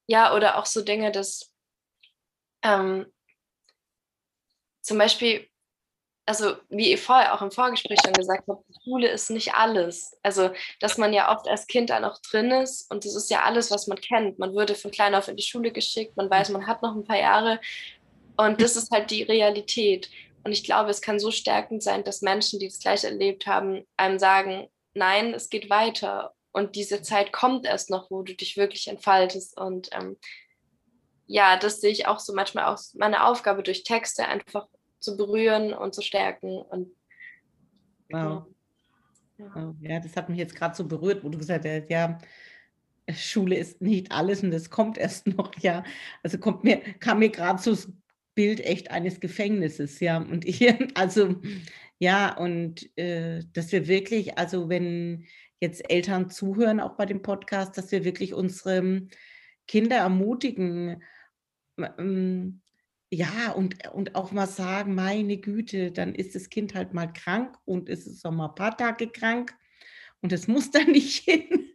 ja, 0.07 0.35
oder 0.35 0.59
auch 0.59 0.67
so 0.67 0.83
Dinge, 0.83 1.11
dass 1.11 1.53
ähm, 2.63 3.07
zum 4.83 4.99
Beispiel 4.99 5.50
also 6.27 6.55
wie 6.69 6.91
ihr 6.91 6.99
vorher 6.99 7.35
auch 7.35 7.43
im 7.43 7.51
Vorgespräch 7.51 7.99
schon 8.05 8.13
gesagt 8.13 8.45
habt, 8.49 8.65
Schule 8.85 9.09
ist 9.09 9.31
nicht 9.31 9.55
alles. 9.55 10.17
Also, 10.23 10.51
dass 10.79 10.99
man 10.99 11.13
ja 11.13 11.35
oft 11.35 11.49
als 11.49 11.67
Kind 11.67 11.91
da 11.91 12.01
noch 12.01 12.21
drin 12.21 12.51
ist 12.51 12.91
und 12.91 13.05
das 13.05 13.17
ist 13.17 13.31
ja 13.31 13.43
alles, 13.43 13.71
was 13.71 13.87
man 13.87 14.01
kennt. 14.01 14.39
Man 14.39 14.55
würde 14.55 14.75
von 14.75 14.91
klein 14.91 15.15
auf 15.15 15.29
in 15.29 15.37
die 15.37 15.43
Schule 15.43 15.73
geschickt, 15.73 16.17
man 16.17 16.31
weiß, 16.31 16.51
man 16.51 16.67
hat 16.67 16.83
noch 16.83 16.95
ein 16.95 17.05
paar 17.05 17.19
Jahre 17.19 17.61
und 18.37 18.61
das 18.61 18.77
ist 18.77 18.91
halt 18.91 19.11
die 19.11 19.23
Realität. 19.23 20.11
Und 20.45 20.53
ich 20.53 20.65
glaube, 20.65 20.91
es 20.91 21.03
kann 21.03 21.19
so 21.19 21.31
stärkend 21.31 21.83
sein, 21.83 22.05
dass 22.05 22.23
Menschen, 22.23 22.59
die 22.59 22.69
das 22.69 22.79
gleich 22.79 23.05
erlebt 23.05 23.47
haben, 23.47 23.87
einem 23.97 24.19
sagen, 24.19 24.69
nein, 24.95 25.35
es 25.35 25.51
geht 25.51 25.69
weiter 25.69 26.35
und 26.53 26.77
diese 26.77 27.03
Zeit 27.03 27.33
kommt 27.33 27.67
erst 27.67 27.91
noch, 27.91 28.11
wo 28.11 28.23
du 28.23 28.35
dich 28.35 28.57
wirklich 28.57 28.89
entfaltest. 28.89 29.59
Und 29.59 29.91
ähm, 29.93 30.17
ja, 31.27 31.57
das 31.57 31.81
sehe 31.81 31.93
ich 31.93 32.07
auch 32.07 32.19
so 32.19 32.35
manchmal 32.35 32.65
auch 32.65 32.79
meine 32.95 33.25
Aufgabe 33.25 33.63
durch 33.63 33.85
Texte 33.85 34.27
einfach 34.27 34.67
zu 35.01 35.17
berühren 35.17 35.73
und 35.73 35.95
zu 35.95 36.03
stärken. 36.03 36.59
Und, 36.59 36.89
wow. 38.11 38.47
Ja. 39.39 39.75
ja, 39.81 40.01
das 40.01 40.17
hat 40.17 40.29
mich 40.29 40.39
jetzt 40.39 40.55
gerade 40.55 40.77
so 40.77 40.87
berührt, 40.87 41.25
wo 41.25 41.29
du 41.31 41.39
gesagt 41.39 41.65
hast, 41.65 41.91
ja, 41.91 42.19
Schule 43.15 43.57
ist 43.57 43.81
nicht 43.81 44.13
alles 44.13 44.43
und 44.43 44.53
es 44.53 44.71
kommt 44.71 44.99
erst 44.99 45.27
noch, 45.37 45.53
ja. 45.59 45.85
Also 46.23 46.39
kommt 46.39 46.65
mir, 46.65 46.81
kam 47.01 47.21
mir 47.21 47.31
gerade 47.31 47.61
so 47.61 47.71
das 47.71 47.91
Bild 48.35 48.61
echt 48.61 48.91
eines 48.91 49.21
Gefängnisses, 49.21 50.01
ja. 50.01 50.19
Und 50.19 50.45
hier, 50.45 50.79
also, 50.95 51.37
ja, 51.99 52.37
und 52.37 52.97
äh, 52.99 53.43
dass 53.53 53.73
wir 53.73 53.89
wirklich, 53.89 54.39
also 54.39 54.69
wenn 54.69 55.27
jetzt 55.61 55.91
Eltern 55.91 56.31
zuhören, 56.31 56.81
auch 56.81 56.97
bei 56.97 57.07
dem 57.07 57.23
Podcast, 57.23 57.77
dass 57.77 57.93
wir 57.93 58.05
wirklich 58.05 58.33
unsere 58.33 59.03
Kinder 59.67 59.97
ermutigen, 59.97 61.03
ähm, 61.79 62.61
ja, 63.11 63.51
und, 63.53 63.89
und 63.93 64.15
auch 64.15 64.31
mal 64.31 64.47
sagen, 64.47 64.95
meine 64.95 65.37
Güte, 65.39 65.91
dann 65.91 66.15
ist 66.15 66.35
das 66.37 66.49
Kind 66.49 66.75
halt 66.75 66.95
mal 66.95 67.13
krank 67.13 67.57
und 67.65 67.89
ist 67.89 68.07
es 68.07 68.25
auch 68.25 68.31
mal 68.31 68.49
ein 68.49 68.55
paar 68.55 68.77
Tage 68.77 69.09
krank 69.09 69.55
und 70.21 70.33
es 70.33 70.47
muss 70.47 70.71
da 70.71 70.81
nicht 70.85 71.25
hin. 71.25 71.73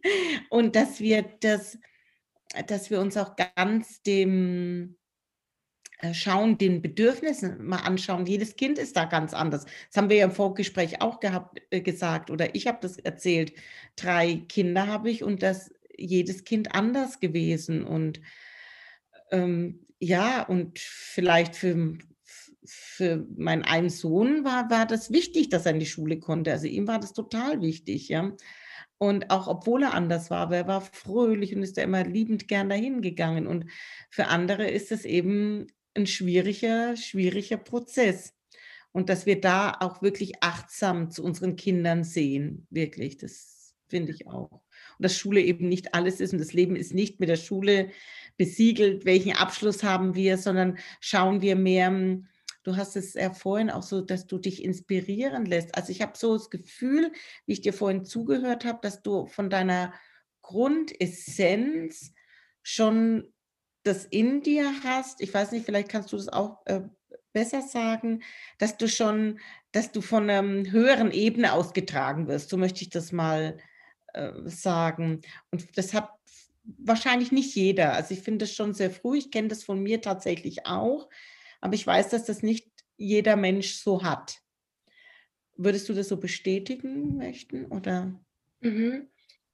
Und 0.48 0.76
dass 0.76 1.00
wir 1.00 1.22
das, 1.40 1.78
dass 2.66 2.90
wir 2.90 3.00
uns 3.00 3.16
auch 3.16 3.36
ganz 3.36 4.02
dem 4.02 4.96
äh, 5.98 6.14
schauen, 6.14 6.58
den 6.58 6.82
Bedürfnissen 6.82 7.64
mal 7.66 7.78
anschauen. 7.78 8.26
Jedes 8.26 8.56
Kind 8.56 8.78
ist 8.78 8.96
da 8.96 9.04
ganz 9.04 9.34
anders. 9.34 9.64
Das 9.64 9.96
haben 9.96 10.10
wir 10.10 10.16
ja 10.16 10.24
im 10.26 10.32
Vorgespräch 10.32 11.02
auch 11.02 11.20
gehabt, 11.20 11.60
äh, 11.70 11.80
gesagt 11.80 12.30
oder 12.30 12.54
ich 12.54 12.66
habe 12.66 12.78
das 12.80 12.98
erzählt. 12.98 13.52
Drei 13.96 14.42
Kinder 14.48 14.86
habe 14.86 15.10
ich 15.10 15.22
und 15.22 15.42
das 15.42 15.70
jedes 15.98 16.44
Kind 16.44 16.74
anders 16.74 17.20
gewesen 17.20 17.84
und 17.84 18.20
ähm, 19.30 19.85
ja, 19.98 20.42
und 20.42 20.78
vielleicht 20.78 21.56
für, 21.56 21.98
für 22.64 23.26
meinen 23.36 23.62
einen 23.64 23.90
Sohn 23.90 24.44
war, 24.44 24.70
war 24.70 24.86
das 24.86 25.10
wichtig, 25.10 25.48
dass 25.48 25.66
er 25.66 25.72
in 25.72 25.80
die 25.80 25.86
Schule 25.86 26.18
konnte. 26.18 26.52
Also 26.52 26.66
ihm 26.66 26.86
war 26.86 27.00
das 27.00 27.12
total 27.12 27.60
wichtig, 27.60 28.08
ja. 28.08 28.32
Und 28.98 29.30
auch 29.30 29.46
obwohl 29.46 29.82
er 29.82 29.94
anders 29.94 30.30
war, 30.30 30.38
aber 30.38 30.56
er 30.56 30.68
war 30.68 30.80
fröhlich 30.80 31.54
und 31.54 31.62
ist 31.62 31.76
da 31.76 31.82
immer 31.82 32.04
liebend 32.04 32.48
gern 32.48 32.70
dahin 32.70 33.02
gegangen. 33.02 33.46
Und 33.46 33.66
für 34.10 34.28
andere 34.28 34.70
ist 34.70 34.90
es 34.90 35.04
eben 35.04 35.66
ein 35.94 36.06
schwieriger, 36.06 36.96
schwieriger 36.96 37.58
Prozess. 37.58 38.34
Und 38.92 39.10
dass 39.10 39.26
wir 39.26 39.40
da 39.40 39.76
auch 39.80 40.00
wirklich 40.00 40.42
achtsam 40.42 41.10
zu 41.10 41.22
unseren 41.22 41.56
Kindern 41.56 42.04
sehen, 42.04 42.66
wirklich, 42.70 43.18
das 43.18 43.74
finde 43.88 44.12
ich 44.12 44.26
auch. 44.26 44.50
Und 44.50 45.04
dass 45.04 45.16
Schule 45.16 45.42
eben 45.42 45.68
nicht 45.68 45.94
alles 45.94 46.20
ist 46.20 46.32
und 46.32 46.38
das 46.38 46.54
Leben 46.54 46.76
ist 46.76 46.94
nicht 46.94 47.20
mit 47.20 47.28
der 47.28 47.36
Schule 47.36 47.90
besiegelt, 48.36 49.04
welchen 49.04 49.32
Abschluss 49.32 49.82
haben 49.82 50.14
wir, 50.14 50.38
sondern 50.38 50.78
schauen 51.00 51.40
wir 51.40 51.56
mehr, 51.56 51.88
hm, 51.88 52.26
du 52.62 52.76
hast 52.76 52.96
es 52.96 53.14
ja 53.14 53.32
vorhin 53.32 53.70
auch 53.70 53.82
so, 53.82 54.00
dass 54.00 54.26
du 54.26 54.38
dich 54.38 54.64
inspirieren 54.64 55.46
lässt. 55.46 55.76
Also 55.76 55.92
ich 55.92 56.02
habe 56.02 56.18
so 56.18 56.36
das 56.36 56.50
Gefühl, 56.50 57.12
wie 57.46 57.52
ich 57.52 57.60
dir 57.60 57.72
vorhin 57.72 58.04
zugehört 58.04 58.64
habe, 58.64 58.80
dass 58.82 59.02
du 59.02 59.26
von 59.26 59.50
deiner 59.50 59.94
Grundessenz 60.42 62.12
schon 62.62 63.32
das 63.84 64.04
in 64.04 64.42
dir 64.42 64.72
hast. 64.82 65.20
Ich 65.20 65.32
weiß 65.32 65.52
nicht, 65.52 65.64
vielleicht 65.64 65.88
kannst 65.88 66.12
du 66.12 66.16
das 66.16 66.28
auch 66.28 66.66
äh, 66.66 66.80
besser 67.32 67.62
sagen, 67.62 68.22
dass 68.58 68.76
du 68.76 68.88
schon, 68.88 69.38
dass 69.70 69.92
du 69.92 70.00
von 70.00 70.28
einer 70.28 70.70
höheren 70.70 71.12
Ebene 71.12 71.52
ausgetragen 71.52 72.26
wirst. 72.26 72.50
So 72.50 72.56
möchte 72.56 72.82
ich 72.82 72.90
das 72.90 73.12
mal 73.12 73.58
äh, 74.14 74.32
sagen. 74.44 75.20
Und 75.50 75.78
das 75.78 75.94
hat 75.94 76.15
wahrscheinlich 76.78 77.32
nicht 77.32 77.54
jeder. 77.54 77.92
Also 77.92 78.14
ich 78.14 78.20
finde 78.20 78.44
das 78.44 78.54
schon 78.54 78.74
sehr 78.74 78.90
früh. 78.90 79.18
Ich 79.18 79.30
kenne 79.30 79.48
das 79.48 79.64
von 79.64 79.82
mir 79.82 80.00
tatsächlich 80.00 80.66
auch. 80.66 81.08
Aber 81.60 81.74
ich 81.74 81.86
weiß, 81.86 82.10
dass 82.10 82.24
das 82.24 82.42
nicht 82.42 82.68
jeder 82.96 83.36
Mensch 83.36 83.74
so 83.74 84.02
hat. 84.02 84.38
Würdest 85.56 85.88
du 85.88 85.94
das 85.94 86.08
so 86.08 86.16
bestätigen 86.16 87.16
möchten? 87.16 87.66
Oder? 87.66 88.14
Mhm. 88.60 89.08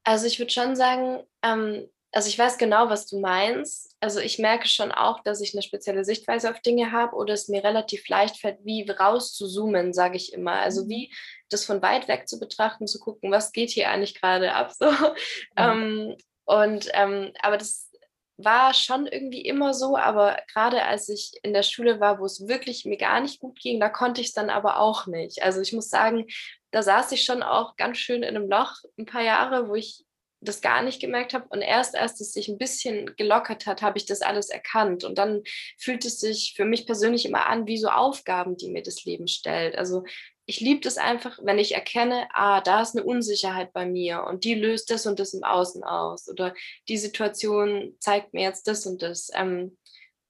Also 0.05 0.27
ich 0.27 0.39
würde 0.39 0.53
schon 0.53 0.75
sagen, 0.75 1.23
ähm, 1.43 1.89
also 2.11 2.29
ich 2.29 2.39
weiß 2.39 2.59
genau, 2.59 2.91
was 2.91 3.07
du 3.07 3.21
meinst. 3.21 3.97
Also 4.01 4.21
ich 4.21 4.39
merke 4.39 4.69
schon 4.69 4.93
auch, 4.93 5.23
dass 5.23 5.41
ich 5.41 5.55
eine 5.55 5.63
spezielle 5.63 6.05
Sichtweise 6.05 6.51
auf 6.51 6.61
Dinge 6.61 6.93
habe 6.93 7.17
oder 7.17 7.33
es 7.33 7.49
mir 7.49 7.65
relativ 7.65 8.07
leicht 8.09 8.37
fällt, 8.37 8.59
wie 8.65 8.89
raus 8.91 9.33
zu 9.33 9.47
zoomen, 9.47 9.95
sage 9.95 10.17
ich 10.17 10.33
immer. 10.33 10.53
Also 10.53 10.85
mhm. 10.85 10.89
wie 10.89 11.15
das 11.49 11.65
von 11.65 11.81
weit 11.83 12.09
weg 12.09 12.29
zu 12.29 12.39
betrachten, 12.39 12.87
zu 12.87 12.99
gucken, 12.99 13.31
was 13.31 13.53
geht 13.53 13.71
hier 13.71 13.91
eigentlich 13.91 14.21
gerade 14.21 14.55
ab. 14.55 14.73
So. 14.73 14.91
Mhm. 14.91 15.17
Ähm, 15.57 16.17
und 16.45 16.89
ähm, 16.93 17.33
aber 17.41 17.57
das 17.57 17.91
war 18.37 18.75
schon 18.75 19.07
irgendwie 19.07 19.43
immer 19.43 19.75
so, 19.75 19.97
aber 19.97 20.39
gerade 20.53 20.83
als 20.85 21.09
ich 21.09 21.33
in 21.43 21.53
der 21.53 21.63
Schule 21.63 22.01
war, 22.01 22.19
wo 22.19 22.25
es 22.25 22.47
wirklich 22.49 22.85
mir 22.85 22.97
gar 22.97 23.21
nicht 23.21 23.41
gut 23.41 23.59
ging, 23.61 23.79
da 23.79 23.89
konnte 23.89 24.21
ich 24.21 24.29
es 24.29 24.33
dann 24.33 24.51
aber 24.51 24.79
auch 24.79 25.07
nicht. 25.07 25.43
Also 25.43 25.61
ich 25.61 25.73
muss 25.73 25.91
sagen, 25.91 26.27
da 26.71 26.83
saß 26.83 27.13
ich 27.13 27.25
schon 27.25 27.43
auch 27.43 27.77
ganz 27.77 27.99
schön 27.99 28.23
in 28.23 28.37
einem 28.37 28.49
Loch 28.49 28.75
ein 28.99 29.07
paar 29.07 29.23
Jahre, 29.23 29.69
wo 29.69 29.75
ich 29.75 30.05
das 30.41 30.61
gar 30.61 30.83
nicht 30.83 31.01
gemerkt 31.01 31.35
habe. 31.35 31.47
Und 31.51 31.63
erst 31.63 31.97
als 31.97 32.21
es 32.21 32.33
sich 32.33 32.49
ein 32.49 32.59
bisschen 32.59 33.15
gelockert 33.17 33.67
hat, 33.67 33.81
habe 33.81 33.99
ich 33.99 34.07
das 34.07 34.23
alles 34.23 34.49
erkannt. 34.49 35.05
Und 35.05 35.17
dann 35.19 35.43
fühlt 35.79 36.05
es 36.05 36.19
sich 36.19 36.55
für 36.57 36.65
mich 36.65 36.85
persönlich 36.87 37.25
immer 37.25 37.47
an 37.47 37.67
wie 37.67 37.79
so 37.79 37.89
Aufgaben, 37.89 38.57
die 38.57 38.71
mir 38.71 38.83
das 38.83 39.05
Leben 39.05 39.29
stellt. 39.29 39.77
Also 39.77 40.05
ich 40.47 40.61
liebe 40.61 40.87
es 40.87 40.99
einfach, 40.99 41.39
wenn 41.43 41.59
ich 41.59 41.75
erkenne, 41.75 42.29
ah, 42.35 42.61
da 42.61 42.83
ist 42.83 42.97
eine 42.97 43.05
Unsicherheit 43.05 43.73
bei 43.73 43.87
mir 43.87 44.25
und 44.25 44.45
die 44.45 44.55
löst 44.55 44.91
das 44.91 45.07
und 45.07 45.21
das 45.21 45.35
im 45.35 45.45
Außen 45.45 45.85
aus. 45.85 46.29
Oder 46.29 46.55
die 46.89 46.99
Situation 46.99 47.95
zeigt 48.01 48.35
mir 48.35 48.43
jetzt 48.43 48.67
das 48.67 48.87
und 48.87 49.03
das. 49.03 49.31
Ähm, 49.35 49.79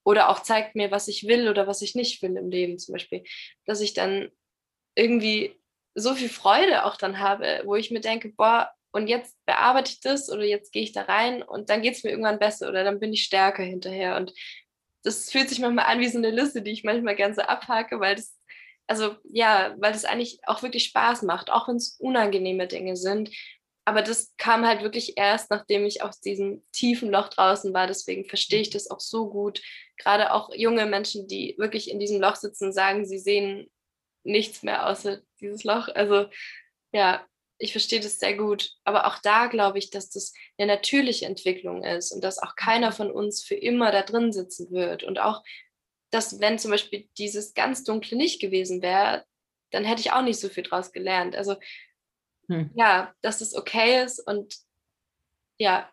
oder 0.05 0.29
auch 0.29 0.43
zeigt 0.43 0.75
mir, 0.75 0.91
was 0.91 1.09
ich 1.09 1.27
will 1.27 1.49
oder 1.49 1.67
was 1.67 1.81
ich 1.81 1.95
nicht 1.95 2.23
will 2.23 2.37
im 2.37 2.51
Leben 2.51 2.79
zum 2.79 2.93
Beispiel. 2.93 3.25
Dass 3.65 3.81
ich 3.81 3.95
dann 3.95 4.31
irgendwie 4.95 5.59
so 5.95 6.15
viel 6.15 6.29
Freude 6.29 6.85
auch 6.85 6.97
dann 6.97 7.19
habe, 7.19 7.63
wo 7.65 7.77
ich 7.77 7.91
mir 7.91 8.01
denke, 8.01 8.31
boah, 8.31 8.71
und 8.93 9.09
jetzt 9.09 9.37
bearbeite 9.47 9.93
ich 9.93 10.01
das 10.01 10.31
oder 10.31 10.45
jetzt 10.45 10.73
gehe 10.73 10.83
ich 10.83 10.93
da 10.93 11.03
rein 11.03 11.43
und 11.43 11.71
dann 11.71 11.81
geht 11.81 11.95
es 11.95 12.05
mir 12.05 12.11
irgendwann 12.11 12.39
besser 12.39 12.69
oder 12.69 12.85
dann 12.85 13.01
bin 13.01 13.13
ich 13.13 13.25
stärker 13.25 13.63
hinterher. 13.63 14.17
Und 14.17 14.35
das 15.03 15.31
fühlt 15.31 15.49
sich 15.49 15.61
manchmal 15.61 15.87
an 15.87 16.01
wie 16.01 16.09
so 16.09 16.19
eine 16.19 16.31
Liste, 16.31 16.63
die 16.63 16.73
ich 16.73 16.85
manchmal 16.85 17.17
ganz 17.17 17.37
so 17.37 17.43
abhake, 17.43 18.01
weil 18.01 18.17
das, 18.17 18.37
also 18.87 19.17
ja, 19.25 19.75
weil 19.79 19.93
das 19.93 20.05
eigentlich 20.05 20.41
auch 20.47 20.63
wirklich 20.63 20.85
Spaß 20.85 21.23
macht, 21.23 21.51
auch 21.51 21.69
wenn 21.69 21.77
es 21.77 21.97
unangenehme 21.99 22.67
Dinge 22.67 22.97
sind. 22.97 23.31
Aber 23.85 24.03
das 24.03 24.35
kam 24.39 24.65
halt 24.65 24.83
wirklich 24.83 25.15
erst, 25.17 25.51
nachdem 25.51 25.85
ich 25.85 26.03
aus 26.03 26.21
diesem 26.21 26.65
tiefen 26.73 27.11
Loch 27.11 27.29
draußen 27.29 27.75
war. 27.75 27.87
Deswegen 27.87 28.25
verstehe 28.25 28.61
ich 28.61 28.71
das 28.71 28.91
auch 28.91 29.01
so 29.01 29.29
gut. 29.29 29.61
Gerade 29.97 30.33
auch 30.33 30.55
junge 30.55 30.87
Menschen, 30.87 31.27
die 31.27 31.57
wirklich 31.59 31.91
in 31.91 31.99
diesem 31.99 32.21
Loch 32.21 32.37
sitzen, 32.37 32.73
sagen, 32.73 33.05
sie 33.07 33.19
sehen 33.19 33.71
nichts 34.25 34.63
mehr 34.63 34.87
außer 34.87 35.21
dieses 35.41 35.65
Loch. 35.65 35.89
Also 35.89 36.27
ja, 36.93 37.27
ich 37.59 37.73
verstehe 37.73 38.01
das 38.01 38.19
sehr 38.19 38.37
gut. 38.37 38.71
Aber 38.85 39.07
auch 39.07 39.19
da 39.19 39.47
glaube 39.47 39.79
ich, 39.79 39.91
dass 39.91 40.11
das 40.11 40.33
eine 40.59 40.73
natürliche 40.73 41.27
Entwicklung 41.27 41.83
ist 41.83 42.13
und 42.13 42.23
dass 42.23 42.39
auch 42.39 42.55
keiner 42.57 42.91
mhm. 42.91 42.95
von 42.95 43.11
uns 43.11 43.43
für 43.43 43.55
immer 43.55 43.91
da 43.91 44.03
drin 44.03 44.33
sitzen 44.33 44.71
wird. 44.71 45.03
Und 45.03 45.21
auch, 45.21 45.43
dass 46.13 46.41
wenn 46.41 46.59
zum 46.59 46.71
Beispiel 46.71 47.09
dieses 47.19 47.55
ganz 47.55 47.85
Dunkle 47.85 48.17
nicht 48.17 48.41
gewesen 48.41 48.83
wäre, 48.83 49.25
dann 49.71 49.85
hätte 49.85 50.01
ich 50.01 50.13
auch 50.13 50.23
nicht 50.23 50.39
so 50.39 50.49
viel 50.49 50.63
draus 50.63 50.93
gelernt. 50.93 51.35
Also 51.35 51.57
hm. 52.49 52.71
ja, 52.75 53.15
dass 53.23 53.41
es 53.41 53.55
okay 53.57 54.05
ist 54.05 54.21
und 54.21 54.57
ja, 55.59 55.91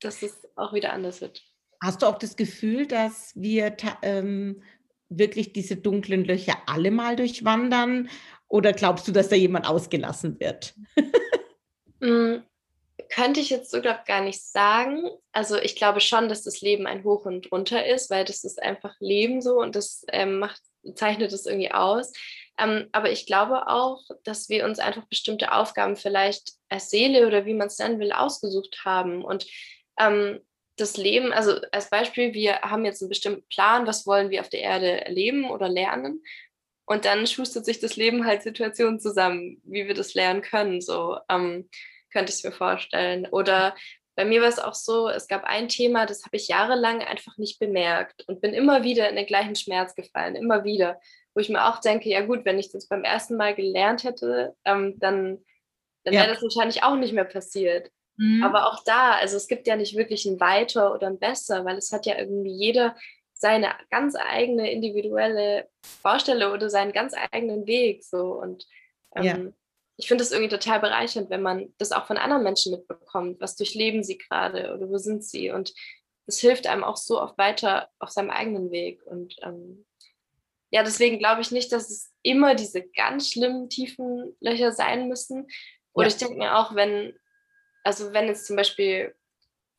dass 0.00 0.22
es 0.22 0.48
auch 0.56 0.72
wieder 0.72 0.92
anders 0.92 1.20
wird. 1.20 1.44
Hast 1.82 2.02
du 2.02 2.06
auch 2.06 2.18
das 2.18 2.36
Gefühl, 2.36 2.86
dass 2.86 3.32
wir 3.36 3.76
ähm, 4.02 4.62
wirklich 5.08 5.52
diese 5.52 5.76
dunklen 5.76 6.24
Löcher 6.24 6.56
alle 6.66 6.90
mal 6.90 7.16
durchwandern 7.16 8.08
oder 8.48 8.72
glaubst 8.72 9.06
du, 9.08 9.12
dass 9.12 9.28
da 9.28 9.36
jemand 9.36 9.66
ausgelassen 9.66 10.40
wird? 10.40 10.74
könnte 13.08 13.40
ich 13.40 13.50
jetzt 13.50 13.70
so, 13.70 13.80
glaube 13.80 14.00
gar 14.06 14.20
nicht 14.20 14.42
sagen. 14.42 15.08
Also 15.32 15.56
ich 15.56 15.76
glaube 15.76 16.00
schon, 16.00 16.28
dass 16.28 16.42
das 16.42 16.60
Leben 16.60 16.86
ein 16.86 17.04
Hoch 17.04 17.24
und 17.24 17.50
runter 17.52 17.86
ist, 17.86 18.10
weil 18.10 18.24
das 18.24 18.44
ist 18.44 18.62
einfach 18.62 18.94
Leben 19.00 19.40
so 19.40 19.60
und 19.60 19.76
das 19.76 20.04
ähm, 20.12 20.38
macht, 20.38 20.60
zeichnet 20.94 21.32
es 21.32 21.46
irgendwie 21.46 21.72
aus. 21.72 22.12
Ähm, 22.58 22.88
aber 22.92 23.10
ich 23.10 23.26
glaube 23.26 23.68
auch, 23.68 24.02
dass 24.24 24.48
wir 24.48 24.64
uns 24.64 24.78
einfach 24.78 25.06
bestimmte 25.06 25.52
Aufgaben 25.52 25.96
vielleicht 25.96 26.52
als 26.68 26.90
Seele 26.90 27.26
oder 27.26 27.46
wie 27.46 27.54
man 27.54 27.68
es 27.68 27.78
nennen 27.78 28.00
will, 28.00 28.12
ausgesucht 28.12 28.82
haben. 28.84 29.24
Und 29.24 29.46
ähm, 29.98 30.40
das 30.76 30.96
Leben, 30.96 31.32
also 31.32 31.60
als 31.72 31.90
Beispiel, 31.90 32.32
wir 32.32 32.60
haben 32.62 32.84
jetzt 32.84 33.02
einen 33.02 33.08
bestimmten 33.08 33.46
Plan, 33.48 33.86
was 33.86 34.06
wollen 34.06 34.30
wir 34.30 34.40
auf 34.40 34.48
der 34.48 34.60
Erde 34.60 35.04
erleben 35.04 35.50
oder 35.50 35.68
lernen. 35.68 36.22
Und 36.86 37.04
dann 37.04 37.26
schustert 37.26 37.64
sich 37.64 37.78
das 37.78 37.96
Leben 37.96 38.26
halt 38.26 38.42
Situationen 38.42 38.98
zusammen, 38.98 39.60
wie 39.64 39.86
wir 39.86 39.94
das 39.94 40.14
lernen 40.14 40.42
können. 40.42 40.80
So 40.80 41.18
ähm, 41.28 41.68
könnte 42.10 42.30
ich 42.30 42.38
es 42.38 42.44
mir 42.44 42.52
vorstellen. 42.52 43.26
Oder 43.30 43.74
bei 44.16 44.24
mir 44.24 44.42
war 44.42 44.48
es 44.48 44.58
auch 44.58 44.74
so, 44.74 45.08
es 45.08 45.28
gab 45.28 45.44
ein 45.44 45.68
Thema, 45.68 46.06
das 46.06 46.24
habe 46.24 46.36
ich 46.36 46.48
jahrelang 46.48 47.00
einfach 47.02 47.38
nicht 47.38 47.58
bemerkt 47.58 48.24
und 48.28 48.40
bin 48.40 48.52
immer 48.52 48.82
wieder 48.82 49.08
in 49.08 49.16
den 49.16 49.26
gleichen 49.26 49.56
Schmerz 49.56 49.94
gefallen, 49.94 50.34
immer 50.36 50.64
wieder. 50.64 51.00
Wo 51.34 51.40
ich 51.40 51.48
mir 51.48 51.66
auch 51.66 51.80
denke, 51.80 52.08
ja 52.08 52.20
gut, 52.22 52.44
wenn 52.44 52.58
ich 52.58 52.72
das 52.72 52.88
beim 52.88 53.04
ersten 53.04 53.36
Mal 53.36 53.54
gelernt 53.54 54.04
hätte, 54.04 54.54
ähm, 54.64 54.98
dann, 54.98 55.38
dann 56.04 56.14
ja. 56.14 56.22
wäre 56.22 56.34
das 56.34 56.42
wahrscheinlich 56.42 56.82
auch 56.82 56.96
nicht 56.96 57.14
mehr 57.14 57.24
passiert. 57.24 57.90
Mhm. 58.16 58.42
Aber 58.42 58.66
auch 58.66 58.84
da, 58.84 59.12
also 59.12 59.36
es 59.36 59.48
gibt 59.48 59.66
ja 59.66 59.76
nicht 59.76 59.96
wirklich 59.96 60.26
ein 60.26 60.40
Weiter 60.40 60.92
oder 60.92 61.06
ein 61.06 61.18
Besser, 61.18 61.64
weil 61.64 61.78
es 61.78 61.92
hat 61.92 62.04
ja 62.04 62.18
irgendwie 62.18 62.52
jeder 62.52 62.96
seine 63.32 63.70
ganz 63.90 64.16
eigene 64.16 64.70
individuelle 64.70 65.66
Baustelle 66.02 66.52
oder 66.52 66.68
seinen 66.68 66.92
ganz 66.92 67.14
eigenen 67.32 67.66
Weg. 67.66 68.04
So. 68.04 68.34
Und 68.34 68.66
ähm, 69.16 69.24
ja. 69.24 69.36
Ich 70.00 70.08
finde 70.08 70.24
es 70.24 70.32
irgendwie 70.32 70.48
total 70.48 70.80
bereichernd, 70.80 71.28
wenn 71.28 71.42
man 71.42 71.74
das 71.76 71.92
auch 71.92 72.06
von 72.06 72.16
anderen 72.16 72.42
Menschen 72.42 72.72
mitbekommt. 72.72 73.38
Was 73.40 73.54
durchleben 73.54 74.02
sie 74.02 74.16
gerade 74.16 74.72
oder 74.74 74.88
wo 74.88 74.96
sind 74.96 75.22
sie? 75.22 75.50
Und 75.50 75.74
es 76.26 76.40
hilft 76.40 76.66
einem 76.66 76.84
auch 76.84 76.96
so 76.96 77.20
oft 77.20 77.36
weiter 77.36 77.90
auf 77.98 78.08
seinem 78.08 78.30
eigenen 78.30 78.70
Weg. 78.70 79.02
Und 79.04 79.36
ähm, 79.42 79.84
ja, 80.70 80.82
deswegen 80.82 81.18
glaube 81.18 81.42
ich 81.42 81.50
nicht, 81.50 81.70
dass 81.70 81.90
es 81.90 82.14
immer 82.22 82.54
diese 82.54 82.82
ganz 82.82 83.30
schlimmen 83.30 83.68
tiefen 83.68 84.34
Löcher 84.40 84.72
sein 84.72 85.06
müssen. 85.08 85.48
Oder 85.92 86.06
ja. 86.06 86.14
ich 86.14 86.18
denke 86.18 86.36
mir 86.36 86.56
auch, 86.56 86.74
wenn, 86.74 87.14
also 87.84 88.14
wenn 88.14 88.28
jetzt 88.28 88.46
zum 88.46 88.56
Beispiel 88.56 89.14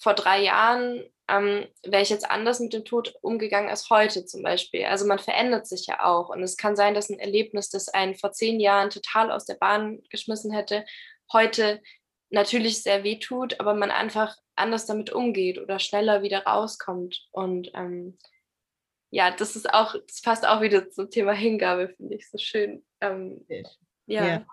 vor 0.02 0.16
drei 0.16 0.42
Jahren 0.42 1.04
ähm, 1.28 1.68
wäre 1.84 2.02
ich 2.02 2.10
jetzt 2.10 2.30
anders 2.30 2.60
mit 2.60 2.74
dem 2.74 2.84
Tod 2.84 3.14
umgegangen 3.22 3.70
als 3.70 3.90
heute 3.90 4.26
zum 4.26 4.42
Beispiel. 4.42 4.86
Also 4.86 5.06
man 5.06 5.20
verändert 5.20 5.68
sich 5.68 5.86
ja 5.86 6.04
auch. 6.04 6.30
Und 6.30 6.42
es 6.42 6.58
kann 6.58 6.76
sein, 6.76 6.94
dass 6.94 7.10
ein 7.10 7.20
Erlebnis, 7.20 7.70
das 7.70 7.88
einen 7.88 8.16
vor 8.16 8.32
zehn 8.32 8.60
Jahren 8.60 8.90
total 8.90 9.32
aus 9.32 9.46
der 9.46 9.56
Bahn 9.56 10.02
geschmissen 10.10 10.52
hätte, 10.52 10.84
heute 11.32 11.82
natürlich 12.32 12.82
sehr 12.82 13.04
weh 13.04 13.20
tut, 13.20 13.60
aber 13.60 13.74
man 13.74 13.92
einfach 13.92 14.36
anders 14.56 14.86
damit 14.86 15.12
umgeht 15.12 15.60
oder 15.60 15.80
schneller 15.80 16.24
wieder 16.24 16.44
rauskommt. 16.46 17.28
Und 17.32 17.72
ähm, 17.76 18.18
ja, 19.12 19.30
das 19.32 19.56
ist 19.56 19.74
auch, 19.74 19.96
das 20.08 20.22
passt 20.22 20.48
auch 20.48 20.62
wieder 20.62 20.90
zum 20.90 21.10
Thema 21.10 21.34
Hingabe, 21.34 21.90
finde 21.90 22.16
ich 22.16 22.30
so 22.30 22.38
schön. 22.38 22.84
Ähm, 23.02 23.46
ja. 24.08 24.28
ja. 24.28 24.46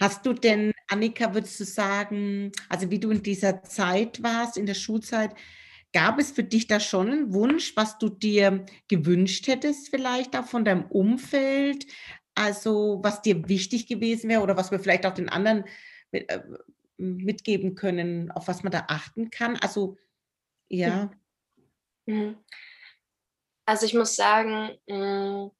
Hast 0.00 0.24
du 0.26 0.32
denn, 0.32 0.72
Annika, 0.88 1.34
würdest 1.34 1.58
du 1.60 1.64
sagen, 1.64 2.52
also 2.68 2.90
wie 2.90 2.98
du 2.98 3.10
in 3.10 3.22
dieser 3.22 3.62
Zeit 3.62 4.22
warst, 4.22 4.56
in 4.56 4.66
der 4.66 4.74
Schulzeit, 4.74 5.34
Gab 5.94 6.18
es 6.18 6.32
für 6.32 6.42
dich 6.42 6.66
da 6.66 6.80
schon 6.80 7.08
einen 7.08 7.32
Wunsch, 7.32 7.76
was 7.76 7.98
du 7.98 8.08
dir 8.08 8.66
gewünscht 8.88 9.46
hättest, 9.46 9.90
vielleicht 9.90 10.36
auch 10.36 10.44
von 10.44 10.64
deinem 10.64 10.86
Umfeld? 10.86 11.86
Also, 12.34 12.98
was 13.04 13.22
dir 13.22 13.48
wichtig 13.48 13.86
gewesen 13.86 14.28
wäre 14.28 14.42
oder 14.42 14.56
was 14.56 14.72
wir 14.72 14.80
vielleicht 14.80 15.06
auch 15.06 15.14
den 15.14 15.28
anderen 15.28 15.64
mit, 16.10 16.28
äh, 16.28 16.42
mitgeben 16.96 17.76
können, 17.76 18.32
auf 18.32 18.48
was 18.48 18.64
man 18.64 18.72
da 18.72 18.86
achten 18.88 19.30
kann? 19.30 19.56
Also, 19.58 19.96
ja. 20.68 21.12
Mhm. 22.06 22.38
Also, 23.64 23.86
ich 23.86 23.94
muss 23.94 24.16
sagen, 24.16 24.76
hm, 24.88 25.52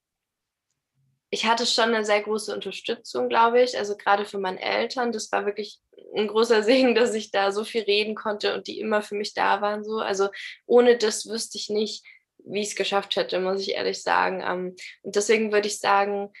ich 1.35 1.45
hatte 1.45 1.65
schon 1.65 1.93
eine 1.93 2.05
sehr 2.05 2.21
große 2.21 2.53
Unterstützung, 2.53 3.27
glaube 3.27 3.61
ich. 3.61 3.77
Also 3.77 3.97
gerade 3.97 4.23
für 4.23 4.37
meine 4.37 4.61
Eltern. 4.61 5.11
Das 5.11 5.33
war 5.33 5.45
wirklich 5.45 5.81
ein 6.15 6.29
großer 6.29 6.63
Segen, 6.63 6.95
dass 6.95 7.13
ich 7.13 7.29
da 7.29 7.51
so 7.51 7.65
viel 7.65 7.83
reden 7.83 8.15
konnte 8.15 8.55
und 8.55 8.67
die 8.67 8.79
immer 8.79 9.01
für 9.01 9.15
mich 9.15 9.33
da 9.33 9.59
waren. 9.59 9.83
So. 9.83 9.97
Also 9.97 10.29
ohne 10.65 10.97
das 10.97 11.27
wüsste 11.27 11.57
ich 11.57 11.69
nicht, 11.69 12.05
wie 12.37 12.61
ich 12.61 12.69
es 12.69 12.75
geschafft 12.77 13.17
hätte, 13.17 13.41
muss 13.41 13.59
ich 13.59 13.71
ehrlich 13.71 14.01
sagen. 14.01 14.41
Ähm, 14.47 14.75
und 15.01 15.17
deswegen 15.17 15.51
würde 15.51 15.67
ich 15.67 15.79
sagen, 15.79 16.31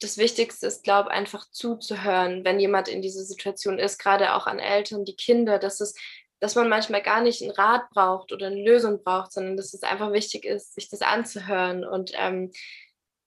das 0.00 0.18
Wichtigste 0.18 0.66
ist, 0.66 0.82
glaube 0.82 1.10
ich, 1.10 1.16
einfach 1.16 1.48
zuzuhören, 1.52 2.44
wenn 2.44 2.58
jemand 2.58 2.88
in 2.88 3.00
dieser 3.00 3.22
Situation 3.22 3.78
ist, 3.78 3.98
gerade 3.98 4.34
auch 4.34 4.48
an 4.48 4.58
Eltern, 4.58 5.04
die 5.04 5.14
Kinder, 5.14 5.60
dass 5.60 5.80
es 5.80 5.94
dass 6.40 6.56
man 6.56 6.68
manchmal 6.68 7.02
gar 7.02 7.20
nicht 7.20 7.40
einen 7.40 7.52
Rat 7.52 7.88
braucht 7.90 8.32
oder 8.32 8.48
eine 8.48 8.60
Lösung 8.60 9.04
braucht, 9.04 9.32
sondern 9.32 9.56
dass 9.56 9.74
es 9.74 9.84
einfach 9.84 10.12
wichtig 10.12 10.44
ist, 10.44 10.74
sich 10.74 10.90
das 10.90 11.00
anzuhören 11.00 11.84
und 11.84 12.10
ähm, 12.16 12.50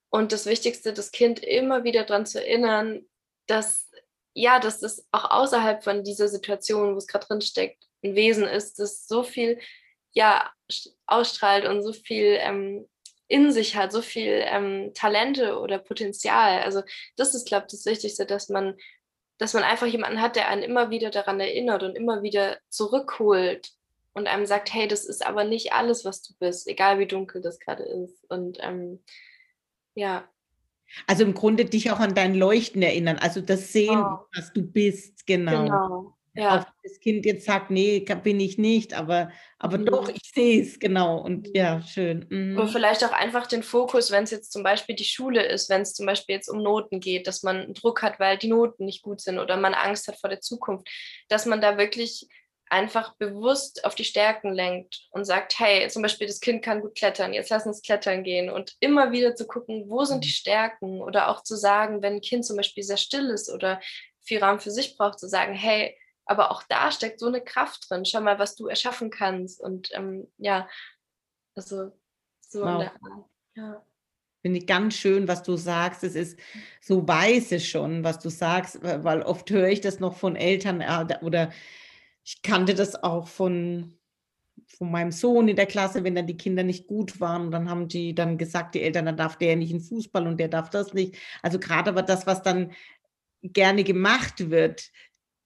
und 0.09 0.31
das 0.31 0.45
Wichtigste, 0.45 0.93
das 0.93 1.11
Kind 1.11 1.39
immer 1.39 1.83
wieder 1.83 2.03
daran 2.03 2.25
zu 2.25 2.39
erinnern, 2.43 3.05
dass 3.47 3.85
ja, 4.35 4.59
dass 4.59 4.81
es 4.83 5.07
auch 5.11 5.31
außerhalb 5.31 5.83
von 5.83 6.03
dieser 6.03 6.27
Situation, 6.27 6.93
wo 6.93 6.97
es 6.97 7.07
gerade 7.07 7.25
drin 7.25 7.41
steckt, 7.41 7.85
ein 8.03 8.15
Wesen 8.15 8.43
ist, 8.43 8.79
das 8.79 9.07
so 9.07 9.23
viel 9.23 9.59
ja 10.11 10.51
ausstrahlt 11.07 11.65
und 11.65 11.81
so 11.81 11.93
viel 11.93 12.37
ähm, 12.39 12.87
in 13.27 13.51
sich 13.51 13.75
hat, 13.75 13.91
so 13.91 14.01
viel 14.01 14.43
ähm, 14.45 14.91
Talente 14.93 15.57
oder 15.59 15.79
Potenzial. 15.79 16.61
Also 16.61 16.83
das 17.15 17.33
ist, 17.33 17.47
glaube 17.47 17.65
ich, 17.65 17.71
das 17.71 17.85
Wichtigste, 17.85 18.25
dass 18.25 18.49
man, 18.49 18.75
dass 19.37 19.53
man 19.53 19.63
einfach 19.63 19.87
jemanden 19.87 20.21
hat, 20.21 20.35
der 20.35 20.49
einen 20.49 20.63
immer 20.63 20.89
wieder 20.89 21.11
daran 21.11 21.39
erinnert 21.39 21.83
und 21.83 21.95
immer 21.95 22.21
wieder 22.21 22.59
zurückholt 22.69 23.71
und 24.13 24.27
einem 24.27 24.45
sagt, 24.45 24.73
hey, 24.73 24.87
das 24.87 25.05
ist 25.05 25.25
aber 25.25 25.45
nicht 25.45 25.73
alles, 25.73 26.05
was 26.05 26.21
du 26.21 26.33
bist, 26.39 26.67
egal 26.67 26.99
wie 26.99 27.07
dunkel 27.07 27.41
das 27.41 27.59
gerade 27.59 27.83
ist. 27.83 28.23
Und 28.29 28.57
ähm, 28.61 29.03
ja. 29.95 30.29
Also 31.07 31.23
im 31.23 31.33
Grunde 31.33 31.65
dich 31.65 31.91
auch 31.91 31.99
an 31.99 32.13
dein 32.13 32.35
Leuchten 32.35 32.81
erinnern, 32.81 33.17
also 33.17 33.41
das 33.41 33.73
Sehen, 33.73 33.99
oh. 33.99 34.19
was 34.35 34.53
du 34.53 34.61
bist, 34.61 35.25
genau. 35.25 35.63
Genau. 35.63 36.15
Ja. 36.37 36.59
Auch 36.59 36.65
das 36.83 36.99
Kind 36.99 37.25
jetzt 37.25 37.45
sagt, 37.45 37.71
nee, 37.71 38.01
bin 38.01 38.41
ich 38.41 38.57
nicht, 38.57 38.93
aber, 38.93 39.31
aber 39.57 39.77
mhm. 39.77 39.85
doch, 39.85 40.09
ich 40.09 40.31
sehe 40.33 40.61
es, 40.61 40.79
genau. 40.79 41.17
Und 41.19 41.55
ja, 41.55 41.81
schön. 41.81 42.25
Mhm. 42.29 42.57
Oder 42.57 42.67
vielleicht 42.67 43.05
auch 43.05 43.13
einfach 43.13 43.47
den 43.47 43.63
Fokus, 43.63 44.11
wenn 44.11 44.25
es 44.25 44.31
jetzt 44.31 44.51
zum 44.51 44.61
Beispiel 44.61 44.95
die 44.95 45.05
Schule 45.05 45.45
ist, 45.45 45.69
wenn 45.69 45.81
es 45.81 45.93
zum 45.93 46.05
Beispiel 46.05 46.35
jetzt 46.35 46.49
um 46.49 46.61
Noten 46.61 46.99
geht, 46.99 47.27
dass 47.27 47.41
man 47.41 47.73
Druck 47.73 48.01
hat, 48.01 48.19
weil 48.19 48.37
die 48.37 48.49
Noten 48.49 48.83
nicht 48.83 49.01
gut 49.01 49.21
sind 49.21 49.39
oder 49.39 49.55
man 49.55 49.73
Angst 49.73 50.09
hat 50.09 50.19
vor 50.19 50.29
der 50.29 50.41
Zukunft, 50.41 50.89
dass 51.29 51.45
man 51.45 51.61
da 51.61 51.77
wirklich 51.77 52.27
einfach 52.75 53.15
bewusst 53.15 53.85
auf 53.85 53.95
die 53.95 54.03
Stärken 54.03 54.51
lenkt 54.51 55.07
und 55.11 55.23
sagt, 55.23 55.57
hey, 55.59 55.87
zum 55.87 56.01
Beispiel 56.01 56.27
das 56.27 56.41
Kind 56.41 56.61
kann 56.61 56.81
gut 56.81 56.95
klettern, 56.95 57.31
jetzt 57.31 57.49
lass 57.49 57.65
uns 57.65 57.81
klettern 57.81 58.23
gehen 58.23 58.49
und 58.49 58.75
immer 58.81 59.13
wieder 59.13 59.33
zu 59.33 59.47
gucken, 59.47 59.85
wo 59.87 60.03
sind 60.03 60.25
die 60.25 60.29
mhm. 60.29 60.33
Stärken 60.33 61.01
oder 61.01 61.29
auch 61.29 61.41
zu 61.43 61.55
sagen, 61.55 62.01
wenn 62.01 62.15
ein 62.15 62.21
Kind 62.21 62.45
zum 62.45 62.57
Beispiel 62.57 62.83
sehr 62.83 62.97
still 62.97 63.29
ist 63.29 63.49
oder 63.49 63.79
viel 64.25 64.43
Raum 64.43 64.59
für 64.59 64.71
sich 64.71 64.97
braucht, 64.97 65.19
zu 65.19 65.29
sagen, 65.29 65.53
hey, 65.53 65.97
aber 66.25 66.51
auch 66.51 66.63
da 66.63 66.91
steckt 66.91 67.21
so 67.21 67.27
eine 67.27 67.41
Kraft 67.41 67.89
drin, 67.89 68.03
schau 68.03 68.19
mal, 68.19 68.39
was 68.39 68.55
du 68.55 68.67
erschaffen 68.67 69.09
kannst 69.09 69.61
und 69.61 69.89
ähm, 69.93 70.29
ja, 70.37 70.67
also 71.55 71.93
so 72.41 72.61
wow. 72.61 72.73
in 72.73 72.79
der 72.79 72.91
Art, 72.91 73.25
ja. 73.55 73.85
Finde 74.41 74.59
ich 74.59 74.67
ganz 74.67 74.95
schön, 74.95 75.27
was 75.27 75.41
du 75.41 75.55
sagst. 75.55 76.03
Es 76.03 76.13
ist 76.13 76.37
so 76.79 77.07
weise 77.07 77.59
schon, 77.59 78.03
was 78.03 78.19
du 78.19 78.29
sagst, 78.29 78.79
weil 78.83 79.23
oft 79.23 79.49
höre 79.49 79.69
ich 79.69 79.81
das 79.81 79.99
noch 79.99 80.17
von 80.17 80.35
Eltern 80.35 80.81
äh, 80.81 81.17
oder 81.23 81.51
ich 82.25 82.41
kannte 82.41 82.73
das 82.73 83.01
auch 83.03 83.27
von, 83.27 83.93
von 84.67 84.91
meinem 84.91 85.11
Sohn 85.11 85.47
in 85.47 85.55
der 85.55 85.67
Klasse, 85.67 86.03
wenn 86.03 86.15
dann 86.15 86.25
die 86.25 86.37
Kinder 86.37 86.63
nicht 86.63 86.87
gut 86.87 87.19
waren, 87.19 87.51
dann 87.51 87.69
haben 87.69 87.87
die 87.87 88.15
dann 88.15 88.39
gesagt, 88.39 88.73
die 88.73 88.81
Eltern, 88.81 89.05
dann 89.05 89.17
darf 89.17 89.37
der 89.37 89.55
nicht 89.55 89.71
in 89.71 89.79
Fußball 89.79 90.25
und 90.25 90.39
der 90.39 90.47
darf 90.47 90.71
das 90.71 90.93
nicht. 90.93 91.15
Also 91.43 91.59
gerade 91.59 91.91
aber 91.91 92.01
das, 92.01 92.25
was 92.25 92.41
dann 92.41 92.71
gerne 93.43 93.83
gemacht 93.83 94.49
wird, 94.49 94.91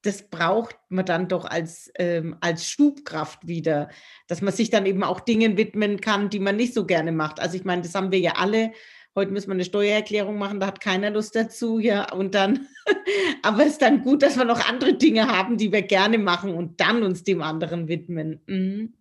das 0.03 0.29
braucht 0.29 0.77
man 0.87 1.05
dann 1.05 1.27
doch 1.27 1.43
als, 1.43 1.91
ähm, 1.95 2.37
als 2.39 2.69
Schubkraft 2.69 3.45
wieder, 3.45 3.89
dass 4.27 4.41
man 4.41 4.53
sich 4.53 4.69
dann 4.69 4.85
eben 4.85 5.03
auch 5.03 5.19
Dingen 5.19 5.57
widmen 5.57 5.99
kann, 5.99 6.29
die 6.29 6.39
man 6.39 6.55
nicht 6.55 6.73
so 6.73 6.85
gerne 6.85 7.11
macht. 7.11 7.41
Also 7.41 7.57
ich 7.57 7.65
meine, 7.65 7.81
das 7.81 7.93
haben 7.93 8.13
wir 8.13 8.19
ja 8.19 8.35
alle 8.37 8.71
heute 9.19 9.31
müssen 9.31 9.49
wir 9.49 9.53
eine 9.53 9.65
Steuererklärung 9.65 10.37
machen, 10.37 10.59
da 10.59 10.67
hat 10.67 10.79
keiner 10.79 11.09
Lust 11.09 11.35
dazu, 11.35 11.77
ja, 11.77 12.11
und 12.13 12.35
dann, 12.35 12.67
aber 13.43 13.63
es 13.63 13.73
ist 13.73 13.81
dann 13.81 14.01
gut, 14.01 14.23
dass 14.23 14.37
wir 14.37 14.45
noch 14.45 14.67
andere 14.67 14.93
Dinge 14.93 15.27
haben, 15.27 15.57
die 15.57 15.71
wir 15.71 15.81
gerne 15.81 16.17
machen 16.17 16.53
und 16.53 16.79
dann 16.79 17.03
uns 17.03 17.23
dem 17.23 17.41
anderen 17.41 17.87
widmen. 17.89 18.41
Mhm. 18.47 18.93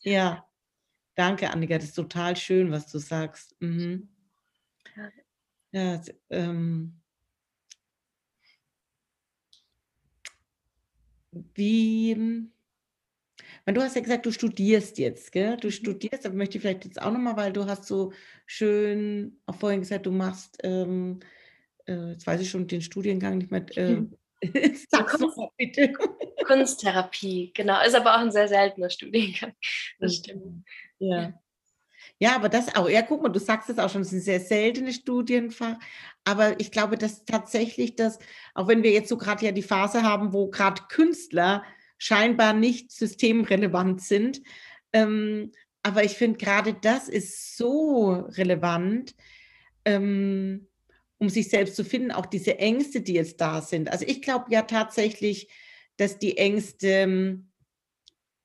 Ja, 0.00 0.46
danke, 1.16 1.50
Annika, 1.50 1.76
das 1.76 1.86
ist 1.86 1.94
total 1.94 2.36
schön, 2.36 2.70
was 2.70 2.90
du 2.90 2.98
sagst. 2.98 3.56
Mhm. 3.60 4.08
Ja, 5.72 6.00
ähm, 6.30 7.00
wie, 11.32 12.48
Du 13.66 13.80
hast 13.80 13.96
ja 13.96 14.02
gesagt, 14.02 14.26
du 14.26 14.30
studierst 14.30 14.98
jetzt, 14.98 15.32
gell? 15.32 15.56
Du 15.56 15.68
mhm. 15.68 15.72
studierst, 15.72 16.26
aber 16.26 16.34
möchte 16.34 16.58
ich 16.58 16.62
vielleicht 16.62 16.84
jetzt 16.84 17.00
auch 17.00 17.10
nochmal, 17.10 17.36
weil 17.36 17.52
du 17.52 17.64
hast 17.64 17.84
so 17.84 18.12
schön 18.46 19.40
auch 19.46 19.54
vorhin 19.54 19.80
gesagt, 19.80 20.04
du 20.04 20.10
machst, 20.10 20.58
ähm, 20.62 21.20
äh, 21.86 22.10
jetzt 22.10 22.26
weiß 22.26 22.40
ich 22.42 22.50
schon 22.50 22.66
den 22.66 22.82
Studiengang 22.82 23.38
nicht 23.38 23.50
mehr. 23.50 23.64
Äh, 23.76 24.02
Sag's 24.90 25.14
Kunst, 25.14 25.38
mal 25.38 25.48
bitte. 25.56 25.92
Kunsttherapie, 26.46 27.52
genau. 27.54 27.82
Ist 27.82 27.94
aber 27.94 28.14
auch 28.14 28.20
ein 28.20 28.32
sehr 28.32 28.48
seltener 28.48 28.90
Studiengang. 28.90 29.54
Das 29.98 30.16
stimmt. 30.16 30.66
Ja. 30.98 31.32
Ja, 32.18 32.36
aber 32.36 32.48
das 32.48 32.74
auch, 32.76 32.88
ja, 32.88 33.02
guck 33.02 33.22
mal, 33.22 33.28
du 33.30 33.40
sagst 33.40 33.68
es 33.70 33.78
auch 33.78 33.90
schon, 33.90 34.02
es 34.02 34.08
ist 34.08 34.14
ein 34.14 34.20
sehr 34.20 34.40
seltenes 34.40 34.96
Studienfach, 34.96 35.76
aber 36.24 36.58
ich 36.60 36.70
glaube, 36.70 36.96
dass 36.96 37.24
tatsächlich 37.24 37.96
das, 37.96 38.18
auch 38.54 38.68
wenn 38.68 38.82
wir 38.82 38.92
jetzt 38.92 39.08
so 39.08 39.16
gerade 39.16 39.44
ja 39.44 39.52
die 39.52 39.62
Phase 39.62 40.02
haben, 40.02 40.32
wo 40.32 40.48
gerade 40.48 40.82
Künstler 40.88 41.64
scheinbar 41.98 42.52
nicht 42.52 42.90
systemrelevant 42.92 44.02
sind. 44.02 44.42
Ähm, 44.92 45.52
aber 45.82 46.04
ich 46.04 46.12
finde 46.12 46.38
gerade 46.38 46.74
das 46.74 47.08
ist 47.08 47.56
so 47.56 48.12
relevant, 48.12 49.14
ähm, 49.84 50.68
um 51.18 51.28
sich 51.28 51.48
selbst 51.48 51.76
zu 51.76 51.84
finden, 51.84 52.10
auch 52.10 52.26
diese 52.26 52.58
Ängste, 52.58 53.00
die 53.00 53.14
jetzt 53.14 53.40
da 53.40 53.60
sind. 53.60 53.90
Also 53.90 54.04
ich 54.06 54.22
glaube 54.22 54.46
ja 54.50 54.62
tatsächlich, 54.62 55.48
dass 55.96 56.18
die 56.18 56.36
Ängste, 56.38 57.38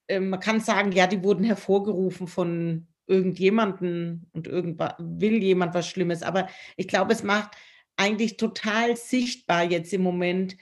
äh, 0.08 0.20
man 0.20 0.40
kann 0.40 0.60
sagen, 0.60 0.92
ja, 0.92 1.08
die 1.08 1.24
wurden 1.24 1.44
hervorgerufen 1.44 2.28
von 2.28 2.88
irgendjemanden 3.08 4.28
und 4.34 4.48
irgendwas 4.48 4.94
will 5.00 5.42
jemand 5.42 5.74
was 5.74 5.88
Schlimmes. 5.88 6.22
Aber 6.22 6.48
ich 6.78 6.88
glaube, 6.88 7.14
es 7.14 7.24
macht 7.24 7.52
eigentlich 7.98 8.38
total 8.38 8.96
sichtbar 8.96 9.64
jetzt 9.64 9.94
im 9.94 10.02
Moment 10.02 10.56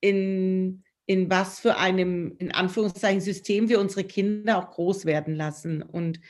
in 0.00 0.84
in 1.06 1.30
was 1.30 1.60
für 1.60 1.76
einem, 1.78 2.34
in 2.38 2.52
Anführungszeichen, 2.52 3.20
System 3.20 3.68
wir 3.68 3.80
unsere 3.80 4.04
Kinder 4.04 4.58
auch 4.58 4.70
groß 4.72 5.06
werden 5.06 5.34
lassen. 5.34 5.82
Und 5.82 6.20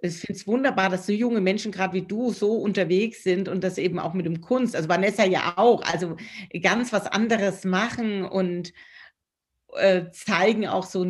ich 0.00 0.16
finde 0.16 0.38
es 0.38 0.46
wunderbar, 0.46 0.88
dass 0.88 1.06
so 1.06 1.12
junge 1.12 1.40
Menschen, 1.40 1.72
gerade 1.72 1.94
wie 1.94 2.06
du, 2.06 2.32
so 2.32 2.54
unterwegs 2.54 3.22
sind 3.22 3.48
und 3.48 3.62
das 3.62 3.78
eben 3.78 3.98
auch 3.98 4.14
mit 4.14 4.26
dem 4.26 4.40
Kunst, 4.40 4.74
also 4.74 4.88
Vanessa 4.88 5.24
ja 5.24 5.54
auch, 5.56 5.82
also 5.82 6.16
ganz 6.62 6.92
was 6.92 7.06
anderes 7.06 7.64
machen 7.64 8.24
und 8.24 8.72
äh, 9.74 10.10
zeigen 10.12 10.66
auch 10.66 10.84
so, 10.84 11.06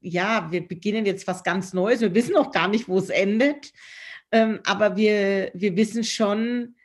ja, 0.00 0.48
wir 0.50 0.66
beginnen 0.66 1.06
jetzt 1.06 1.26
was 1.26 1.42
ganz 1.42 1.72
Neues, 1.72 2.00
wir 2.00 2.14
wissen 2.14 2.36
auch 2.36 2.50
gar 2.50 2.68
nicht, 2.68 2.88
wo 2.88 2.98
es 2.98 3.08
endet, 3.08 3.72
ähm, 4.30 4.60
aber 4.64 4.96
wir, 4.96 5.50
wir 5.54 5.76
wissen 5.76 6.04
schon, 6.04 6.76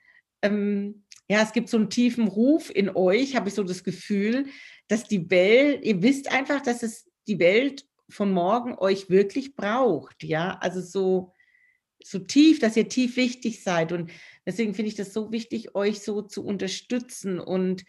ähm, 0.41 1.03
ja, 1.29 1.41
es 1.41 1.51
gibt 1.51 1.69
so 1.69 1.77
einen 1.77 1.89
tiefen 1.89 2.27
Ruf 2.27 2.71
in 2.73 2.89
euch, 2.89 3.35
habe 3.35 3.49
ich 3.49 3.55
so 3.55 3.63
das 3.63 3.83
Gefühl, 3.83 4.45
dass 4.87 5.03
die 5.03 5.29
Welt, 5.29 5.83
ihr 5.83 6.01
wisst 6.01 6.31
einfach, 6.31 6.61
dass 6.61 6.83
es 6.83 7.09
die 7.27 7.39
Welt 7.39 7.85
von 8.09 8.31
morgen 8.31 8.75
euch 8.77 9.09
wirklich 9.09 9.55
braucht, 9.55 10.23
ja, 10.23 10.57
also 10.61 10.81
so, 10.81 11.33
so 12.03 12.19
tief, 12.19 12.59
dass 12.59 12.77
ihr 12.77 12.87
tief 12.87 13.17
wichtig 13.17 13.63
seid 13.63 13.91
und 13.91 14.11
deswegen 14.45 14.73
finde 14.73 14.89
ich 14.89 14.95
das 14.95 15.13
so 15.13 15.31
wichtig, 15.31 15.75
euch 15.75 16.01
so 16.01 16.21
zu 16.21 16.45
unterstützen 16.45 17.39
und 17.39 17.83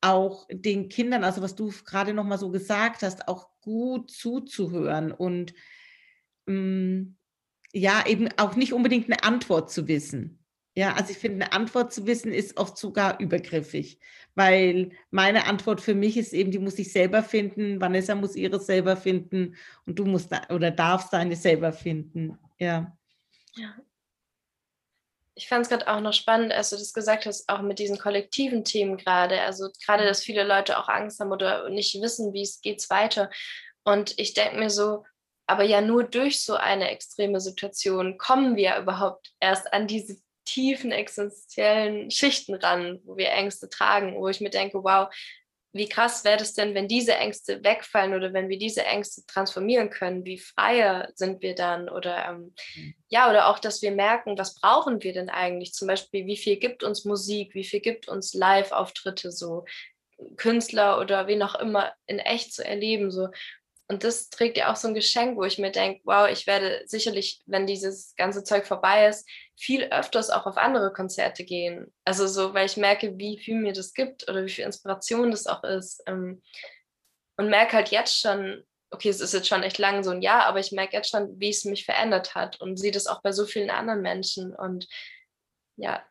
auch 0.00 0.46
den 0.50 0.88
Kindern, 0.88 1.24
also 1.24 1.42
was 1.42 1.56
du 1.56 1.72
gerade 1.84 2.14
noch 2.14 2.24
mal 2.24 2.38
so 2.38 2.50
gesagt 2.50 3.02
hast, 3.02 3.26
auch 3.28 3.48
gut 3.60 4.10
zuzuhören 4.10 5.10
und 5.10 5.52
ähm, 6.46 7.16
ja, 7.72 8.06
eben 8.06 8.28
auch 8.36 8.54
nicht 8.54 8.72
unbedingt 8.72 9.06
eine 9.06 9.24
Antwort 9.24 9.70
zu 9.70 9.88
wissen. 9.88 10.45
Ja, 10.78 10.92
also 10.92 11.10
ich 11.10 11.16
finde, 11.16 11.46
eine 11.46 11.54
Antwort 11.54 11.90
zu 11.90 12.06
wissen 12.06 12.32
ist 12.32 12.58
oft 12.58 12.76
sogar 12.76 13.18
übergriffig, 13.18 13.98
weil 14.34 14.90
meine 15.10 15.46
Antwort 15.46 15.80
für 15.80 15.94
mich 15.94 16.18
ist 16.18 16.34
eben, 16.34 16.50
die 16.50 16.58
muss 16.58 16.78
ich 16.78 16.92
selber 16.92 17.22
finden, 17.22 17.80
Vanessa 17.80 18.14
muss 18.14 18.36
ihre 18.36 18.60
selber 18.60 18.94
finden 18.98 19.56
und 19.86 19.98
du 19.98 20.04
musst 20.04 20.30
oder 20.50 20.70
darfst 20.70 21.14
deine 21.14 21.34
selber 21.34 21.72
finden. 21.72 22.38
Ja. 22.58 22.94
ja. 23.54 23.74
Ich 25.34 25.48
fand 25.48 25.62
es 25.62 25.70
gerade 25.70 25.88
auch 25.88 26.00
noch 26.00 26.12
spannend, 26.12 26.52
als 26.52 26.68
du 26.68 26.76
das 26.76 26.92
gesagt 26.92 27.24
hast, 27.24 27.48
auch 27.48 27.62
mit 27.62 27.78
diesen 27.78 27.98
kollektiven 27.98 28.62
Themen 28.62 28.98
gerade. 28.98 29.40
Also 29.40 29.70
gerade, 29.82 30.04
dass 30.04 30.22
viele 30.22 30.44
Leute 30.44 30.78
auch 30.78 30.88
Angst 30.88 31.20
haben 31.20 31.32
oder 31.32 31.70
nicht 31.70 31.98
wissen, 32.02 32.34
wie 32.34 32.42
es 32.42 32.60
geht 32.60 32.88
weiter. 32.90 33.30
Und 33.82 34.18
ich 34.18 34.34
denke 34.34 34.58
mir 34.58 34.70
so, 34.70 35.04
aber 35.46 35.62
ja 35.62 35.80
nur 35.80 36.04
durch 36.04 36.42
so 36.42 36.54
eine 36.54 36.90
extreme 36.90 37.40
Situation 37.40 38.18
kommen 38.18 38.56
wir 38.56 38.76
überhaupt 38.76 39.32
erst 39.40 39.72
an 39.72 39.86
diese 39.86 40.18
tiefen 40.46 40.92
existenziellen 40.92 42.10
Schichten 42.10 42.54
ran, 42.54 43.00
wo 43.04 43.16
wir 43.16 43.30
Ängste 43.30 43.68
tragen, 43.68 44.16
wo 44.16 44.28
ich 44.28 44.40
mir 44.40 44.50
denke, 44.50 44.82
wow, 44.82 45.08
wie 45.76 45.88
krass 45.88 46.24
wäre 46.24 46.38
das 46.38 46.54
denn, 46.54 46.74
wenn 46.74 46.88
diese 46.88 47.14
Ängste 47.14 47.62
wegfallen 47.62 48.14
oder 48.14 48.32
wenn 48.32 48.48
wir 48.48 48.58
diese 48.58 48.84
Ängste 48.84 49.24
transformieren 49.26 49.90
können? 49.90 50.24
Wie 50.24 50.38
freier 50.38 51.10
sind 51.14 51.42
wir 51.42 51.54
dann? 51.54 51.88
Oder 51.88 52.28
ähm, 52.28 52.54
mhm. 52.74 52.94
ja, 53.08 53.28
oder 53.28 53.48
auch, 53.48 53.58
dass 53.58 53.82
wir 53.82 53.90
merken, 53.90 54.38
was 54.38 54.58
brauchen 54.58 55.02
wir 55.02 55.12
denn 55.12 55.28
eigentlich? 55.28 55.74
Zum 55.74 55.88
Beispiel, 55.88 56.26
wie 56.26 56.36
viel 56.36 56.56
gibt 56.56 56.82
uns 56.82 57.04
Musik, 57.04 57.54
wie 57.54 57.64
viel 57.64 57.80
gibt 57.80 58.08
uns 58.08 58.32
Live-Auftritte, 58.32 59.30
so 59.30 59.64
Künstler 60.36 60.98
oder 60.98 61.26
wen 61.26 61.42
auch 61.42 61.56
immer 61.56 61.92
in 62.06 62.18
echt 62.18 62.54
zu 62.54 62.64
erleben. 62.64 63.10
So. 63.10 63.28
Und 63.88 64.02
das 64.02 64.30
trägt 64.30 64.56
ja 64.56 64.72
auch 64.72 64.76
so 64.76 64.88
ein 64.88 64.94
Geschenk, 64.94 65.36
wo 65.36 65.44
ich 65.44 65.58
mir 65.58 65.70
denke, 65.70 66.00
wow, 66.04 66.28
ich 66.28 66.46
werde 66.46 66.82
sicherlich, 66.86 67.40
wenn 67.46 67.66
dieses 67.66 68.14
ganze 68.16 68.42
Zeug 68.42 68.66
vorbei 68.66 69.06
ist, 69.06 69.28
viel 69.56 69.84
öfters 69.84 70.30
auch 70.30 70.46
auf 70.46 70.56
andere 70.56 70.92
Konzerte 70.92 71.44
gehen. 71.44 71.94
Also 72.04 72.26
so, 72.26 72.52
weil 72.52 72.66
ich 72.66 72.76
merke, 72.76 73.16
wie 73.16 73.38
viel 73.38 73.54
mir 73.54 73.72
das 73.72 73.94
gibt 73.94 74.28
oder 74.28 74.44
wie 74.44 74.50
viel 74.50 74.64
Inspiration 74.64 75.30
das 75.30 75.46
auch 75.46 75.62
ist. 75.62 76.02
Ähm, 76.06 76.42
und 77.36 77.48
merke 77.48 77.76
halt 77.76 77.90
jetzt 77.90 78.18
schon, 78.18 78.64
okay, 78.90 79.08
es 79.08 79.20
ist 79.20 79.34
jetzt 79.34 79.48
schon 79.48 79.62
echt 79.62 79.78
lang 79.78 80.02
so 80.02 80.10
ein 80.10 80.22
Jahr, 80.22 80.46
aber 80.46 80.58
ich 80.58 80.72
merke 80.72 80.96
jetzt 80.96 81.10
schon, 81.10 81.38
wie 81.38 81.50
es 81.50 81.64
mich 81.64 81.84
verändert 81.84 82.34
hat 82.34 82.60
und 82.60 82.78
sehe 82.78 82.92
das 82.92 83.06
auch 83.06 83.22
bei 83.22 83.30
so 83.30 83.46
vielen 83.46 83.70
anderen 83.70 84.02
Menschen. 84.02 84.54
Und 84.54 84.88
ja, 85.76 86.04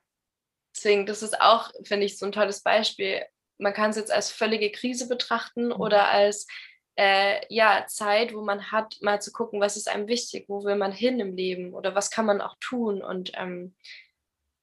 deswegen, 0.76 1.06
das 1.06 1.24
ist 1.24 1.42
auch, 1.42 1.72
finde 1.84 2.06
ich, 2.06 2.18
so 2.18 2.26
ein 2.26 2.32
tolles 2.32 2.62
Beispiel. 2.62 3.26
Man 3.58 3.74
kann 3.74 3.90
es 3.90 3.98
jetzt 3.98 4.12
als 4.12 4.32
völlige 4.32 4.72
Krise 4.72 5.08
betrachten 5.08 5.68
mhm. 5.68 5.74
oder 5.74 6.08
als 6.08 6.48
äh, 6.96 7.42
ja, 7.54 7.86
Zeit, 7.88 8.34
wo 8.34 8.42
man 8.42 8.72
hat, 8.72 8.98
mal 9.02 9.22
zu 9.22 9.32
gucken, 9.32 9.60
was 9.60 9.78
ist 9.78 9.90
einem 9.90 10.08
wichtig, 10.08 10.46
wo 10.48 10.64
will 10.64 10.76
man 10.76 10.92
hin 10.92 11.20
im 11.20 11.36
Leben 11.36 11.74
oder 11.74 11.94
was 11.96 12.10
kann 12.10 12.26
man 12.26 12.42
auch 12.42 12.56
tun 12.60 13.02
und 13.02 13.32
ähm, 13.36 13.76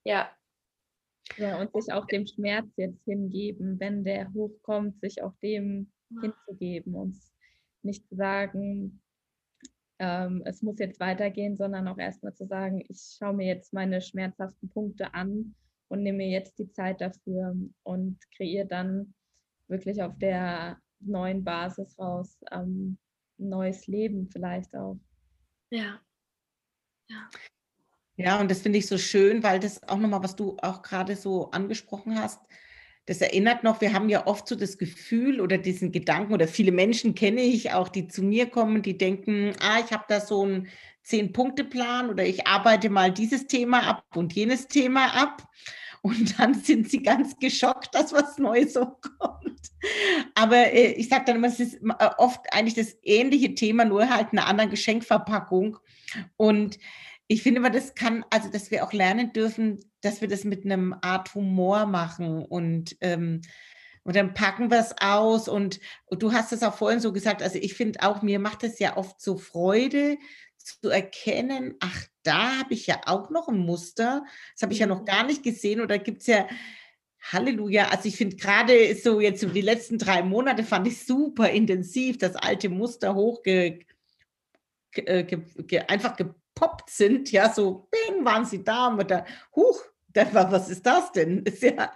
ja. 0.04 0.30
Ja, 1.36 1.60
und 1.60 1.72
sich 1.72 1.92
auch 1.92 2.06
dem 2.06 2.26
Schmerz 2.26 2.66
jetzt 2.76 3.04
hingeben, 3.04 3.78
wenn 3.80 4.04
der 4.04 4.32
hochkommt, 4.34 5.00
sich 5.00 5.22
auch 5.22 5.34
dem 5.42 5.90
hinzugeben 6.20 6.94
und 6.94 7.16
nicht 7.82 8.06
zu 8.08 8.16
sagen, 8.16 9.00
ähm, 9.98 10.42
es 10.44 10.62
muss 10.62 10.78
jetzt 10.78 11.00
weitergehen, 11.00 11.56
sondern 11.56 11.88
auch 11.88 11.98
erstmal 11.98 12.34
zu 12.34 12.46
sagen, 12.46 12.84
ich 12.88 13.16
schaue 13.16 13.34
mir 13.34 13.46
jetzt 13.46 13.72
meine 13.72 14.00
schmerzhaften 14.00 14.68
Punkte 14.68 15.14
an 15.14 15.54
und 15.88 16.02
nehme 16.02 16.18
mir 16.18 16.28
jetzt 16.28 16.58
die 16.58 16.70
Zeit 16.70 17.00
dafür 17.00 17.54
und 17.82 18.18
kreiere 18.36 18.66
dann 18.66 19.14
wirklich 19.68 20.02
auf 20.02 20.18
der 20.18 20.78
neuen 21.06 21.44
Basis 21.44 21.98
raus 21.98 22.38
ähm, 22.50 22.98
ein 23.38 23.48
neues 23.48 23.86
Leben 23.86 24.28
vielleicht 24.28 24.74
auch. 24.74 24.98
Ja. 25.70 26.00
Ja. 27.08 27.28
Ja, 28.16 28.40
und 28.40 28.50
das 28.50 28.60
finde 28.60 28.78
ich 28.78 28.86
so 28.86 28.98
schön, 28.98 29.42
weil 29.42 29.58
das 29.58 29.82
auch 29.88 29.96
nochmal, 29.96 30.22
was 30.22 30.36
du 30.36 30.56
auch 30.60 30.82
gerade 30.82 31.16
so 31.16 31.50
angesprochen 31.50 32.18
hast, 32.18 32.40
das 33.06 33.20
erinnert 33.20 33.64
noch, 33.64 33.80
wir 33.80 33.92
haben 33.92 34.08
ja 34.08 34.26
oft 34.26 34.46
so 34.46 34.54
das 34.54 34.78
Gefühl 34.78 35.40
oder 35.40 35.58
diesen 35.58 35.90
Gedanken, 35.90 36.32
oder 36.32 36.46
viele 36.46 36.70
Menschen 36.70 37.14
kenne 37.14 37.40
ich 37.40 37.72
auch, 37.72 37.88
die 37.88 38.06
zu 38.06 38.22
mir 38.22 38.46
kommen, 38.46 38.82
die 38.82 38.96
denken, 38.96 39.54
ah, 39.60 39.80
ich 39.84 39.92
habe 39.92 40.04
da 40.08 40.20
so 40.20 40.42
einen 40.42 40.68
Zehn-Punkte-Plan 41.02 42.10
oder 42.10 42.24
ich 42.24 42.46
arbeite 42.46 42.90
mal 42.90 43.10
dieses 43.10 43.46
Thema 43.48 43.88
ab 43.88 44.04
und 44.14 44.34
jenes 44.34 44.68
Thema 44.68 45.06
ab. 45.20 45.42
Und 46.02 46.38
dann 46.38 46.54
sind 46.54 46.90
sie 46.90 47.00
ganz 47.00 47.36
geschockt, 47.38 47.94
dass 47.94 48.12
was 48.12 48.36
Neues 48.36 48.72
so 48.72 48.86
kommt. 48.86 49.70
Aber 50.34 50.72
äh, 50.72 50.92
ich 50.92 51.08
sage 51.08 51.24
dann 51.26 51.36
immer, 51.36 51.46
es 51.46 51.60
ist 51.60 51.74
äh, 51.74 52.10
oft 52.18 52.40
eigentlich 52.52 52.74
das 52.74 52.96
ähnliche 53.02 53.54
Thema, 53.54 53.84
nur 53.84 54.10
halt 54.10 54.28
eine 54.32 54.46
andere 54.46 54.68
Geschenkverpackung. 54.68 55.78
Und 56.36 56.78
ich 57.28 57.42
finde 57.42 57.60
immer, 57.60 57.70
das 57.70 57.94
kann, 57.94 58.24
also 58.30 58.50
dass 58.50 58.70
wir 58.70 58.84
auch 58.84 58.92
lernen 58.92 59.32
dürfen, 59.32 59.80
dass 60.00 60.20
wir 60.20 60.28
das 60.28 60.44
mit 60.44 60.64
einem 60.64 60.94
Art 61.00 61.34
Humor 61.34 61.86
machen 61.86 62.44
und, 62.44 62.96
ähm, 63.00 63.40
und 64.02 64.16
dann 64.16 64.34
packen 64.34 64.70
wir 64.70 64.80
es 64.80 64.94
aus 65.00 65.48
und, 65.48 65.78
und, 66.06 66.22
du 66.22 66.32
hast 66.32 66.52
es 66.52 66.64
auch 66.64 66.74
vorhin 66.74 66.98
so 66.98 67.12
gesagt, 67.12 67.40
also 67.40 67.58
ich 67.58 67.74
finde 67.74 68.02
auch, 68.02 68.22
mir 68.22 68.40
macht 68.40 68.64
es 68.64 68.80
ja 68.80 68.96
oft 68.96 69.20
so 69.20 69.38
Freude 69.38 70.18
zu 70.64 70.88
erkennen, 70.88 71.76
ach, 71.80 72.04
da 72.22 72.58
habe 72.58 72.74
ich 72.74 72.86
ja 72.86 73.00
auch 73.06 73.30
noch 73.30 73.48
ein 73.48 73.58
Muster, 73.58 74.24
das 74.54 74.62
habe 74.62 74.72
ich 74.72 74.78
ja 74.78 74.86
noch 74.86 75.00
mhm. 75.00 75.06
gar 75.06 75.24
nicht 75.24 75.42
gesehen. 75.42 75.80
Oder 75.80 75.98
gibt 75.98 76.22
es 76.22 76.28
ja, 76.28 76.46
Halleluja, 77.30 77.88
also 77.88 78.08
ich 78.08 78.16
finde 78.16 78.36
gerade 78.36 78.94
so 78.96 79.20
jetzt 79.20 79.40
so 79.40 79.48
die 79.48 79.60
letzten 79.60 79.98
drei 79.98 80.22
Monate 80.22 80.64
fand 80.64 80.88
ich 80.88 81.04
super 81.04 81.50
intensiv, 81.50 82.18
das 82.18 82.34
alte 82.34 82.68
Muster 82.68 83.14
hochge, 83.14 83.80
ge, 84.90 85.22
ge, 85.24 85.38
ge, 85.58 85.78
einfach 85.86 86.16
ge, 86.16 86.26
gepoppt 86.54 86.90
sind, 86.90 87.32
ja, 87.32 87.52
so 87.52 87.88
bing, 87.90 88.24
waren 88.24 88.44
sie 88.44 88.62
da 88.62 88.88
und 88.88 89.10
da, 89.10 89.24
huch, 89.54 89.84
war, 90.14 90.52
was 90.52 90.68
ist 90.68 90.86
das 90.86 91.12
denn? 91.12 91.42
Ist 91.44 91.62
ja, 91.62 91.92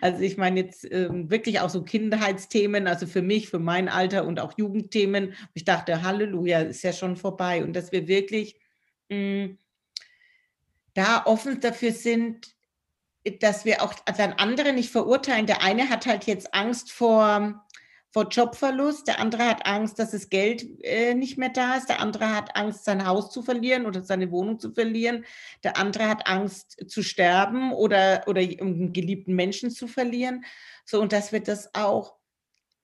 also 0.00 0.22
ich 0.22 0.36
meine 0.36 0.60
jetzt 0.60 0.90
ähm, 0.90 1.30
wirklich 1.30 1.60
auch 1.60 1.70
so 1.70 1.82
Kindheitsthemen, 1.82 2.86
also 2.86 3.06
für 3.06 3.22
mich, 3.22 3.48
für 3.48 3.58
mein 3.58 3.88
Alter 3.88 4.24
und 4.26 4.40
auch 4.40 4.56
Jugendthemen. 4.56 5.34
Ich 5.54 5.64
dachte, 5.64 6.02
Halleluja, 6.02 6.60
ist 6.60 6.82
ja 6.82 6.92
schon 6.92 7.16
vorbei. 7.16 7.62
Und 7.62 7.74
dass 7.74 7.92
wir 7.92 8.08
wirklich 8.08 8.58
mh, 9.08 9.16
mm, 9.18 9.58
da 10.94 11.22
offen 11.24 11.60
dafür 11.60 11.92
sind, 11.92 12.54
dass 13.40 13.64
wir 13.64 13.82
auch 13.82 13.94
dann 14.16 14.32
andere 14.32 14.72
nicht 14.72 14.90
verurteilen. 14.90 15.46
Der 15.46 15.62
eine 15.62 15.88
hat 15.90 16.06
halt 16.06 16.24
jetzt 16.24 16.54
Angst 16.54 16.90
vor 16.90 17.64
vor 18.12 18.28
Jobverlust, 18.28 19.06
der 19.06 19.20
andere 19.20 19.44
hat 19.44 19.66
Angst, 19.66 19.98
dass 19.98 20.10
das 20.10 20.28
Geld 20.28 20.66
äh, 20.82 21.14
nicht 21.14 21.38
mehr 21.38 21.48
da 21.48 21.76
ist, 21.76 21.88
der 21.88 22.00
andere 22.00 22.34
hat 22.34 22.56
Angst, 22.56 22.84
sein 22.84 23.06
Haus 23.06 23.30
zu 23.30 23.42
verlieren 23.42 23.86
oder 23.86 24.02
seine 24.02 24.30
Wohnung 24.32 24.58
zu 24.58 24.72
verlieren, 24.72 25.24
der 25.62 25.76
andere 25.76 26.08
hat 26.08 26.26
Angst 26.26 26.90
zu 26.90 27.02
sterben 27.02 27.72
oder, 27.72 28.24
oder 28.26 28.40
einen 28.40 28.92
geliebten 28.92 29.34
Menschen 29.34 29.70
zu 29.70 29.86
verlieren. 29.86 30.44
So, 30.84 31.00
und 31.00 31.12
dass 31.12 31.30
wir 31.30 31.40
das 31.40 31.72
auch 31.74 32.16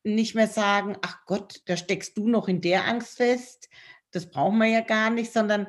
nicht 0.04 0.36
mehr 0.36 0.46
sagen, 0.46 0.96
ach 1.02 1.18
Gott, 1.26 1.62
da 1.66 1.76
steckst 1.76 2.16
du 2.16 2.28
noch 2.28 2.46
in 2.46 2.60
der 2.60 2.86
Angst 2.86 3.16
fest, 3.16 3.68
das 4.12 4.30
brauchen 4.30 4.58
wir 4.58 4.68
ja 4.68 4.80
gar 4.80 5.10
nicht, 5.10 5.32
sondern 5.32 5.66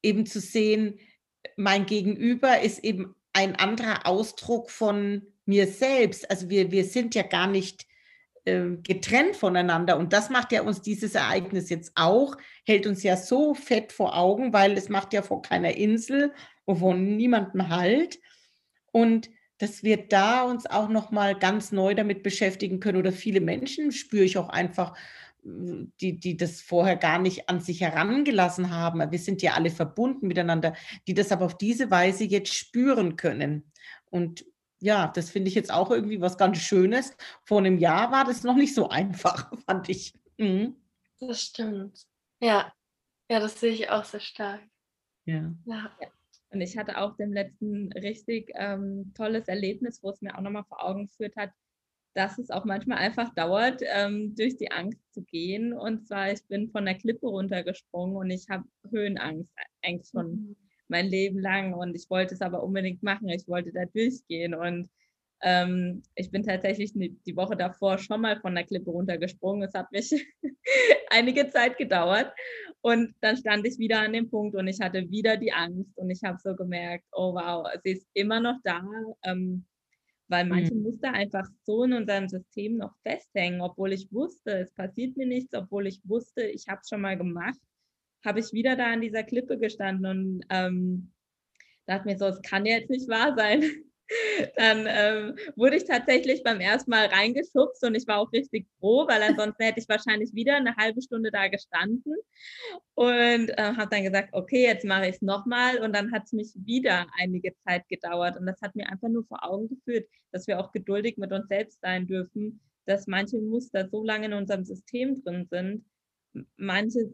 eben 0.00 0.26
zu 0.26 0.38
sehen, 0.38 1.00
mein 1.56 1.86
Gegenüber 1.86 2.60
ist 2.60 2.84
eben 2.84 3.16
ein 3.32 3.56
anderer 3.56 4.06
Ausdruck 4.06 4.70
von 4.70 5.26
mir 5.44 5.66
selbst. 5.66 6.30
Also 6.30 6.48
wir, 6.48 6.70
wir 6.70 6.84
sind 6.84 7.14
ja 7.16 7.22
gar 7.22 7.48
nicht 7.48 7.86
getrennt 8.46 9.34
voneinander. 9.34 9.98
Und 9.98 10.12
das 10.12 10.30
macht 10.30 10.52
ja 10.52 10.62
uns 10.62 10.80
dieses 10.80 11.16
Ereignis 11.16 11.68
jetzt 11.68 11.92
auch, 11.96 12.36
hält 12.64 12.86
uns 12.86 13.02
ja 13.02 13.16
so 13.16 13.54
fett 13.54 13.92
vor 13.92 14.16
Augen, 14.16 14.52
weil 14.52 14.72
es 14.72 14.88
macht 14.88 15.12
ja 15.12 15.22
vor 15.22 15.42
keiner 15.42 15.76
Insel, 15.76 16.32
wovon 16.64 17.16
niemandem 17.16 17.68
halt. 17.68 18.20
Und 18.92 19.30
dass 19.58 19.82
wir 19.82 19.96
da 19.96 20.42
uns 20.42 20.66
auch 20.66 20.88
noch 20.88 21.10
mal 21.10 21.36
ganz 21.36 21.72
neu 21.72 21.94
damit 21.94 22.22
beschäftigen 22.22 22.78
können 22.78 22.98
oder 22.98 23.12
viele 23.12 23.40
Menschen 23.40 23.90
spüre 23.90 24.24
ich 24.24 24.38
auch 24.38 24.48
einfach, 24.48 24.96
die, 25.42 26.18
die 26.18 26.36
das 26.36 26.60
vorher 26.60 26.96
gar 26.96 27.18
nicht 27.18 27.48
an 27.48 27.60
sich 27.60 27.80
herangelassen 27.80 28.70
haben. 28.70 29.10
Wir 29.10 29.18
sind 29.18 29.42
ja 29.42 29.54
alle 29.54 29.70
verbunden 29.70 30.26
miteinander, 30.28 30.74
die 31.06 31.14
das 31.14 31.32
aber 31.32 31.46
auf 31.46 31.56
diese 31.56 31.90
Weise 31.90 32.24
jetzt 32.24 32.54
spüren 32.54 33.16
können. 33.16 33.70
Und 34.10 34.44
ja, 34.86 35.08
das 35.08 35.30
finde 35.30 35.48
ich 35.48 35.56
jetzt 35.56 35.72
auch 35.72 35.90
irgendwie 35.90 36.20
was 36.20 36.38
ganz 36.38 36.58
Schönes. 36.58 37.16
Vor 37.42 37.58
einem 37.58 37.76
Jahr 37.78 38.12
war 38.12 38.24
das 38.24 38.44
noch 38.44 38.54
nicht 38.54 38.72
so 38.72 38.88
einfach, 38.88 39.52
fand 39.66 39.88
ich. 39.88 40.14
Mhm. 40.38 40.76
Das 41.18 41.42
stimmt. 41.42 42.06
Ja. 42.40 42.72
Ja, 43.28 43.40
das 43.40 43.58
sehe 43.58 43.72
ich 43.72 43.90
auch 43.90 44.04
sehr 44.04 44.20
stark. 44.20 44.62
Ja. 45.24 45.52
ja. 45.64 45.90
Und 46.50 46.60
ich 46.60 46.78
hatte 46.78 46.98
auch 46.98 47.16
dem 47.16 47.32
letzten 47.32 47.92
richtig 47.94 48.52
ähm, 48.54 49.12
tolles 49.14 49.48
Erlebnis, 49.48 50.04
wo 50.04 50.10
es 50.10 50.22
mir 50.22 50.38
auch 50.38 50.40
nochmal 50.40 50.64
vor 50.68 50.84
Augen 50.84 51.08
geführt 51.08 51.34
hat, 51.36 51.50
dass 52.14 52.38
es 52.38 52.50
auch 52.50 52.64
manchmal 52.64 52.98
einfach 52.98 53.34
dauert, 53.34 53.82
ähm, 53.84 54.36
durch 54.36 54.56
die 54.56 54.70
Angst 54.70 55.00
zu 55.12 55.22
gehen. 55.22 55.72
Und 55.72 56.06
zwar, 56.06 56.30
ich 56.30 56.46
bin 56.46 56.70
von 56.70 56.84
der 56.84 56.94
Klippe 56.94 57.26
runtergesprungen 57.26 58.16
und 58.16 58.30
ich 58.30 58.48
habe 58.48 58.64
Höhenangst, 58.88 59.50
eigentlich 59.82 60.08
schon 60.08 60.30
mhm 60.30 60.65
mein 60.88 61.06
Leben 61.06 61.38
lang 61.40 61.74
und 61.74 61.94
ich 61.94 62.08
wollte 62.10 62.34
es 62.34 62.40
aber 62.40 62.62
unbedingt 62.62 63.02
machen. 63.02 63.28
Ich 63.28 63.46
wollte 63.48 63.72
da 63.72 63.84
durchgehen 63.84 64.54
und 64.54 64.88
ähm, 65.42 66.02
ich 66.14 66.30
bin 66.30 66.42
tatsächlich 66.42 66.92
die 66.94 67.36
Woche 67.36 67.56
davor 67.56 67.98
schon 67.98 68.22
mal 68.22 68.40
von 68.40 68.54
der 68.54 68.64
Klippe 68.64 68.90
runtergesprungen. 68.90 69.62
Es 69.62 69.74
hat 69.74 69.92
mich 69.92 70.10
einige 71.10 71.50
Zeit 71.50 71.76
gedauert 71.76 72.32
und 72.80 73.14
dann 73.20 73.36
stand 73.36 73.66
ich 73.66 73.78
wieder 73.78 74.00
an 74.00 74.12
dem 74.12 74.30
Punkt 74.30 74.56
und 74.56 74.66
ich 74.66 74.80
hatte 74.80 75.10
wieder 75.10 75.36
die 75.36 75.52
Angst 75.52 75.96
und 75.98 76.10
ich 76.10 76.22
habe 76.24 76.38
so 76.42 76.54
gemerkt, 76.54 77.04
oh 77.12 77.34
wow, 77.34 77.66
sie 77.82 77.92
ist 77.92 78.08
immer 78.14 78.40
noch 78.40 78.58
da, 78.64 78.82
ähm, 79.24 79.66
weil 80.28 80.46
manche 80.46 80.74
mhm. 80.74 80.84
Muster 80.84 81.12
einfach 81.12 81.46
so 81.64 81.84
in 81.84 81.92
unserem 81.92 82.28
System 82.28 82.78
noch 82.78 82.94
festhängen, 83.02 83.60
obwohl 83.60 83.92
ich 83.92 84.10
wusste, 84.12 84.58
es 84.60 84.72
passiert 84.72 85.16
mir 85.16 85.26
nichts, 85.26 85.54
obwohl 85.54 85.86
ich 85.86 86.00
wusste, 86.04 86.44
ich 86.44 86.66
habe 86.68 86.80
es 86.82 86.88
schon 86.88 87.02
mal 87.02 87.16
gemacht 87.16 87.60
habe 88.26 88.40
ich 88.40 88.52
wieder 88.52 88.76
da 88.76 88.92
an 88.92 89.00
dieser 89.00 89.22
Klippe 89.22 89.58
gestanden 89.58 90.06
und 90.06 90.44
ähm, 90.50 91.12
dachte 91.86 92.06
mir 92.06 92.18
so, 92.18 92.26
es 92.26 92.42
kann 92.42 92.66
jetzt 92.66 92.90
nicht 92.90 93.08
wahr 93.08 93.34
sein. 93.36 93.62
Dann 94.56 94.86
ähm, 94.88 95.36
wurde 95.56 95.76
ich 95.76 95.84
tatsächlich 95.84 96.44
beim 96.44 96.60
ersten 96.60 96.90
Mal 96.90 97.06
reingeschubst 97.06 97.82
und 97.84 97.96
ich 97.96 98.06
war 98.06 98.18
auch 98.18 98.32
richtig 98.32 98.68
froh, 98.78 99.06
weil 99.08 99.20
ansonsten 99.20 99.64
hätte 99.64 99.80
ich 99.80 99.88
wahrscheinlich 99.88 100.32
wieder 100.32 100.56
eine 100.56 100.76
halbe 100.76 101.02
Stunde 101.02 101.32
da 101.32 101.48
gestanden 101.48 102.14
und 102.94 103.48
äh, 103.48 103.56
habe 103.56 103.88
dann 103.90 104.04
gesagt, 104.04 104.28
okay, 104.30 104.62
jetzt 104.62 104.84
mache 104.84 105.08
ich 105.08 105.16
es 105.16 105.22
nochmal 105.22 105.78
und 105.78 105.92
dann 105.92 106.12
hat 106.12 106.22
es 106.26 106.32
mich 106.32 106.52
wieder 106.54 107.06
einige 107.18 107.52
Zeit 107.64 107.88
gedauert 107.88 108.36
und 108.36 108.46
das 108.46 108.60
hat 108.62 108.76
mir 108.76 108.88
einfach 108.88 109.08
nur 109.08 109.24
vor 109.26 109.44
Augen 109.44 109.68
geführt, 109.68 110.08
dass 110.30 110.46
wir 110.46 110.60
auch 110.60 110.70
geduldig 110.70 111.16
mit 111.18 111.32
uns 111.32 111.48
selbst 111.48 111.80
sein 111.80 112.06
dürfen, 112.06 112.60
dass 112.84 113.08
manche 113.08 113.40
Muster 113.40 113.88
so 113.90 114.04
lange 114.04 114.26
in 114.26 114.34
unserem 114.34 114.64
System 114.64 115.20
drin 115.20 115.48
sind, 115.50 115.84
manche 116.56 117.12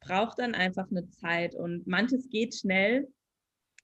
braucht 0.00 0.38
dann 0.38 0.54
einfach 0.54 0.90
eine 0.90 1.08
Zeit 1.08 1.54
und 1.54 1.86
manches 1.86 2.28
geht 2.30 2.54
schnell, 2.54 3.08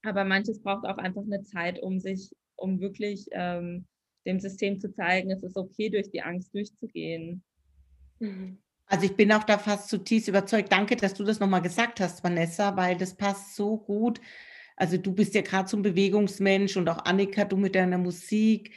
aber 0.03 0.23
manches 0.23 0.61
braucht 0.61 0.85
auch 0.85 0.97
einfach 0.97 1.23
eine 1.23 1.43
Zeit, 1.43 1.81
um 1.81 1.99
sich, 1.99 2.31
um 2.55 2.79
wirklich 2.79 3.27
ähm, 3.31 3.85
dem 4.25 4.39
System 4.39 4.79
zu 4.79 4.91
zeigen, 4.91 5.31
es 5.31 5.43
ist 5.43 5.57
okay, 5.57 5.89
durch 5.89 6.09
die 6.09 6.21
Angst 6.21 6.53
durchzugehen. 6.53 7.43
Mhm. 8.19 8.57
Also 8.87 9.05
ich 9.05 9.15
bin 9.15 9.31
auch 9.33 9.43
da 9.43 9.57
fast 9.57 9.89
zutiefst 9.89 10.29
überzeugt. 10.29 10.71
Danke, 10.71 10.95
dass 10.95 11.13
du 11.13 11.23
das 11.23 11.39
nochmal 11.39 11.61
gesagt 11.61 11.99
hast, 11.99 12.23
Vanessa, 12.23 12.75
weil 12.77 12.97
das 12.97 13.15
passt 13.15 13.55
so 13.55 13.77
gut. 13.77 14.21
Also 14.77 14.97
du 14.97 15.13
bist 15.13 15.33
ja 15.35 15.41
gerade 15.41 15.67
so 15.67 15.75
ein 15.75 15.81
Bewegungsmensch 15.81 16.77
und 16.77 16.87
auch 16.87 17.03
Annika, 17.03 17.43
du 17.43 17.57
mit 17.57 17.75
deiner 17.75 17.97
Musik. 17.97 18.73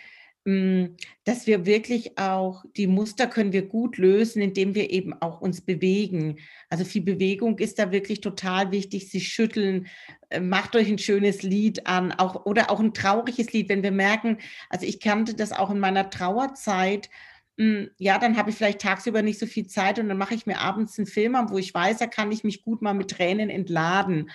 Hm, 0.47 0.97
dass 1.25 1.47
wir 1.47 1.67
wirklich 1.67 2.17
auch 2.19 2.65
die 2.77 2.87
Muster 2.87 3.27
können 3.27 3.53
wir 3.53 3.67
gut 3.69 3.99
lösen, 3.99 4.41
indem 4.41 4.75
wir 4.75 4.91
eben 4.91 5.13
auch 5.21 5.43
uns 5.43 5.61
bewegen. 5.61 6.39
Also 6.71 6.85
viel 6.87 7.03
Bewegung 7.03 7.59
ist 7.59 7.79
da 7.79 7.93
wirklich 7.93 8.23
total 8.23 8.73
wichtig. 8.73 9.11
Sie 9.11 9.21
schütteln, 9.21 9.87
äh, 10.31 10.41
macht 10.41 10.75
euch 10.77 10.89
ein 10.89 10.97
schönes 10.99 11.43
Lied 11.43 11.87
an, 11.87 12.13
auch 12.13 12.47
oder 12.47 12.71
auch 12.71 12.81
ein 12.81 12.95
trauriges 12.95 13.53
Lied, 13.53 13.69
wenn 13.69 13.83
wir 13.83 13.91
merken, 13.93 14.39
also 14.71 14.87
ich 14.87 14.99
kannte 15.01 15.35
das 15.35 15.53
auch 15.53 15.71
in 15.71 15.79
meiner 15.79 16.09
Trauerzeit, 16.09 17.11
hm, 17.59 17.91
ja, 17.99 18.19
dann 18.19 18.39
habe 18.39 18.49
ich 18.49 18.57
vielleicht 18.57 18.81
tagsüber 18.81 19.21
nicht 19.21 19.39
so 19.39 19.45
viel 19.45 19.67
Zeit 19.67 19.99
und 19.99 20.09
dann 20.09 20.17
mache 20.17 20.35
ich 20.35 20.47
mir 20.47 20.61
abends 20.61 20.97
einen 20.99 21.07
Film 21.07 21.35
an, 21.35 21.51
wo 21.51 21.59
ich 21.59 21.75
weiß, 21.75 21.99
da 21.99 22.07
kann 22.07 22.33
ich 22.33 22.43
mich 22.43 22.63
gut 22.63 22.81
mal 22.81 22.95
mit 22.95 23.11
Tränen 23.11 23.51
entladen. 23.51 24.31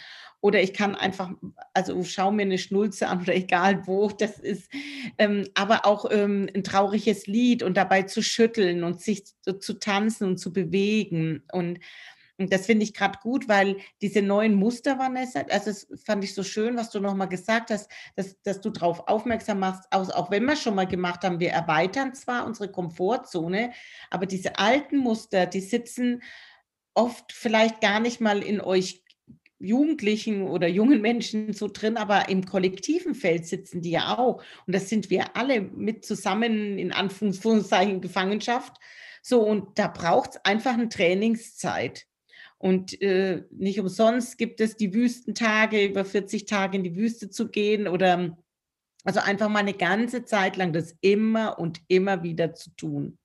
Oder 0.46 0.62
ich 0.62 0.74
kann 0.74 0.94
einfach, 0.94 1.32
also 1.74 2.04
schaue 2.04 2.32
mir 2.32 2.44
eine 2.44 2.60
Schnulze 2.60 3.08
an 3.08 3.22
oder 3.22 3.34
egal 3.36 3.88
wo 3.88 4.10
das 4.10 4.38
ist, 4.38 4.72
ähm, 5.18 5.48
aber 5.56 5.88
auch 5.88 6.06
ähm, 6.12 6.48
ein 6.54 6.64
trauriges 6.64 7.26
Lied 7.26 7.64
und 7.64 7.76
dabei 7.78 8.04
zu 8.04 8.22
schütteln 8.22 8.84
und 8.84 9.02
sich 9.02 9.26
zu, 9.42 9.58
zu 9.58 9.80
tanzen 9.80 10.28
und 10.28 10.38
zu 10.38 10.54
bewegen. 10.54 11.42
Und 11.52 11.80
und 12.38 12.52
das 12.52 12.66
finde 12.66 12.84
ich 12.84 12.94
gerade 12.94 13.18
gut, 13.24 13.48
weil 13.48 13.78
diese 14.02 14.22
neuen 14.22 14.56
Muster, 14.56 15.00
Vanessa, 15.00 15.46
also 15.50 15.72
das 15.72 15.88
fand 16.06 16.22
ich 16.24 16.36
so 16.36 16.44
schön, 16.44 16.76
was 16.76 16.90
du 16.90 17.00
nochmal 17.00 17.30
gesagt 17.30 17.72
hast, 17.72 17.90
dass, 18.18 18.40
dass 18.44 18.60
du 18.60 18.72
darauf 18.72 19.08
aufmerksam 19.08 19.60
machst, 19.60 19.86
auch, 19.90 20.10
auch 20.10 20.32
wenn 20.32 20.44
wir 20.44 20.58
schon 20.58 20.76
mal 20.76 20.86
gemacht 20.86 21.24
haben, 21.24 21.40
wir 21.40 21.52
erweitern 21.52 22.14
zwar 22.14 22.46
unsere 22.46 22.70
Komfortzone, 22.70 23.72
aber 24.12 24.26
diese 24.26 24.60
alten 24.60 24.98
Muster, 24.98 25.46
die 25.46 25.62
sitzen 25.62 26.22
oft 26.94 27.32
vielleicht 27.32 27.80
gar 27.80 28.02
nicht 28.02 28.20
mal 28.20 28.44
in 28.44 28.60
euch 28.60 29.05
Jugendlichen 29.60 30.44
oder 30.44 30.68
jungen 30.68 31.02
Menschen 31.02 31.54
so 31.54 31.68
drin, 31.68 31.98
aber 31.98 32.30
im 32.30 32.46
kollektiven 32.46 33.16
Feld 33.16 33.46
sitzen 33.46 33.82
die 33.82 33.92
ja 33.92 34.18
auch. 34.18 34.44
Und 34.68 34.76
das 34.76 34.90
sind 34.90 35.10
wir 35.10 35.36
alle 35.36 35.62
mit 35.62 36.06
zusammen 36.06 36.78
in 36.78 36.92
Anführungszeichen 36.92 38.02
Gefangenschaft. 38.02 38.74
So, 39.22 39.42
und 39.42 39.80
da 39.80 39.88
braucht 39.88 40.32
es 40.32 40.46
einfach 40.46 40.74
eine 40.74 40.90
Trainingszeit. 40.90 42.06
Und 42.58 43.02
äh, 43.02 43.44
nicht 43.52 43.80
umsonst 43.80 44.38
gibt 44.38 44.62
es 44.62 44.76
die 44.76 44.94
Wüstentage, 44.94 45.86
über 45.86 46.06
40 46.06 46.46
Tage 46.46 46.78
in 46.78 46.84
die 46.84 46.96
Wüste 46.96 47.30
zu 47.30 47.50
gehen 47.50 47.88
oder 47.88 48.38
also 49.04 49.20
einfach 49.20 49.50
mal 49.50 49.60
eine 49.60 49.74
ganze 49.74 50.26
Zeit 50.26 50.58
lang 50.58 50.74
das 50.74 50.96
immer 51.02 51.60
und 51.60 51.80
immer 51.88 52.24
wieder 52.24 52.56
zu 52.56 52.72
tun, 52.72 53.20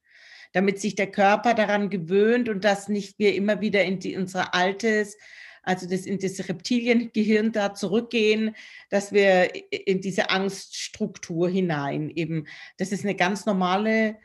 damit 0.52 0.78
sich 0.78 0.94
der 0.94 1.10
Körper 1.10 1.54
daran 1.54 1.90
gewöhnt 1.90 2.48
und 2.48 2.64
dass 2.64 2.88
nicht 2.88 3.18
wir 3.18 3.34
immer 3.34 3.60
wieder 3.60 3.82
in 3.84 3.98
die, 3.98 4.16
unser 4.16 4.54
altes, 4.54 5.16
also 5.62 5.88
das 5.88 6.06
in 6.06 6.18
das 6.18 6.48
Reptiliengehirn 6.48 7.52
da 7.52 7.74
zurückgehen, 7.74 8.54
dass 8.88 9.12
wir 9.12 9.50
in 9.70 10.00
diese 10.00 10.30
Angststruktur 10.30 11.48
hinein 11.48 12.10
eben. 12.10 12.46
Das 12.78 12.92
ist 12.92 13.04
eine 13.04 13.14
ganz 13.14 13.46
normale 13.46 14.16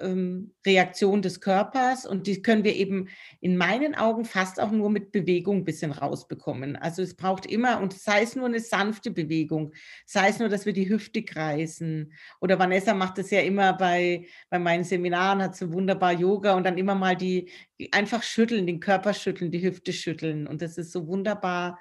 ähm, 0.00 0.54
Reaktion 0.66 1.22
des 1.22 1.40
Körpers 1.40 2.04
und 2.06 2.26
die 2.26 2.42
können 2.42 2.64
wir 2.64 2.74
eben 2.74 3.08
in 3.40 3.56
meinen 3.56 3.94
Augen 3.94 4.24
fast 4.24 4.60
auch 4.60 4.70
nur 4.70 4.90
mit 4.90 5.12
Bewegung 5.12 5.58
ein 5.58 5.64
bisschen 5.64 5.92
rausbekommen. 5.92 6.76
Also 6.76 7.02
es 7.02 7.14
braucht 7.14 7.46
immer, 7.46 7.80
und 7.80 7.92
sei 7.92 8.22
es 8.22 8.34
nur 8.34 8.46
eine 8.46 8.60
sanfte 8.60 9.10
Bewegung, 9.10 9.72
sei 10.04 10.28
es 10.28 10.38
nur, 10.38 10.48
dass 10.48 10.66
wir 10.66 10.72
die 10.72 10.88
Hüfte 10.88 11.22
kreisen. 11.22 12.12
Oder 12.40 12.58
Vanessa 12.58 12.94
macht 12.94 13.18
das 13.18 13.30
ja 13.30 13.40
immer 13.40 13.72
bei, 13.72 14.26
bei 14.50 14.58
meinen 14.58 14.84
Seminaren, 14.84 15.42
hat 15.42 15.56
so 15.56 15.72
wunderbar 15.72 16.12
Yoga 16.12 16.54
und 16.54 16.64
dann 16.64 16.78
immer 16.78 16.94
mal 16.94 17.16
die, 17.16 17.50
einfach 17.92 18.22
schütteln, 18.22 18.66
den 18.66 18.80
Körper 18.80 19.14
schütteln, 19.14 19.50
die 19.50 19.62
Hüfte 19.62 19.92
schütteln. 19.92 20.46
Und 20.46 20.60
das 20.60 20.76
ist 20.76 20.92
so 20.92 21.06
wunderbar 21.06 21.78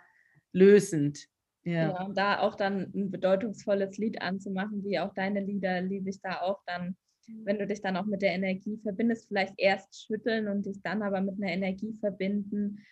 lösend. 0.52 1.28
Ja. 1.64 2.04
Und 2.04 2.18
da 2.18 2.40
auch 2.40 2.56
dann 2.56 2.92
ein 2.94 3.10
bedeutungsvolles 3.10 3.98
Lied 3.98 4.22
anzumachen, 4.22 4.84
wie 4.84 5.00
auch 5.00 5.14
deine 5.14 5.40
Lieder, 5.40 5.82
liebe 5.82 6.10
ich 6.10 6.20
da 6.22 6.42
auch 6.42 6.60
dann 6.66 6.98
wenn 7.28 7.60
du 7.60 7.68
dich 7.68 7.82
dann 7.82 7.98
auch 7.98 8.06
mit 8.06 8.22
der 8.22 8.34
Energie 8.34 8.78
verbindest, 8.82 9.28
vielleicht 9.28 9.54
erst 9.58 10.06
schütteln 10.06 10.48
und 10.48 10.66
dich 10.66 10.82
dann 10.82 11.02
aber 11.02 11.22
mit 11.22 11.36
einer 11.42 11.52
Energie 11.52 11.94
verbinden, 12.00 12.84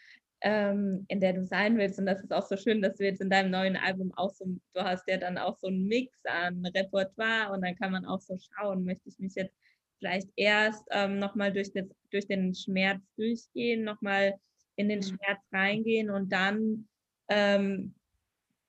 ähm, 0.41 1.05
in 1.07 1.19
der 1.19 1.33
du 1.33 1.45
sein 1.45 1.77
willst. 1.77 1.99
Und 1.99 2.05
das 2.05 2.21
ist 2.21 2.33
auch 2.33 2.45
so 2.45 2.57
schön, 2.57 2.81
dass 2.81 2.95
du 2.95 3.03
jetzt 3.03 3.21
in 3.21 3.29
deinem 3.29 3.51
neuen 3.51 3.75
Album 3.75 4.11
auch 4.15 4.31
so, 4.31 4.45
du 4.45 4.81
hast 4.81 5.07
ja 5.07 5.17
dann 5.17 5.37
auch 5.37 5.57
so 5.59 5.67
einen 5.67 5.85
Mix 5.85 6.17
an 6.25 6.65
Repertoire 6.65 7.51
und 7.53 7.61
dann 7.63 7.75
kann 7.75 7.91
man 7.91 8.05
auch 8.05 8.21
so 8.21 8.37
schauen, 8.37 8.83
möchte 8.83 9.09
ich 9.09 9.19
mich 9.19 9.35
jetzt 9.35 9.55
vielleicht 9.99 10.29
erst 10.35 10.83
ähm, 10.91 11.19
nochmal 11.19 11.53
durch, 11.53 11.71
durch 12.09 12.27
den 12.27 12.55
Schmerz 12.55 13.01
durchgehen, 13.17 13.83
nochmal 13.83 14.33
in 14.75 14.89
den 14.89 14.99
mhm. 14.99 15.03
Schmerz 15.03 15.41
reingehen 15.51 16.09
und 16.09 16.31
dann 16.31 16.87
ähm, 17.29 17.93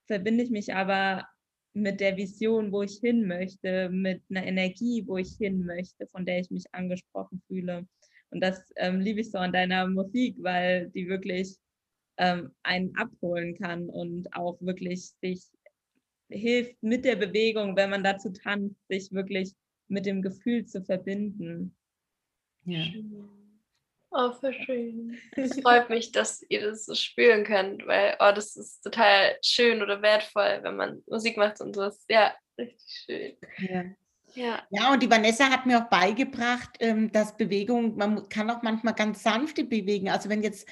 verbinde 0.06 0.44
ich 0.44 0.50
mich 0.50 0.74
aber 0.74 1.26
mit 1.74 2.00
der 2.00 2.16
Vision, 2.16 2.70
wo 2.72 2.82
ich 2.82 2.98
hin 3.00 3.26
möchte, 3.26 3.88
mit 3.90 4.22
einer 4.30 4.46
Energie, 4.46 5.04
wo 5.06 5.16
ich 5.16 5.36
hin 5.38 5.64
möchte, 5.64 6.06
von 6.08 6.26
der 6.26 6.40
ich 6.40 6.50
mich 6.50 6.64
angesprochen 6.72 7.42
fühle. 7.46 7.86
Und 8.30 8.40
das 8.40 8.72
ähm, 8.76 9.00
liebe 9.00 9.20
ich 9.20 9.30
so 9.30 9.38
an 9.38 9.52
deiner 9.52 9.86
Musik, 9.86 10.36
weil 10.40 10.90
die 10.90 11.08
wirklich 11.08 11.56
ähm, 12.18 12.50
einen 12.62 12.94
abholen 12.96 13.56
kann 13.56 13.88
und 13.88 14.34
auch 14.34 14.60
wirklich 14.60 15.12
sich 15.20 15.46
hilft 16.28 16.82
mit 16.82 17.04
der 17.04 17.16
Bewegung, 17.16 17.76
wenn 17.76 17.90
man 17.90 18.04
dazu 18.04 18.30
tanzt, 18.30 18.76
sich 18.88 19.12
wirklich 19.12 19.52
mit 19.88 20.06
dem 20.06 20.22
Gefühl 20.22 20.64
zu 20.64 20.82
verbinden. 20.82 21.74
Ja. 22.64 22.86
Oh, 24.14 24.32
voll 24.32 24.52
schön. 24.52 25.18
Es 25.36 25.58
freut 25.60 25.88
mich, 25.88 26.12
dass 26.12 26.44
ihr 26.48 26.60
das 26.60 26.84
so 26.84 26.94
spüren 26.94 27.44
könnt, 27.44 27.86
weil 27.86 28.16
oh, 28.20 28.32
das 28.34 28.56
ist 28.56 28.82
total 28.82 29.36
schön 29.42 29.82
oder 29.82 30.02
wertvoll, 30.02 30.60
wenn 30.62 30.76
man 30.76 31.02
Musik 31.06 31.36
macht 31.36 31.60
und 31.60 31.74
so. 31.74 31.90
Ja, 32.08 32.34
richtig 32.58 33.04
schön. 33.06 33.36
Ja. 33.58 33.84
Ja. 34.34 34.62
ja, 34.70 34.90
und 34.90 35.02
die 35.02 35.10
Vanessa 35.10 35.50
hat 35.50 35.66
mir 35.66 35.78
auch 35.78 35.90
beigebracht, 35.90 36.70
ähm, 36.80 37.12
dass 37.12 37.36
Bewegung, 37.36 37.96
man 37.98 38.30
kann 38.30 38.50
auch 38.50 38.62
manchmal 38.62 38.94
ganz 38.94 39.22
sanfte 39.22 39.62
bewegen. 39.62 40.08
Also 40.08 40.30
wenn 40.30 40.42
jetzt 40.42 40.66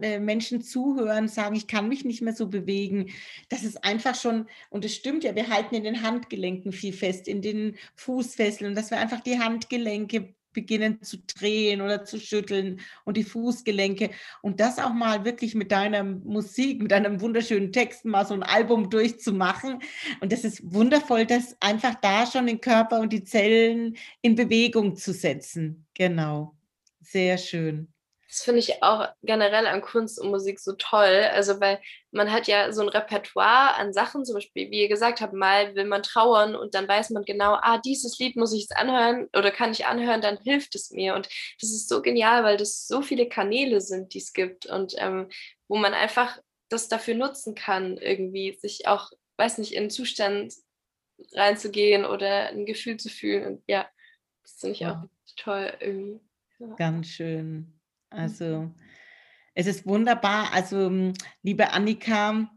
äh, 0.00 0.18
Menschen 0.18 0.62
zuhören, 0.62 1.28
sagen, 1.28 1.54
ich 1.54 1.66
kann 1.66 1.88
mich 1.88 2.06
nicht 2.06 2.22
mehr 2.22 2.32
so 2.32 2.48
bewegen, 2.48 3.10
das 3.50 3.64
ist 3.64 3.84
einfach 3.84 4.14
schon, 4.14 4.48
und 4.70 4.86
es 4.86 4.94
stimmt 4.94 5.24
ja, 5.24 5.34
wir 5.34 5.48
halten 5.50 5.74
in 5.74 5.84
den 5.84 6.02
Handgelenken 6.02 6.72
viel 6.72 6.94
fest, 6.94 7.28
in 7.28 7.42
den 7.42 7.76
Fußfesseln, 7.96 8.70
und 8.70 8.76
dass 8.76 8.90
wir 8.90 8.98
einfach 8.98 9.20
die 9.20 9.38
Handgelenke 9.38 10.34
beginnen 10.52 11.02
zu 11.02 11.18
drehen 11.18 11.80
oder 11.80 12.04
zu 12.04 12.18
schütteln 12.18 12.80
und 13.04 13.16
die 13.16 13.24
Fußgelenke 13.24 14.10
und 14.40 14.60
das 14.60 14.78
auch 14.78 14.92
mal 14.92 15.24
wirklich 15.24 15.54
mit 15.54 15.72
deiner 15.72 16.02
Musik, 16.02 16.82
mit 16.82 16.92
einem 16.92 17.20
wunderschönen 17.20 17.72
Text 17.72 18.04
mal 18.04 18.26
so 18.26 18.34
ein 18.34 18.42
Album 18.42 18.90
durchzumachen. 18.90 19.78
Und 20.20 20.32
das 20.32 20.44
ist 20.44 20.72
wundervoll, 20.72 21.26
das 21.26 21.56
einfach 21.60 21.94
da 21.96 22.26
schon 22.26 22.46
den 22.46 22.60
Körper 22.60 23.00
und 23.00 23.12
die 23.12 23.24
Zellen 23.24 23.96
in 24.20 24.34
Bewegung 24.34 24.96
zu 24.96 25.12
setzen. 25.12 25.86
Genau. 25.94 26.54
Sehr 27.00 27.36
schön. 27.36 27.91
Das 28.32 28.44
finde 28.44 28.60
ich 28.60 28.82
auch 28.82 29.08
generell 29.22 29.66
an 29.66 29.82
Kunst 29.82 30.18
und 30.18 30.30
Musik 30.30 30.58
so 30.58 30.72
toll. 30.72 31.28
Also, 31.34 31.60
weil 31.60 31.82
man 32.12 32.32
hat 32.32 32.46
ja 32.46 32.72
so 32.72 32.80
ein 32.80 32.88
Repertoire 32.88 33.74
an 33.74 33.92
Sachen, 33.92 34.24
zum 34.24 34.36
Beispiel, 34.36 34.70
wie 34.70 34.80
ihr 34.80 34.88
gesagt 34.88 35.20
habt, 35.20 35.34
mal 35.34 35.74
will 35.74 35.84
man 35.84 36.02
trauern 36.02 36.56
und 36.56 36.74
dann 36.74 36.88
weiß 36.88 37.10
man 37.10 37.26
genau, 37.26 37.58
ah, 37.60 37.76
dieses 37.76 38.18
Lied 38.18 38.36
muss 38.36 38.54
ich 38.54 38.62
jetzt 38.62 38.74
anhören 38.74 39.28
oder 39.36 39.50
kann 39.50 39.72
ich 39.72 39.84
anhören, 39.84 40.22
dann 40.22 40.38
hilft 40.38 40.74
es 40.74 40.90
mir. 40.92 41.14
Und 41.14 41.28
das 41.60 41.72
ist 41.72 41.90
so 41.90 42.00
genial, 42.00 42.42
weil 42.42 42.56
das 42.56 42.86
so 42.88 43.02
viele 43.02 43.28
Kanäle 43.28 43.82
sind, 43.82 44.14
die 44.14 44.18
es 44.20 44.32
gibt 44.32 44.64
und 44.64 44.94
ähm, 44.96 45.28
wo 45.68 45.76
man 45.76 45.92
einfach 45.92 46.38
das 46.70 46.88
dafür 46.88 47.14
nutzen 47.14 47.54
kann, 47.54 47.98
irgendwie 47.98 48.56
sich 48.58 48.86
auch, 48.86 49.10
weiß 49.36 49.58
nicht, 49.58 49.72
in 49.72 49.80
einen 49.80 49.90
Zustand 49.90 50.54
reinzugehen 51.32 52.06
oder 52.06 52.48
ein 52.48 52.64
Gefühl 52.64 52.96
zu 52.96 53.10
fühlen. 53.10 53.46
Und 53.46 53.62
ja, 53.66 53.86
das 54.42 54.52
finde 54.54 54.72
ich 54.72 54.80
ja. 54.80 55.02
auch 55.02 55.34
toll 55.36 55.70
irgendwie. 55.80 56.20
Ja. 56.60 56.74
Ganz 56.76 57.08
schön. 57.08 57.78
Also 58.12 58.72
es 59.54 59.66
ist 59.66 59.86
wunderbar. 59.86 60.52
Also 60.52 61.12
liebe 61.42 61.70
Annika, 61.70 62.50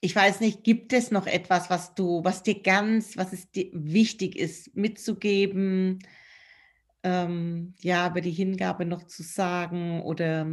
ich 0.00 0.16
weiß 0.16 0.40
nicht, 0.40 0.64
gibt 0.64 0.92
es 0.92 1.10
noch 1.10 1.26
etwas, 1.26 1.70
was 1.70 1.94
du, 1.94 2.24
was 2.24 2.42
dir 2.42 2.60
ganz, 2.60 3.16
was 3.16 3.32
es 3.32 3.50
dir 3.50 3.70
wichtig 3.72 4.36
ist, 4.36 4.74
mitzugeben? 4.74 6.00
Ähm, 7.04 7.74
ja, 7.78 8.08
über 8.08 8.20
die 8.20 8.30
Hingabe 8.30 8.84
noch 8.84 9.04
zu 9.04 9.22
sagen 9.22 10.02
oder 10.02 10.46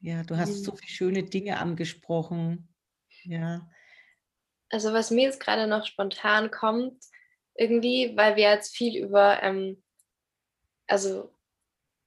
ja, 0.00 0.22
du 0.22 0.36
hast 0.36 0.64
so 0.64 0.74
viele 0.74 0.90
schöne 0.90 1.22
Dinge 1.24 1.58
angesprochen. 1.58 2.68
Ja. 3.24 3.70
Also 4.70 4.92
was 4.92 5.10
mir 5.10 5.24
jetzt 5.24 5.40
gerade 5.40 5.66
noch 5.66 5.86
spontan 5.86 6.50
kommt, 6.50 7.04
irgendwie, 7.54 8.16
weil 8.16 8.36
wir 8.36 8.50
jetzt 8.50 8.74
viel 8.74 9.02
über, 9.02 9.42
ähm, 9.42 9.82
also 10.86 11.34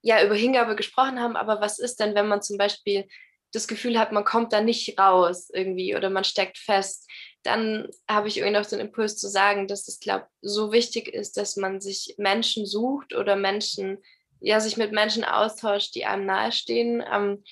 ja 0.03 0.23
über 0.23 0.35
Hingabe 0.35 0.75
gesprochen 0.75 1.19
haben, 1.19 1.35
aber 1.35 1.61
was 1.61 1.79
ist 1.79 1.99
denn, 1.99 2.13
wenn 2.13 2.27
man 2.27 2.43
zum 2.43 2.57
Beispiel 2.57 3.07
das 3.53 3.67
Gefühl 3.67 3.97
hat, 3.97 4.11
man 4.11 4.25
kommt 4.25 4.51
da 4.51 4.61
nicht 4.61 4.99
raus 4.99 5.49
irgendwie 5.51 5.95
oder 5.95 6.09
man 6.09 6.23
steckt 6.23 6.57
fest, 6.57 7.09
dann 7.43 7.87
habe 8.09 8.27
ich 8.27 8.37
irgendwie 8.37 8.59
noch 8.59 8.65
den 8.65 8.79
Impuls 8.79 9.17
zu 9.17 9.27
sagen, 9.27 9.67
dass 9.67 9.87
es, 9.87 9.99
glaube 9.99 10.27
so 10.41 10.71
wichtig 10.71 11.07
ist, 11.07 11.37
dass 11.37 11.55
man 11.55 11.79
sich 11.79 12.15
Menschen 12.17 12.65
sucht 12.65 13.15
oder 13.15 13.35
Menschen, 13.35 13.99
ja, 14.39 14.59
sich 14.59 14.75
mit 14.75 14.91
Menschen 14.91 15.23
austauscht, 15.23 15.95
die 15.95 16.05
einem 16.05 16.25
nahestehen. 16.25 17.03
Ähm, 17.11 17.43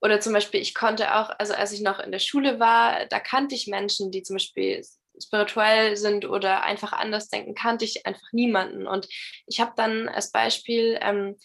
oder 0.00 0.20
zum 0.20 0.32
Beispiel, 0.32 0.60
ich 0.60 0.74
konnte 0.74 1.14
auch, 1.16 1.30
also 1.38 1.54
als 1.54 1.72
ich 1.72 1.82
noch 1.82 2.00
in 2.00 2.12
der 2.12 2.18
Schule 2.18 2.58
war, 2.58 3.06
da 3.06 3.20
kannte 3.20 3.54
ich 3.54 3.66
Menschen, 3.66 4.10
die 4.10 4.22
zum 4.22 4.36
Beispiel 4.36 4.82
spirituell 5.22 5.96
sind 5.96 6.26
oder 6.26 6.62
einfach 6.62 6.92
anders 6.92 7.28
denken, 7.28 7.54
kannte 7.54 7.84
ich 7.84 8.06
einfach 8.06 8.32
niemanden. 8.32 8.86
Und 8.86 9.08
ich 9.46 9.60
habe 9.60 9.72
dann 9.76 10.08
als 10.08 10.32
Beispiel 10.32 10.98
ähm, 11.00 11.36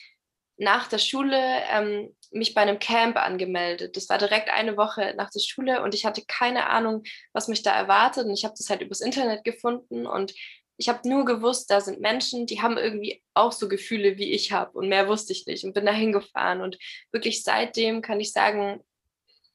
nach 0.62 0.88
der 0.88 0.99
Schule 0.99 1.39
ähm, 1.72 2.16
mich 2.32 2.53
bei 2.53 2.62
einem 2.62 2.78
Camp 2.78 3.18
angemeldet. 3.18 3.97
Das 3.97 4.07
war 4.09 4.20
direkt 4.20 4.49
eine 4.49 4.78
Woche 4.78 5.16
nach 5.18 5.32
der 5.32 5.39
Schule 5.39 5.82
und 5.82 5.95
ich 5.95 6.05
hatte 6.05 6.24
keine 6.28 6.70
Ahnung, 6.70 7.01
was 7.34 7.47
mich 7.47 7.64
da 7.64 7.72
erwartet. 7.72 8.28
Und 8.28 8.34
ich 8.34 8.45
habe 8.45 8.53
das 8.55 8.70
halt 8.70 8.82
übers 8.82 9.01
Internet 9.01 9.43
gefunden 9.43 10.05
und 10.05 10.34
ich 10.78 10.88
habe 10.88 11.07
nur 11.09 11.26
gewusst, 11.26 11.72
da 11.72 11.82
sind 11.82 11.99
Menschen, 11.99 12.45
die 12.45 12.62
haben 12.62 12.78
irgendwie 12.78 13.24
auch 13.34 13.51
so 13.51 13.68
Gefühle, 13.68 14.18
wie 14.18 14.32
ich 14.32 14.51
habe. 14.51 14.78
Und 14.78 14.88
mehr 14.88 15.07
wusste 15.07 15.34
ich 15.34 15.47
nicht 15.47 15.64
und 15.64 15.74
bin 15.74 15.86
da 15.86 15.91
hingefahren. 15.91 16.62
Und 16.62 16.78
wirklich 17.12 17.43
seitdem 17.43 18.03
kann 18.03 18.20
ich 18.20 18.32
sagen, 18.32 18.84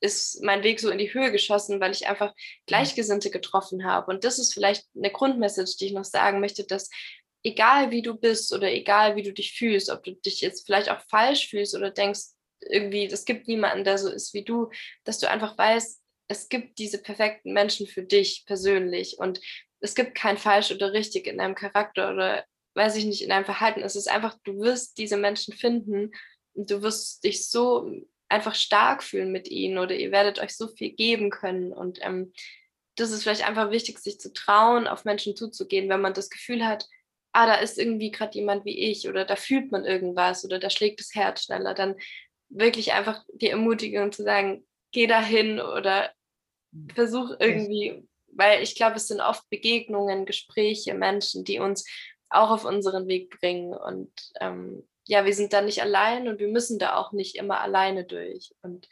ist 0.01 0.43
mein 0.43 0.65
Weg 0.65 0.81
so 0.81 0.91
in 0.91 0.99
die 0.99 1.15
Höhe 1.15 1.31
geschossen, 1.31 1.81
weil 1.81 1.93
ich 1.93 2.09
einfach 2.09 2.35
Gleichgesinnte 2.67 3.31
getroffen 3.31 3.85
habe. 3.85 4.11
Und 4.11 4.25
das 4.25 4.41
ist 4.41 4.53
vielleicht 4.53 4.85
eine 4.97 5.11
Grundmessage, 5.11 5.77
die 5.81 5.87
ich 5.87 5.93
noch 5.93 6.05
sagen 6.05 6.41
möchte, 6.41 6.65
dass 6.65 6.91
egal 7.47 7.93
wie 7.93 8.03
du 8.03 8.15
bist 8.15 8.53
oder 8.53 8.73
egal 8.73 9.15
wie 9.15 9.23
du 9.23 9.33
dich 9.33 9.53
fühlst, 9.53 9.89
ob 9.89 10.03
du 10.03 10.13
dich 10.13 10.41
jetzt 10.41 10.67
vielleicht 10.67 10.91
auch 10.91 11.01
falsch 11.09 11.49
fühlst 11.49 11.77
oder 11.77 11.91
denkst, 11.91 12.21
irgendwie, 12.61 13.07
es 13.07 13.25
gibt 13.25 13.47
niemanden, 13.47 13.85
der 13.85 13.99
so 13.99 14.11
ist 14.11 14.35
wie 14.35 14.43
du, 14.43 14.71
dass 15.05 15.21
du 15.21 15.31
einfach 15.31 15.57
weißt, 15.57 16.03
es 16.29 16.49
gibt 16.49 16.79
diese 16.79 16.99
perfekten 16.99 17.53
Menschen 17.53 17.87
für 17.87 18.03
dich 18.03 18.45
persönlich 18.47 19.19
und 19.19 19.41
es 19.79 19.95
gibt 19.95 20.17
kein 20.17 20.39
falsch 20.39 20.73
oder 20.73 20.93
richtig 20.93 21.29
in 21.29 21.39
deinem 21.39 21.55
Charakter 21.55 22.13
oder 22.13 22.45
weiß 22.75 22.97
ich 22.97 23.05
nicht, 23.05 23.23
in 23.23 23.29
deinem 23.29 23.45
Verhalten. 23.45 23.83
Es 23.83 23.95
ist 23.95 24.11
einfach, 24.11 24.37
du 24.43 24.59
wirst 24.59 24.99
diese 24.99 25.17
Menschen 25.17 25.55
finden 25.55 26.11
und 26.55 26.71
du 26.71 26.83
wirst 26.83 27.23
dich 27.23 27.49
so 27.49 27.89
einfach 28.29 28.57
stark 28.57 29.05
fühlen 29.05 29.31
mit 29.31 29.49
ihnen 29.49 29.79
oder 29.79 29.95
ihr 29.95 30.11
werdet 30.11 30.41
euch 30.41 30.57
so 30.57 30.67
viel 30.67 30.91
geben 30.91 31.31
können. 31.31 31.73
Und 31.73 32.01
ähm, 32.03 32.33
das 32.97 33.13
ist 33.13 33.23
vielleicht 33.23 33.47
einfach 33.47 33.71
wichtig, 33.71 34.01
sich 34.01 34.19
zu 34.19 34.33
trauen, 34.33 34.89
auf 34.89 35.05
Menschen 35.05 35.37
zuzugehen, 35.37 35.89
wenn 35.89 36.01
man 36.01 36.15
das 36.15 36.29
Gefühl 36.29 36.67
hat, 36.67 36.89
ah, 37.37 37.47
da 37.47 37.55
ist 37.57 37.79
irgendwie 37.79 38.11
gerade 38.11 38.35
jemand 38.35 38.65
wie 38.65 38.91
ich 38.91 39.09
oder 39.09 39.27
da 39.27 39.37
fühlt 39.37 39.71
man 39.71 39.85
irgendwas 39.85 40.45
oder 40.45 40.59
da 40.59 40.71
schlägt 40.71 41.01
das 41.01 41.15
Herz 41.15 41.45
schneller, 41.45 41.75
dann 41.75 41.97
wirklich 42.49 42.95
einfach 42.95 43.25
die 43.35 43.51
Ermutigung 43.51 44.11
zu 44.11 44.23
sagen, 44.23 44.67
geh 44.93 45.07
dahin 45.07 45.61
oder 45.61 46.11
mhm. 46.73 46.89
versuch 46.91 47.33
irgendwie, 47.39 48.09
weil 48.29 48.63
ich 48.63 48.75
glaube, 48.75 48.97
es 48.97 49.09
sind 49.09 49.21
oft 49.21 49.49
Begegnungen, 49.51 50.25
Gespräche, 50.25 50.95
Menschen, 50.95 51.45
die 51.45 51.59
uns 51.59 51.87
auch 52.31 52.51
auf 52.51 52.65
unseren 52.65 53.07
Weg 53.07 53.39
bringen 53.39 53.75
und 53.75 54.11
ähm, 54.41 54.89
ja, 55.05 55.25
wir 55.25 55.35
sind 55.35 55.53
da 55.53 55.61
nicht 55.61 55.83
allein 55.83 56.29
und 56.29 56.41
wir 56.41 56.49
müssen 56.49 56.79
da 56.79 56.97
auch 56.97 57.13
nicht 57.13 57.37
immer 57.37 57.61
alleine 57.61 58.05
durch. 58.05 58.53
Und 58.63 58.89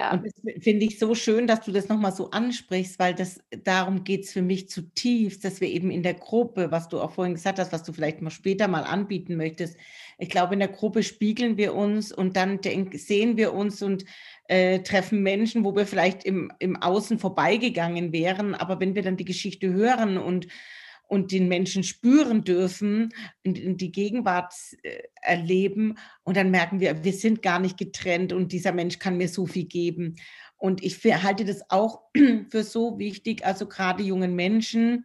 ja. 0.00 0.12
Und 0.12 0.24
das 0.24 0.32
finde 0.62 0.86
ich 0.86 0.98
so 0.98 1.14
schön, 1.14 1.46
dass 1.46 1.60
du 1.60 1.72
das 1.72 1.88
nochmal 1.88 2.12
so 2.12 2.30
ansprichst, 2.30 2.98
weil 2.98 3.14
das 3.14 3.38
darum 3.64 4.02
geht 4.02 4.24
es 4.24 4.32
für 4.32 4.40
mich 4.40 4.70
zutiefst, 4.70 5.44
dass 5.44 5.60
wir 5.60 5.68
eben 5.68 5.90
in 5.90 6.02
der 6.02 6.14
Gruppe, 6.14 6.70
was 6.70 6.88
du 6.88 6.98
auch 6.98 7.10
vorhin 7.10 7.34
gesagt 7.34 7.58
hast, 7.58 7.70
was 7.70 7.82
du 7.82 7.92
vielleicht 7.92 8.22
mal 8.22 8.30
später 8.30 8.66
mal 8.66 8.84
anbieten 8.84 9.36
möchtest, 9.36 9.76
ich 10.16 10.30
glaube, 10.30 10.54
in 10.54 10.60
der 10.60 10.68
Gruppe 10.68 11.02
spiegeln 11.02 11.58
wir 11.58 11.74
uns 11.74 12.12
und 12.12 12.36
dann 12.36 12.62
denk, 12.62 12.94
sehen 12.94 13.36
wir 13.36 13.52
uns 13.52 13.82
und 13.82 14.06
äh, 14.48 14.80
treffen 14.80 15.22
Menschen, 15.22 15.64
wo 15.64 15.76
wir 15.76 15.86
vielleicht 15.86 16.24
im, 16.24 16.50
im 16.60 16.76
Außen 16.76 17.18
vorbeigegangen 17.18 18.12
wären. 18.12 18.54
Aber 18.54 18.80
wenn 18.80 18.94
wir 18.94 19.02
dann 19.02 19.18
die 19.18 19.26
Geschichte 19.26 19.70
hören 19.70 20.16
und 20.16 20.46
und 21.10 21.32
den 21.32 21.48
Menschen 21.48 21.82
spüren 21.82 22.44
dürfen, 22.44 23.12
in, 23.42 23.56
in 23.56 23.76
die 23.76 23.90
Gegenwart 23.90 24.54
äh, 24.84 25.02
erleben 25.20 25.96
und 26.22 26.36
dann 26.36 26.52
merken 26.52 26.78
wir, 26.78 27.02
wir 27.02 27.12
sind 27.12 27.42
gar 27.42 27.58
nicht 27.58 27.76
getrennt 27.76 28.32
und 28.32 28.52
dieser 28.52 28.70
Mensch 28.70 29.00
kann 29.00 29.16
mir 29.16 29.28
so 29.28 29.44
viel 29.44 29.64
geben. 29.64 30.14
Und 30.56 30.84
ich 30.84 31.02
halte 31.04 31.44
das 31.44 31.68
auch 31.68 32.02
für 32.50 32.62
so 32.62 33.00
wichtig, 33.00 33.44
also 33.44 33.66
gerade 33.66 34.04
jungen 34.04 34.36
Menschen 34.36 35.04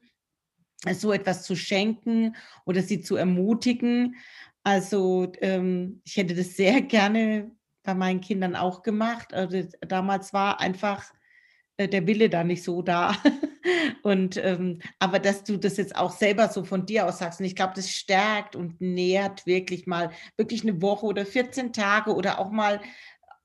so 0.94 1.12
etwas 1.12 1.42
zu 1.42 1.56
schenken 1.56 2.36
oder 2.66 2.84
sie 2.84 3.02
zu 3.02 3.16
ermutigen. 3.16 4.16
Also 4.64 5.32
ähm, 5.42 6.02
ich 6.06 6.18
hätte 6.18 6.36
das 6.36 6.56
sehr 6.56 6.82
gerne 6.84 7.50
bei 7.82 7.96
meinen 7.96 8.22
Kindern 8.22 8.56
auch 8.56 8.84
gemacht. 8.84 9.34
Also 9.34 9.68
damals 9.82 10.34
war 10.34 10.60
einfach 10.60 11.04
äh, 11.12 11.16
der 11.80 12.08
Wille 12.08 12.30
da 12.30 12.44
nicht 12.44 12.64
so 12.64 12.82
da. 12.82 13.16
und 14.04 14.38
ähm, 14.38 14.80
aber 15.00 15.20
dass 15.20 15.44
du 15.44 15.58
das 15.58 15.78
jetzt 15.78 15.96
auch 15.96 16.12
selber 16.12 16.50
so 16.50 16.64
von 16.64 16.86
dir 16.86 17.06
aus 17.06 17.20
sagst, 17.20 17.40
und 17.40 17.46
ich 17.46 17.56
glaube, 17.56 17.74
das 17.76 17.90
stärkt 17.90 18.56
und 18.56 18.80
nährt 18.82 19.46
wirklich 19.46 19.88
mal 19.88 20.12
wirklich 20.38 20.64
eine 20.64 20.82
Woche 20.82 21.06
oder 21.06 21.26
14 21.26 21.74
Tage 21.74 22.14
oder 22.14 22.40
auch 22.40 22.52
mal 22.52 22.80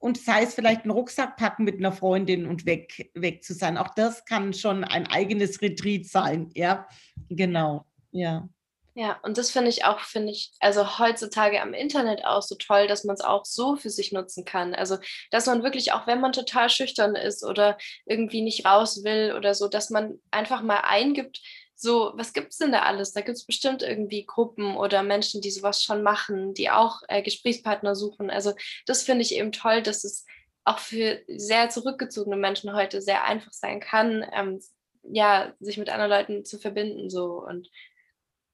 und 0.01 0.17
sei 0.19 0.43
es 0.45 0.55
vielleicht 0.55 0.83
einen 0.83 0.93
Rucksack 0.93 1.37
packen 1.37 1.65
mit 1.65 1.79
einer 1.79 1.93
Freundin 1.93 2.47
und 2.47 2.65
weg, 2.65 3.11
weg 3.15 3.45
zu 3.45 3.53
sein. 3.53 3.77
Auch 3.77 3.95
das 3.95 4.25
kann 4.25 4.55
schon 4.55 4.83
ein 4.83 5.07
eigenes 5.07 5.61
Retreat 5.61 6.07
sein. 6.07 6.51
Ja, 6.55 6.89
genau. 7.29 7.85
Ja. 8.11 8.49
Ja, 8.95 9.21
und 9.23 9.39
das 9.39 9.53
finde 9.53 9.69
ich 9.71 9.85
auch, 9.85 10.01
finde 10.01 10.33
ich, 10.33 10.51
also 10.59 10.99
heutzutage 10.99 11.63
am 11.63 11.75
Internet 11.75 12.25
auch 12.25 12.43
so 12.43 12.57
toll, 12.57 12.89
dass 12.89 13.05
man 13.05 13.15
es 13.15 13.21
auch 13.21 13.45
so 13.45 13.77
für 13.77 13.89
sich 13.89 14.11
nutzen 14.11 14.45
kann. 14.45 14.75
Also, 14.75 14.99
dass 15.31 15.47
man 15.47 15.63
wirklich, 15.63 15.93
auch 15.93 16.09
wenn 16.09 16.21
man 16.21 16.33
total 16.33 16.69
schüchtern 16.69 17.15
ist 17.15 17.45
oder 17.45 17.79
irgendwie 18.05 18.43
nicht 18.43 18.67
raus 18.67 19.05
will 19.05 19.35
oder 19.37 19.55
so, 19.55 19.69
dass 19.69 19.91
man 19.91 20.19
einfach 20.33 20.63
mal 20.63 20.81
eingibt, 20.81 21.41
so, 21.77 22.13
was 22.17 22.33
gibt 22.35 22.49
es 22.53 22.59
denn 22.59 22.73
da 22.73 22.81
alles? 22.83 23.13
Da 23.13 23.21
gibt 23.23 23.39
es 23.39 23.47
bestimmt 23.47 23.83
irgendwie 23.83 24.27
Gruppen 24.27 24.77
oder 24.77 25.03
Menschen, 25.03 25.41
die 25.41 25.51
sowas 25.51 25.83
schon 25.83 26.03
machen, 26.03 26.53
die 26.53 26.69
auch 26.71 27.01
äh, 27.09 27.23
Gesprächspartner 27.23 27.95
suchen. 27.95 28.29
Also, 28.29 28.53
das 28.87 29.05
finde 29.05 29.23
ich 29.23 29.35
eben 29.35 29.53
toll, 29.53 29.83
dass 29.83 30.03
es 30.05 30.27
auch 30.65 30.79
für 30.81 31.21
sehr 31.29 31.71
zurückgezogene 31.71 32.37
Menschen 32.37 32.75
heute 32.75 33.01
sehr 33.01 33.25
einfach 33.25 33.53
sein 33.53 33.81
kann, 33.81 34.27
ähm, 34.35 34.61
ja, 35.05 35.55
sich 35.61 35.79
mit 35.79 35.89
anderen 35.89 36.11
Leuten 36.11 36.45
zu 36.45 36.59
verbinden, 36.59 37.09
so 37.09 37.43
und 37.47 37.71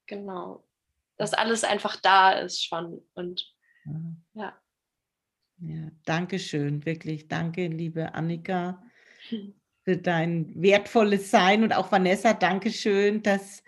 Genau. 0.06 0.64
Dass 1.16 1.32
alles 1.32 1.64
einfach 1.64 1.96
da 1.96 2.32
ist 2.32 2.64
schon. 2.64 3.02
Und 3.14 3.54
ja. 4.34 4.56
Ja, 5.58 5.90
danke 6.04 6.38
schön, 6.38 6.84
wirklich. 6.84 7.28
Danke, 7.28 7.66
liebe 7.68 8.14
Annika, 8.14 8.82
für 9.84 9.96
dein 9.96 10.52
wertvolles 10.60 11.30
Sein 11.30 11.62
und 11.62 11.72
auch 11.72 11.90
Vanessa, 11.90 12.34
danke 12.34 12.70
schön, 12.70 13.22
dass 13.22 13.62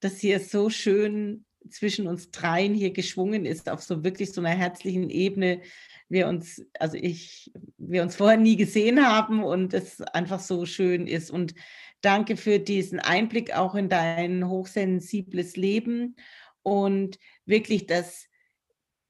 das 0.00 0.18
hier 0.18 0.40
so 0.40 0.68
schön 0.68 1.46
zwischen 1.68 2.06
uns 2.06 2.30
dreien 2.30 2.74
hier 2.74 2.92
geschwungen 2.92 3.46
ist, 3.46 3.70
auf 3.70 3.82
so 3.82 4.02
wirklich 4.04 4.32
so 4.32 4.40
einer 4.40 4.50
herzlichen 4.50 5.08
Ebene. 5.10 5.62
Wir 6.08 6.26
uns, 6.26 6.64
also 6.78 6.96
ich, 6.96 7.52
wir 7.78 8.02
uns 8.02 8.16
vorher 8.16 8.38
nie 8.38 8.56
gesehen 8.56 9.06
haben 9.06 9.44
und 9.44 9.72
es 9.72 10.00
einfach 10.00 10.40
so 10.40 10.66
schön 10.66 11.06
ist. 11.06 11.30
Und 11.30 11.54
Danke 12.00 12.36
für 12.36 12.58
diesen 12.58 12.98
Einblick 12.98 13.54
auch 13.54 13.74
in 13.74 13.88
dein 13.88 14.48
hochsensibles 14.48 15.56
Leben 15.56 16.16
und 16.62 17.18
wirklich, 17.44 17.86
dass, 17.86 18.26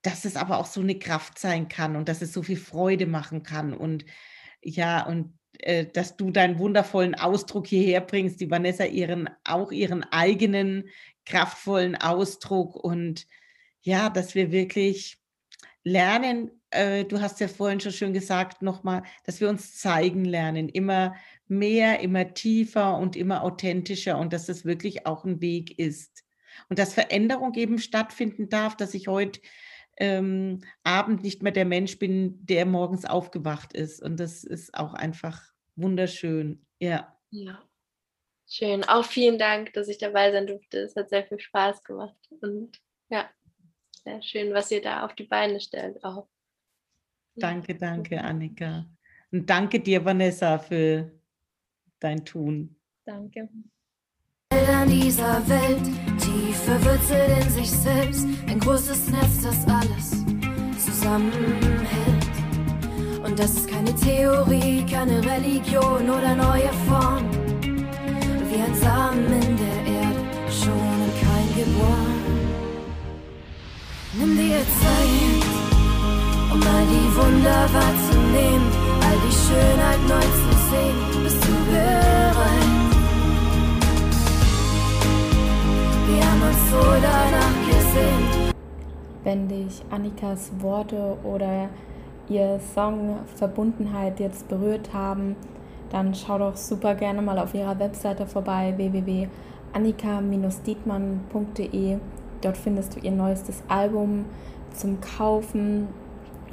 dass 0.02 0.24
es 0.24 0.36
aber 0.36 0.58
auch 0.58 0.66
so 0.66 0.80
eine 0.80 0.98
Kraft 0.98 1.38
sein 1.38 1.68
kann 1.68 1.96
und 1.96 2.08
dass 2.08 2.22
es 2.22 2.32
so 2.32 2.42
viel 2.42 2.56
Freude 2.56 3.06
machen 3.06 3.42
kann 3.42 3.72
und 3.72 4.04
ja, 4.62 5.06
und 5.06 5.38
äh, 5.58 5.86
dass 5.86 6.16
du 6.16 6.30
deinen 6.30 6.58
wundervollen 6.58 7.14
Ausdruck 7.14 7.66
hierher 7.66 8.00
bringst, 8.00 8.40
die 8.40 8.50
Vanessa 8.50 8.84
ihren, 8.84 9.28
auch 9.44 9.72
ihren 9.72 10.04
eigenen 10.04 10.88
kraftvollen 11.26 11.96
Ausdruck 11.96 12.76
und 12.76 13.26
ja, 13.82 14.10
dass 14.10 14.34
wir 14.34 14.52
wirklich 14.52 15.19
lernen, 15.84 16.50
äh, 16.70 17.04
du 17.04 17.20
hast 17.20 17.40
ja 17.40 17.48
vorhin 17.48 17.80
schon 17.80 17.92
schön 17.92 18.12
gesagt, 18.12 18.62
nochmal, 18.62 19.02
dass 19.24 19.40
wir 19.40 19.48
uns 19.48 19.78
zeigen 19.78 20.24
lernen, 20.24 20.68
immer 20.68 21.14
mehr, 21.48 22.00
immer 22.00 22.32
tiefer 22.34 22.96
und 22.96 23.16
immer 23.16 23.42
authentischer 23.42 24.18
und 24.18 24.32
dass 24.32 24.46
das 24.46 24.64
wirklich 24.64 25.06
auch 25.06 25.24
ein 25.24 25.40
Weg 25.40 25.78
ist. 25.78 26.24
Und 26.68 26.78
dass 26.78 26.94
Veränderung 26.94 27.54
eben 27.54 27.78
stattfinden 27.78 28.48
darf, 28.48 28.76
dass 28.76 28.94
ich 28.94 29.08
heute 29.08 29.40
ähm, 29.96 30.60
Abend 30.84 31.22
nicht 31.22 31.42
mehr 31.42 31.52
der 31.52 31.64
Mensch 31.64 31.98
bin, 31.98 32.44
der 32.44 32.66
morgens 32.66 33.04
aufgewacht 33.04 33.72
ist. 33.72 34.02
Und 34.02 34.18
das 34.18 34.44
ist 34.44 34.74
auch 34.74 34.94
einfach 34.94 35.42
wunderschön. 35.76 36.64
Ja. 36.78 37.16
Ja. 37.30 37.62
Schön. 38.48 38.82
Auch 38.84 39.04
vielen 39.04 39.38
Dank, 39.38 39.72
dass 39.74 39.88
ich 39.88 39.98
dabei 39.98 40.32
sein 40.32 40.46
durfte. 40.46 40.78
Es 40.78 40.96
hat 40.96 41.10
sehr 41.10 41.24
viel 41.24 41.38
Spaß 41.38 41.84
gemacht. 41.84 42.16
Und 42.40 42.80
ja, 43.08 43.28
sehr 44.04 44.22
schön, 44.22 44.52
was 44.54 44.70
ihr 44.70 44.82
da 44.82 45.04
auf 45.04 45.14
die 45.14 45.24
Beine 45.24 45.60
stellt 45.60 46.02
auch. 46.04 46.28
Danke, 47.36 47.74
danke, 47.74 48.20
Annika. 48.20 48.86
Und 49.30 49.48
danke 49.48 49.80
dir, 49.80 50.04
Vanessa, 50.04 50.58
für 50.58 51.10
dein 52.00 52.24
Tun. 52.24 52.76
Danke. 53.04 53.48
An 54.50 54.88
dieser 54.88 55.46
Welt, 55.48 55.84
tief 56.18 56.56
verwurzelt 56.56 57.44
in 57.44 57.50
sich 57.50 57.70
selbst, 57.70 58.26
ein 58.48 58.58
großes 58.58 59.10
Netz, 59.10 59.42
das 59.42 59.66
alles 59.68 60.24
zusammenhält. 60.84 62.30
Und 63.24 63.38
das 63.38 63.54
ist 63.54 63.68
keine 63.68 63.94
Theorie, 63.94 64.84
keine 64.86 65.24
Religion 65.24 66.10
oder 66.10 66.34
neue 66.34 66.72
Form. 66.88 67.30
Wie 68.50 68.60
ein 68.60 68.74
Samen 68.74 69.26
in 69.26 69.56
der 69.56 69.86
Erde, 69.86 70.20
schon 70.50 70.72
in 70.72 71.12
kein 71.20 71.64
geboren. 71.64 72.09
Nimm 74.20 74.36
dir 74.36 74.58
Zeit, 74.58 75.48
um 76.52 76.60
all 76.60 76.84
die 76.84 77.08
Wunder 77.16 77.64
wahrzunehmen, 77.72 78.68
all 79.00 79.16
die 79.26 79.32
Schönheit 79.32 80.02
neu 80.06 80.20
zu 80.20 80.52
sehen. 80.68 80.98
Bist 81.24 81.42
du 81.42 81.56
bereit? 81.72 82.92
Wir 86.06 86.22
haben 86.22 86.42
uns 86.42 86.62
so 86.70 86.82
danach 87.00 87.56
gesehen. 87.66 88.52
Wenn 89.24 89.48
dich 89.48 89.82
Annikas 89.90 90.52
Worte 90.58 91.16
oder 91.24 91.70
ihr 92.28 92.60
Song 92.74 93.20
Verbundenheit 93.36 94.20
jetzt 94.20 94.48
berührt 94.48 94.92
haben, 94.92 95.34
dann 95.88 96.14
schau 96.14 96.38
doch 96.38 96.56
super 96.56 96.94
gerne 96.94 97.22
mal 97.22 97.38
auf 97.38 97.54
ihrer 97.54 97.78
Webseite 97.78 98.26
vorbei 98.26 98.74
www 98.76 99.28
annika-dietmann.de. 99.72 101.98
Dort 102.42 102.56
findest 102.56 102.96
du 102.96 103.00
ihr 103.00 103.10
neuestes 103.10 103.62
Album 103.68 104.24
zum 104.74 104.98
Kaufen 105.00 105.88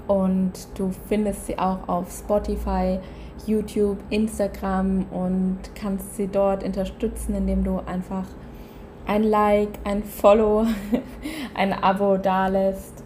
und 0.08 0.54
du 0.76 0.92
findest 1.08 1.48
sie 1.48 1.58
auch 1.58 1.88
auf 1.88 2.12
Spotify, 2.12 3.00
YouTube, 3.46 3.98
Instagram 4.10 5.06
und 5.12 5.60
kannst 5.76 6.16
sie 6.16 6.28
dort 6.28 6.64
unterstützen, 6.64 7.36
indem 7.36 7.64
du 7.64 7.80
einfach 7.86 8.26
ein 9.06 9.24
Like, 9.24 9.80
ein 9.84 10.04
Follow, 10.04 10.66
ein 11.54 11.74
Abo 11.74 12.18
dalässt. 12.18 13.04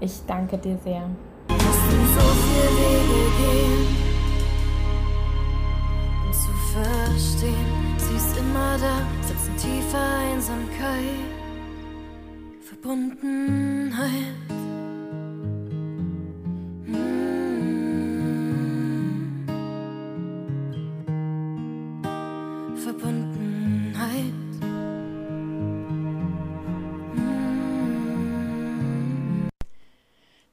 Ich 0.00 0.20
danke 0.26 0.58
dir 0.58 0.78
sehr. 0.84 1.02
Verstehen, 6.72 7.96
sie 7.96 8.14
ist 8.14 8.36
immer 8.38 8.76
da, 8.78 9.17
sitzt 9.88 9.94
in 9.94 10.00
tiefer 10.00 10.18
Einsamkeit, 10.18 11.02
Verbundenheit. 12.60 14.34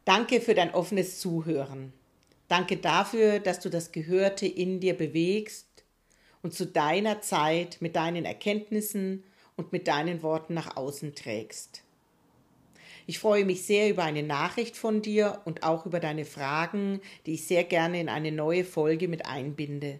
Danke 0.05 0.39
für 0.39 0.53
dein 0.53 0.73
offenes 0.73 1.19
Zuhören. 1.19 1.91
Danke 2.47 2.77
dafür, 2.77 3.39
dass 3.39 3.59
du 3.59 3.69
das 3.69 3.91
Gehörte 3.91 4.45
in 4.45 4.79
dir 4.79 4.95
bewegst 4.95 5.74
und 6.45 6.53
zu 6.53 6.65
deiner 6.67 7.21
Zeit 7.21 7.77
mit 7.79 7.95
deinen 7.95 8.23
Erkenntnissen 8.23 9.23
und 9.57 9.73
mit 9.73 9.87
deinen 9.87 10.21
Worten 10.21 10.53
nach 10.53 10.77
außen 10.77 11.15
trägst. 11.15 11.81
Ich 13.07 13.17
freue 13.17 13.45
mich 13.45 13.63
sehr 13.63 13.89
über 13.89 14.03
eine 14.03 14.21
Nachricht 14.21 14.77
von 14.77 15.01
dir 15.01 15.41
und 15.45 15.63
auch 15.63 15.87
über 15.87 15.99
deine 15.99 16.23
Fragen, 16.23 17.01
die 17.25 17.33
ich 17.33 17.47
sehr 17.47 17.63
gerne 17.63 17.99
in 17.99 18.09
eine 18.09 18.31
neue 18.31 18.63
Folge 18.63 19.07
mit 19.07 19.25
einbinde. 19.25 19.99